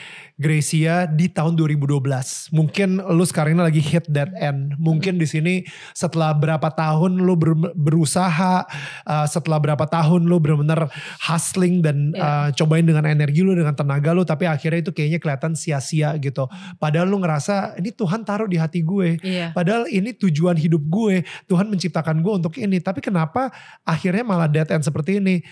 Gracia 0.42 1.06
di 1.06 1.30
tahun 1.30 1.54
2012. 1.54 2.02
Mungkin 2.50 2.98
lu 2.98 3.22
sekarang 3.22 3.54
ini 3.54 3.62
lagi 3.62 3.78
hit 3.78 4.10
that 4.10 4.34
end. 4.42 4.74
Mungkin 4.82 5.22
di 5.22 5.30
sini 5.30 5.62
setelah 5.94 6.34
berapa 6.34 6.66
tahun 6.74 7.22
lu 7.22 7.38
ber- 7.38 7.78
berusaha, 7.78 8.66
uh, 9.06 9.28
setelah 9.30 9.62
berapa 9.62 9.86
tahun 9.86 10.26
lu 10.26 10.42
benar-benar 10.42 10.89
hustling 11.22 11.86
dan 11.86 12.18
uh, 12.18 12.50
cobain 12.58 12.82
dengan 12.82 13.06
energi 13.06 13.46
lu, 13.46 13.54
dengan 13.54 13.78
tenaga 13.78 14.18
lu, 14.18 14.26
tapi 14.26 14.50
akhirnya 14.50 14.82
itu 14.82 14.92
kayaknya 14.92 15.22
kelihatan 15.22 15.54
sia-sia 15.54 16.18
gitu. 16.18 16.50
Padahal 16.82 17.06
lu 17.06 17.22
ngerasa 17.22 17.78
ini 17.78 17.94
Tuhan 17.94 18.26
taruh 18.26 18.50
di 18.50 18.58
hati 18.58 18.82
gue. 18.82 19.22
Iya. 19.22 19.54
Padahal 19.54 19.86
ini 19.88 20.18
tujuan 20.18 20.58
hidup 20.58 20.82
gue. 20.89 21.22
Tuhan 21.46 21.70
menciptakan 21.70 22.18
gue 22.26 22.34
untuk 22.34 22.58
ini. 22.58 22.82
Tapi 22.82 22.98
kenapa 22.98 23.54
akhirnya 23.86 24.26
malah 24.26 24.50
dead 24.50 24.74
end 24.74 24.82
seperti 24.82 25.22
ini? 25.22 25.46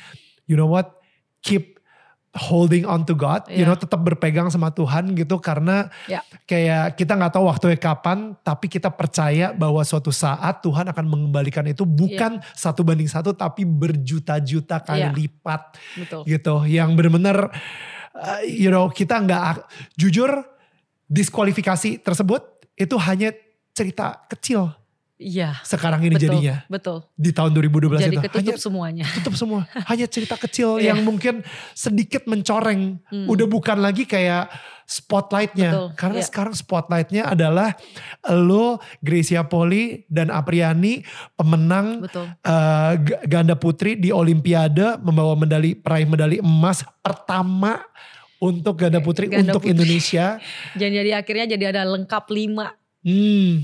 You 0.49 0.57
know 0.57 0.65
what? 0.65 0.97
Keep 1.45 1.78
holding 2.39 2.87
on 2.87 3.03
to 3.03 3.11
God, 3.11 3.43
you 3.51 3.61
Iya. 3.61 3.67
know, 3.67 3.75
tetap 3.75 3.99
berpegang 3.99 4.47
sama 4.47 4.71
Tuhan 4.71 5.11
gitu 5.11 5.35
karena 5.43 5.91
Ya. 6.07 6.23
kayak 6.47 6.95
kita 6.95 7.19
nggak 7.19 7.35
tahu 7.35 7.43
waktunya 7.51 7.75
kapan, 7.75 8.39
tapi 8.39 8.71
kita 8.71 8.87
percaya 8.87 9.51
bahwa 9.51 9.83
suatu 9.83 10.09
saat 10.09 10.63
Tuhan 10.63 10.87
akan 10.87 11.05
mengembalikan 11.05 11.67
itu 11.67 11.83
bukan 11.83 12.39
satu 12.55 12.87
banding 12.87 13.11
satu, 13.11 13.35
tapi 13.35 13.67
berjuta-juta 13.67 14.79
kali 14.79 15.03
Iya. 15.03 15.11
lipat 15.11 15.61
Betul. 15.99 16.21
gitu, 16.23 16.55
yang 16.63 16.95
benar-benar, 16.95 17.51
uh, 18.15 18.41
you 18.47 18.71
know, 18.71 18.87
kita 18.87 19.19
nggak 19.19 19.67
jujur 19.99 20.31
diskualifikasi 21.05 21.99
tersebut 21.99 22.41
itu 22.79 22.95
hanya 22.95 23.35
cerita 23.75 24.23
kecil 24.29 24.78
Iya. 25.19 25.59
sekarang 25.67 25.99
ini 26.01 26.15
Betul. 26.15 26.23
jadinya 26.31 26.55
Betul. 26.65 27.03
di 27.13 27.35
tahun 27.35 27.51
2012 27.51 27.99
Jadi 27.99 28.15
itu 28.15 28.23
ketutup 28.23 28.39
hanya 28.39 28.55
semuanya. 28.55 29.05
tutup 29.11 29.35
semua. 29.35 29.67
Hanya 29.91 30.07
cerita 30.07 30.33
kecil 30.33 30.79
Iya. 30.79 30.95
yang 30.95 31.03
mungkin 31.03 31.43
sedikit 31.73 32.23
mencoreng. 32.23 33.03
Hmm. 33.03 33.27
Udah 33.27 33.43
bukan 33.43 33.77
lagi 33.77 34.07
kayak 34.07 34.47
spotlightnya. 34.89 35.69
Betul, 35.69 35.87
Karena 35.93 36.19
iya. 36.19 36.25
sekarang 36.25 36.53
spotlightnya 36.55 37.23
adalah 37.27 37.75
lo, 38.25 38.79
Gracia 38.99 39.43
Poli, 39.43 40.07
dan 40.07 40.31
Apriani 40.31 41.03
pemenang 41.35 41.99
Betul. 42.01 42.25
g- 42.97 43.21
ganda 43.27 43.53
putri 43.53 43.93
di 43.93 44.09
Olimpiade 44.09 44.97
membawa 44.99 45.35
medali 45.35 45.75
peraih 45.75 46.07
medali 46.07 46.39
emas 46.39 46.81
pertama 46.99 47.83
untuk 48.39 48.79
ganda 48.79 48.97
putri 48.97 49.27
Ganda 49.27 49.51
untuk 49.51 49.61
putri. 49.61 49.75
Indonesia. 49.75 50.39
Jadi, 50.79 50.95
jadi 50.95 51.11
akhirnya 51.13 51.45
jadi 51.49 51.65
ada 51.69 51.83
lengkap 51.85 52.23
lima 52.31 52.71
Hmm, 52.99 53.63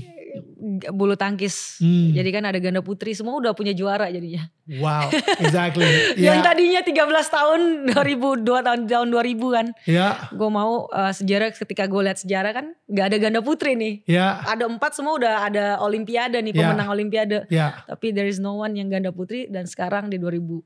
bulu 0.88 1.14
tangkis. 1.14 1.78
Hmm. 1.78 2.10
Jadi 2.10 2.28
kan 2.30 2.44
ada 2.44 2.56
ganda 2.56 2.80
putri 2.80 3.12
semua 3.12 3.36
udah 3.36 3.52
punya 3.52 3.70
juara 3.70 4.06
jadinya. 4.06 4.46
wow, 4.76 5.06
exactly. 5.38 5.86
Yang 6.18 6.38
Ya, 6.38 6.42
tadinya 6.42 6.80
13 6.82 6.96
tahun 7.28 7.60
2002 7.90 8.42
tahun 8.42 8.80
tahun 8.84 9.08
2000 9.08 9.56
kan. 9.56 9.66
ya, 9.84 10.08
Gue 10.30 10.48
mau 10.48 10.86
uh, 10.86 11.10
sejarah 11.10 11.50
ketika 11.50 11.84
gue 11.84 12.02
lihat 12.02 12.18
sejarah 12.18 12.52
kan 12.52 12.66
nggak 12.84 13.06
ada 13.06 13.16
ganda 13.18 13.40
putri 13.40 13.74
nih. 13.74 13.94
ya, 14.04 14.42
Ada 14.42 14.66
empat 14.66 14.92
semua 14.92 15.14
udah 15.14 15.34
ada 15.42 15.64
olimpiade 15.78 16.36
nih 16.38 16.50
Ya. 16.50 16.60
pemenang 16.66 16.88
olimpiade. 16.88 17.38
ya. 17.48 17.84
Tapi 17.84 18.10
there 18.10 18.26
is 18.26 18.36
no 18.36 18.56
one 18.56 18.72
yang 18.72 18.86
ganda 18.86 19.10
putri 19.10 19.46
dan 19.46 19.64
sekarang 19.64 20.08
di 20.08 20.18
2021 20.18 20.64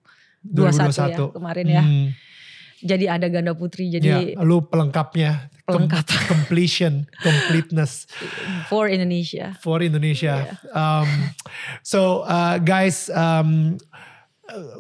ya 0.56 0.72
2021. 1.20 1.36
kemarin 1.36 1.66
ya. 1.66 1.82
Hmm. 1.82 2.08
Jadi 2.80 3.04
ada 3.04 3.28
ganda 3.28 3.52
putri 3.52 3.92
jadi 3.92 4.32
ya, 4.32 4.40
lu 4.40 4.64
pelengkapnya. 4.64 5.52
Pelengkap. 5.76 6.06
completion, 6.26 6.92
completeness 7.20 8.06
for 8.66 8.86
Indonesia. 8.86 9.54
for 9.58 9.78
Indonesia. 9.78 10.58
Um, 10.70 11.06
so 11.82 12.22
uh, 12.24 12.56
guys, 12.56 13.06
um, 13.08 13.78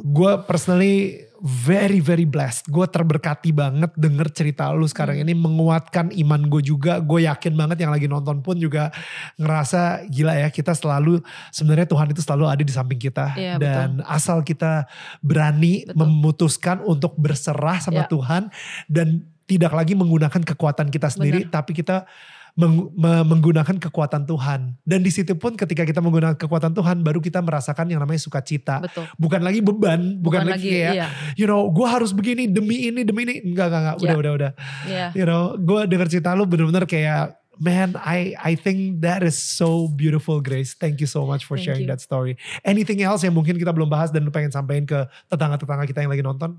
gue 0.02 0.32
personally 0.44 1.24
very 1.40 2.04
very 2.04 2.28
blessed. 2.28 2.68
Gue 2.68 2.84
terberkati 2.84 3.48
banget 3.48 3.88
denger 3.94 4.28
cerita 4.28 4.68
lu 4.70 4.84
sekarang 4.84 5.16
Hmm. 5.16 5.24
ini 5.24 5.32
menguatkan 5.32 6.12
iman 6.12 6.42
gue 6.46 6.60
juga. 6.60 7.00
Gue 7.00 7.24
yakin 7.24 7.56
banget 7.56 7.80
yang 7.80 7.88
lagi 7.88 8.04
nonton 8.04 8.44
pun 8.44 8.54
juga 8.54 8.92
ngerasa 9.36 10.04
gila 10.06 10.36
ya 10.36 10.52
kita 10.52 10.74
selalu 10.74 11.24
sebenarnya 11.48 11.88
Tuhan 11.88 12.12
itu 12.12 12.20
selalu 12.20 12.44
ada 12.44 12.60
di 12.60 12.68
samping 12.68 13.00
kita 13.00 13.32
Iya, 13.32 13.56
dan 13.56 14.04
asal 14.04 14.44
kita 14.44 14.84
berani 15.20 15.88
Betul. 15.88 15.96
memutuskan 15.96 16.76
untuk 16.82 17.16
berserah 17.16 17.80
sama 17.80 18.04
Ya. 18.04 18.06
Tuhan 18.06 18.52
dan 18.84 19.24
tidak 19.50 19.74
lagi 19.74 19.98
menggunakan 19.98 20.46
kekuatan 20.46 20.94
kita 20.94 21.10
sendiri 21.10 21.50
tapi 21.50 21.74
kita 21.74 22.06
meng- 22.54 22.90
me- 22.94 23.26
menggunakan 23.26 23.76
kekuatan 23.78 24.26
Tuhan. 24.26 24.74
Dan 24.82 25.00
di 25.02 25.10
situ 25.10 25.34
pun 25.34 25.54
ketika 25.58 25.82
kita 25.82 25.98
menggunakan 25.98 26.38
kekuatan 26.38 26.74
Tuhan 26.74 27.02
baru 27.02 27.18
kita 27.22 27.42
merasakan 27.42 27.90
yang 27.90 28.00
namanya 28.02 28.22
sukacita. 28.22 28.82
Betul. 28.82 29.06
Bukan 29.18 29.40
lagi 29.42 29.60
beban, 29.62 30.18
bukan, 30.18 30.46
lagi, 30.46 30.70
kayak 30.70 30.94
iya. 30.94 31.06
you 31.34 31.46
know, 31.46 31.66
gue 31.70 31.86
harus 31.86 32.14
begini 32.14 32.46
demi 32.50 32.90
ini 32.90 33.02
demi 33.02 33.26
ini. 33.26 33.34
Enggak, 33.42 33.70
enggak, 33.70 33.80
enggak. 33.82 33.96
Udah, 33.98 34.10
Ya. 34.14 34.18
udah, 34.18 34.32
udah. 34.32 34.50
Iya. 34.86 35.06
You 35.18 35.26
know, 35.26 35.42
gue 35.58 35.80
denger 35.90 36.08
cerita 36.10 36.34
lu 36.34 36.46
bener-bener 36.46 36.86
kayak 36.86 37.38
Man, 37.60 37.92
I 38.00 38.32
I 38.40 38.56
think 38.56 39.04
that 39.04 39.20
is 39.20 39.36
so 39.36 39.84
beautiful, 39.84 40.40
Grace. 40.40 40.72
Thank 40.72 41.04
you 41.04 41.04
so 41.04 41.28
much 41.28 41.44
for 41.44 41.60
Thank 41.60 41.68
sharing 41.68 41.84
you. 41.84 41.92
that 41.92 42.00
story. 42.00 42.40
Anything 42.64 43.04
else 43.04 43.20
yang 43.20 43.36
mungkin 43.36 43.60
kita 43.60 43.68
belum 43.68 43.84
bahas 43.84 44.08
dan 44.08 44.24
lu 44.24 44.32
pengen 44.32 44.48
sampaikan 44.48 44.88
ke 44.88 44.98
tetangga-tetangga 45.28 45.84
kita 45.84 46.00
yang 46.00 46.08
lagi 46.08 46.24
nonton? 46.24 46.56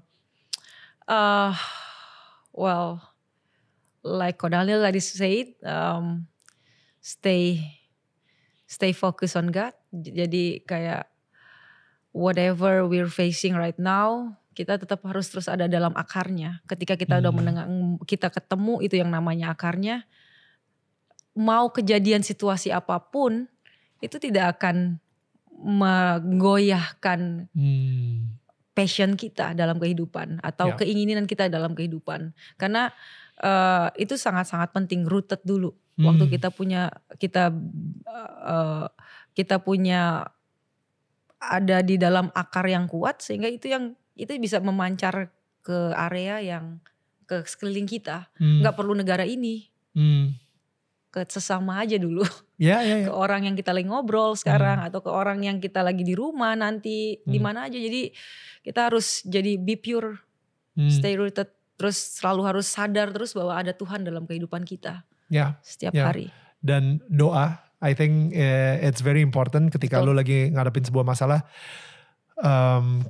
Uh, 1.09 1.57
well, 2.61 3.01
like 4.05 4.37
Kodalil 4.37 4.85
tadi 4.85 5.01
said, 5.01 5.57
um, 5.65 6.29
stay 7.01 7.57
stay 8.69 8.93
focused 8.93 9.33
on 9.33 9.49
God. 9.49 9.73
Jadi 9.89 10.61
kayak 10.69 11.09
whatever 12.13 12.85
we're 12.85 13.09
facing 13.09 13.57
right 13.57 13.81
now, 13.81 14.37
kita 14.53 14.77
tetap 14.77 15.01
harus 15.09 15.33
terus 15.33 15.49
ada 15.49 15.65
dalam 15.65 15.97
akarnya. 15.97 16.61
Ketika 16.69 16.93
kita 16.93 17.17
udah 17.17 17.33
Hmm. 17.33 17.39
mendengar, 17.41 17.65
kita 18.05 18.29
ketemu 18.29 18.85
itu 18.85 18.95
yang 19.01 19.09
namanya 19.09 19.57
akarnya, 19.57 20.05
mau 21.33 21.73
kejadian 21.73 22.21
situasi 22.21 22.69
apa 22.69 22.99
pun, 23.01 23.49
itu 24.03 24.21
tidak 24.21 24.59
akan 24.59 25.01
menggoyahkan 25.61 27.47
Hmm. 27.53 28.40
Passion 28.71 29.19
kita 29.19 29.51
dalam 29.51 29.77
kehidupan 29.77 30.39
atau 30.39 30.71
Ya. 30.73 30.77
keinginan 30.79 31.27
kita 31.27 31.51
dalam 31.51 31.75
kehidupan 31.75 32.31
karena 32.55 32.91
eh, 33.41 33.87
itu 33.97 34.15
sangat-sangat 34.15 34.69
penting 34.71 35.03
rooted 35.09 35.41
dulu 35.43 35.73
waktu 35.97 36.23
Hmm. 36.25 36.33
kita 36.33 36.49
punya 36.49 36.81
kita 37.17 37.51
eh, 38.47 38.85
kita 39.33 39.59
punya 39.59 40.23
ada 41.41 41.81
di 41.81 41.97
dalam 41.97 42.29
akar 42.31 42.69
yang 42.69 42.85
kuat 42.85 43.19
sehingga 43.25 43.49
itu 43.49 43.65
yang 43.71 43.97
itu 44.13 44.29
bisa 44.37 44.61
memancar 44.61 45.33
ke 45.65 45.93
area 45.97 46.37
yang 46.41 46.77
ke 47.25 47.41
sekeliling 47.47 47.89
kita 47.89 48.29
Hmm. 48.37 48.61
nggak 48.61 48.75
perlu 48.77 48.93
negara 48.93 49.25
ini 49.25 49.67
Hmm. 49.91 50.37
ke 51.11 51.25
sesama 51.27 51.81
aja 51.83 51.97
dulu 51.97 52.23
Ya, 52.55 52.79
ya, 52.85 53.01
ya. 53.01 53.05
ke 53.09 53.11
orang 53.11 53.49
yang 53.49 53.55
kita 53.57 53.73
lagi 53.73 53.89
ngobrol 53.89 54.37
sekarang 54.37 54.79
Hmm. 54.79 54.87
atau 54.87 55.01
ke 55.01 55.09
orang 55.09 55.41
yang 55.41 55.57
kita 55.57 55.81
lagi 55.81 56.05
di 56.05 56.13
rumah 56.13 56.53
nanti 56.53 57.19
di 57.25 57.37
Hmm. 57.39 57.45
mana 57.45 57.65
aja 57.67 57.75
jadi 57.75 58.13
kita 58.61 58.87
harus 58.87 59.21
jadi 59.23 59.57
be 59.57 59.75
pure 59.75 60.21
Hmm. 60.71 60.87
stay 60.87 61.19
rooted 61.19 61.51
terus 61.75 61.99
selalu 62.15 62.47
harus 62.47 62.63
sadar 62.63 63.11
terus 63.11 63.35
bahwa 63.35 63.53
ada 63.53 63.75
Tuhan 63.75 64.01
dalam 64.01 64.23
kehidupan 64.23 64.63
kita 64.63 65.03
Ya, 65.27 65.59
setiap 65.59 65.91
Ya. 65.91 66.07
hari 66.07 66.31
dan 66.59 67.03
doa 67.07 67.59
I 67.79 67.91
think 67.91 68.31
eh, 68.31 68.79
it's 68.79 69.01
very 69.01 69.19
important 69.19 69.67
ketika 69.67 69.99
Betul. 69.99 70.13
lu 70.13 70.13
lagi 70.15 70.47
ngadepin 70.47 70.85
sebuah 70.85 71.03
masalah 71.03 71.43
Em, 72.37 73.03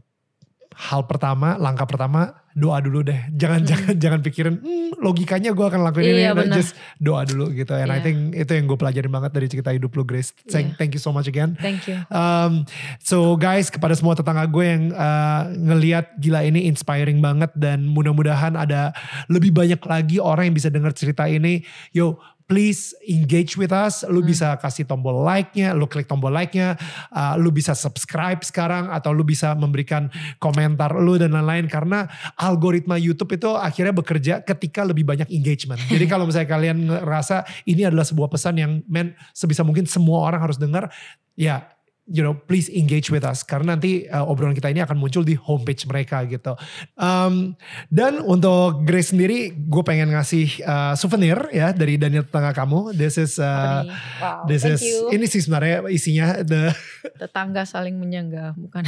hal 0.73 1.03
pertama 1.03 1.55
langkah 1.55 1.83
pertama 1.83 2.31
doa 2.51 2.79
dulu 2.79 2.99
deh 3.01 3.15
jangan 3.31 3.59
Mm. 3.59 3.67
jangan 3.67 3.93
jangan 3.95 4.19
pikirin 4.19 4.55
"Hmm, 4.59 4.91
logikanya 4.99 5.51
gue 5.51 5.63
akan 5.63 5.81
lakuin 5.81 6.03
ini 6.05 6.19
Iya, 6.21 6.31
No, 6.31 6.43
benar. 6.43 6.55
just 6.57 6.71
doa 6.97 7.23
dulu 7.23 7.47
gitu 7.49 7.71
and 7.71 7.87
I 7.87 7.99
Iya. 7.99 8.03
think 8.03 8.17
itu 8.33 8.51
yang 8.51 8.65
gue 8.65 8.75
pelajarin 8.75 9.07
banget 9.07 9.31
dari 9.31 9.47
cerita 9.47 9.69
hidup 9.69 9.87
lu 9.89 10.03
Grace 10.03 10.35
Thank, 10.45 10.67
Iya. 10.67 10.77
thank 10.77 10.91
you 10.91 10.99
so 10.99 11.09
much 11.09 11.25
again 11.25 11.55
thank 11.57 11.87
you 11.87 11.95
Um, 12.07 12.67
so 12.99 13.35
guys 13.35 13.67
kepada 13.67 13.93
semua 13.93 14.13
tetangga 14.13 14.43
gue 14.45 14.63
yang 14.63 14.91
uh, 14.91 15.47
ngeliat 15.49 16.11
gila 16.17 16.43
ini 16.43 16.67
inspiring 16.67 17.19
banget 17.19 17.51
dan 17.53 17.83
mudah-mudahan 17.85 18.53
ada 18.53 18.91
lebih 19.27 19.51
banyak 19.51 19.79
lagi 19.79 20.19
orang 20.19 20.47
yang 20.47 20.55
bisa 20.55 20.67
dengar 20.67 20.91
cerita 20.91 21.23
ini. 21.25 21.63
Yo 21.89 22.19
please 22.51 22.91
engage 23.07 23.55
with 23.55 23.71
us. 23.71 24.03
Lu 24.11 24.19
Hmm. 24.19 24.27
bisa 24.27 24.59
kasih 24.59 24.83
tombol 24.83 25.23
like-nya, 25.23 25.71
lu 25.71 25.87
klik 25.87 26.03
tombol 26.03 26.35
like-nya, 26.35 26.75
uh, 27.15 27.39
lu 27.39 27.47
bisa 27.47 27.71
subscribe 27.71 28.43
sekarang 28.43 28.91
atau 28.91 29.15
lu 29.15 29.23
bisa 29.23 29.55
memberikan 29.55 30.11
komentar 30.43 30.91
lu 30.99 31.15
dan 31.15 31.31
lain-lain 31.31 31.71
karena 31.71 32.11
algoritma 32.35 32.99
YouTube 32.99 33.39
itu 33.39 33.55
akhirnya 33.55 33.95
bekerja 33.95 34.43
ketika 34.43 34.83
lebih 34.83 35.07
banyak 35.07 35.31
engagement. 35.31 35.79
Jadi 35.87 36.03
kalau 36.11 36.27
misalnya 36.27 36.51
kalian 36.51 36.77
ngerasa 36.91 37.47
ini 37.63 37.87
adalah 37.87 38.03
sebuah 38.03 38.27
pesan 38.27 38.59
yang 38.59 38.83
men 38.91 39.15
sebisa 39.31 39.63
mungkin 39.63 39.87
semua 39.87 40.27
orang 40.27 40.43
harus 40.43 40.59
dengar, 40.59 40.91
ya 41.39 41.63
you 42.11 42.21
know 42.21 42.35
please 42.35 42.67
engage 42.67 43.07
with 43.07 43.23
us 43.23 43.41
karena 43.41 43.73
nanti 43.73 44.05
uh, 44.05 44.27
obrolan 44.27 44.51
kita 44.51 44.67
ini 44.67 44.83
akan 44.83 44.99
muncul 44.99 45.23
di 45.23 45.33
homepage 45.33 45.87
mereka 45.87 46.27
gitu. 46.27 46.53
Um, 46.95 47.55
dan 47.87 48.19
untuk 48.19 48.83
Grace 48.83 49.09
sendiri, 49.09 49.55
gue 49.55 49.81
pengen 49.81 50.11
ngasih 50.11 50.59
uh, 50.61 50.93
souvenir 50.93 51.39
ya 51.49 51.71
dari 51.71 51.95
Daniel 51.95 52.27
tetangga 52.27 52.51
kamu. 52.51 52.91
This 52.91 53.15
is 53.15 53.39
uh, 53.39 53.87
wow, 54.19 54.43
this 54.43 54.61
is 54.61 54.83
you. 54.83 55.09
ini 55.09 55.25
sih 55.25 55.39
sebenarnya 55.39 55.87
isinya 55.87 56.43
the 56.43 56.75
tetangga 57.21 57.63
saling 57.63 57.95
menyangga 57.95 58.51
bukan 58.53 58.83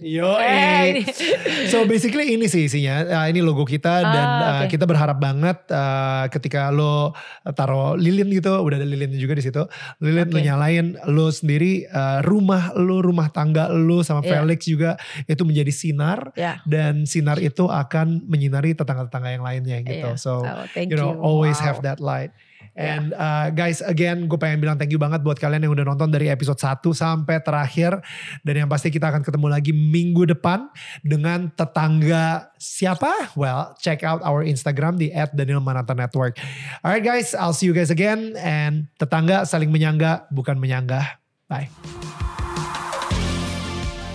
yo 0.00 0.32
Eh, 0.44 0.82
ini. 0.90 1.02
so 1.68 1.84
basically 1.84 2.32
ini 2.32 2.48
sih 2.48 2.64
isinya 2.64 2.96
Uh, 3.04 3.26
ini 3.26 3.42
logo 3.42 3.66
kita 3.66 4.00
dan 4.00 4.22
Ah, 4.24 4.30
uh, 4.30 4.54
oke. 4.64 4.70
kita 4.70 4.86
berharap 4.86 5.18
banget 5.18 5.58
uh, 5.68 6.24
ketika 6.30 6.70
lo 6.70 7.10
taruh 7.52 7.94
lilin 7.94 8.30
gitu 8.30 8.54
udah 8.54 8.78
ada 8.78 8.86
lilin 8.86 9.10
juga 9.12 9.34
di 9.34 9.42
situ 9.42 9.60
lilin 9.98 10.30
lo 10.30 10.38
Oke. 10.38 10.46
nyalain 10.46 10.86
lo 11.10 11.26
sendiri 11.28 11.84
uh, 11.86 12.22
rumah 12.22 12.53
lo 12.76 13.00
rumah 13.00 13.30
tangga 13.30 13.66
lo 13.68 14.00
sama 14.00 14.20
Iya. 14.20 14.40
Felix 14.40 14.60
juga 14.64 14.90
itu 15.24 15.42
menjadi 15.42 15.72
sinar. 15.72 16.32
Ya 16.34 16.58
dan 16.64 17.04
sinar 17.04 17.38
itu 17.38 17.66
akan 17.66 18.24
menyinari 18.24 18.72
tetangga-tetangga 18.72 19.30
yang 19.30 19.44
lainnya 19.44 19.78
gitu. 19.82 20.10
Iya. 20.12 20.20
so 20.20 20.40
Oh, 20.40 20.64
thank 20.72 20.90
you 20.90 20.96
know 20.96 21.14
always 21.18 21.56
Wow. 21.58 21.66
have 21.70 21.78
that 21.82 21.98
light. 21.98 22.30
And 22.74 23.14
uh, 23.14 23.54
guys 23.54 23.78
again 23.78 24.26
gue 24.26 24.34
pengen 24.34 24.58
bilang 24.58 24.74
thank 24.74 24.90
you 24.90 24.98
banget 24.98 25.22
buat 25.22 25.38
kalian 25.38 25.62
yang 25.62 25.78
udah 25.78 25.86
nonton 25.86 26.10
dari 26.10 26.26
episode 26.26 26.58
1 26.58 26.82
sampai 26.90 27.38
terakhir. 27.38 28.02
Dan 28.42 28.66
yang 28.66 28.68
pasti 28.68 28.90
kita 28.90 29.14
akan 29.14 29.22
ketemu 29.22 29.46
lagi 29.46 29.70
minggu 29.70 30.26
depan 30.26 30.66
dengan 30.98 31.54
tetangga 31.54 32.50
siapa? 32.58 33.30
Well 33.38 33.78
check 33.78 34.02
out 34.02 34.26
our 34.26 34.42
Instagram 34.42 34.98
di 34.98 35.14
@danielmananta 35.14 35.94
network. 35.94 36.34
Alright 36.82 37.06
guys 37.06 37.30
I'll 37.30 37.54
see 37.54 37.70
you 37.70 37.76
guys 37.78 37.94
again. 37.94 38.34
And 38.34 38.90
tetangga 38.98 39.46
saling 39.46 39.70
menyangga 39.70 40.26
bukan 40.34 40.58
menyanggah. 40.58 41.22
Bye 41.46 41.70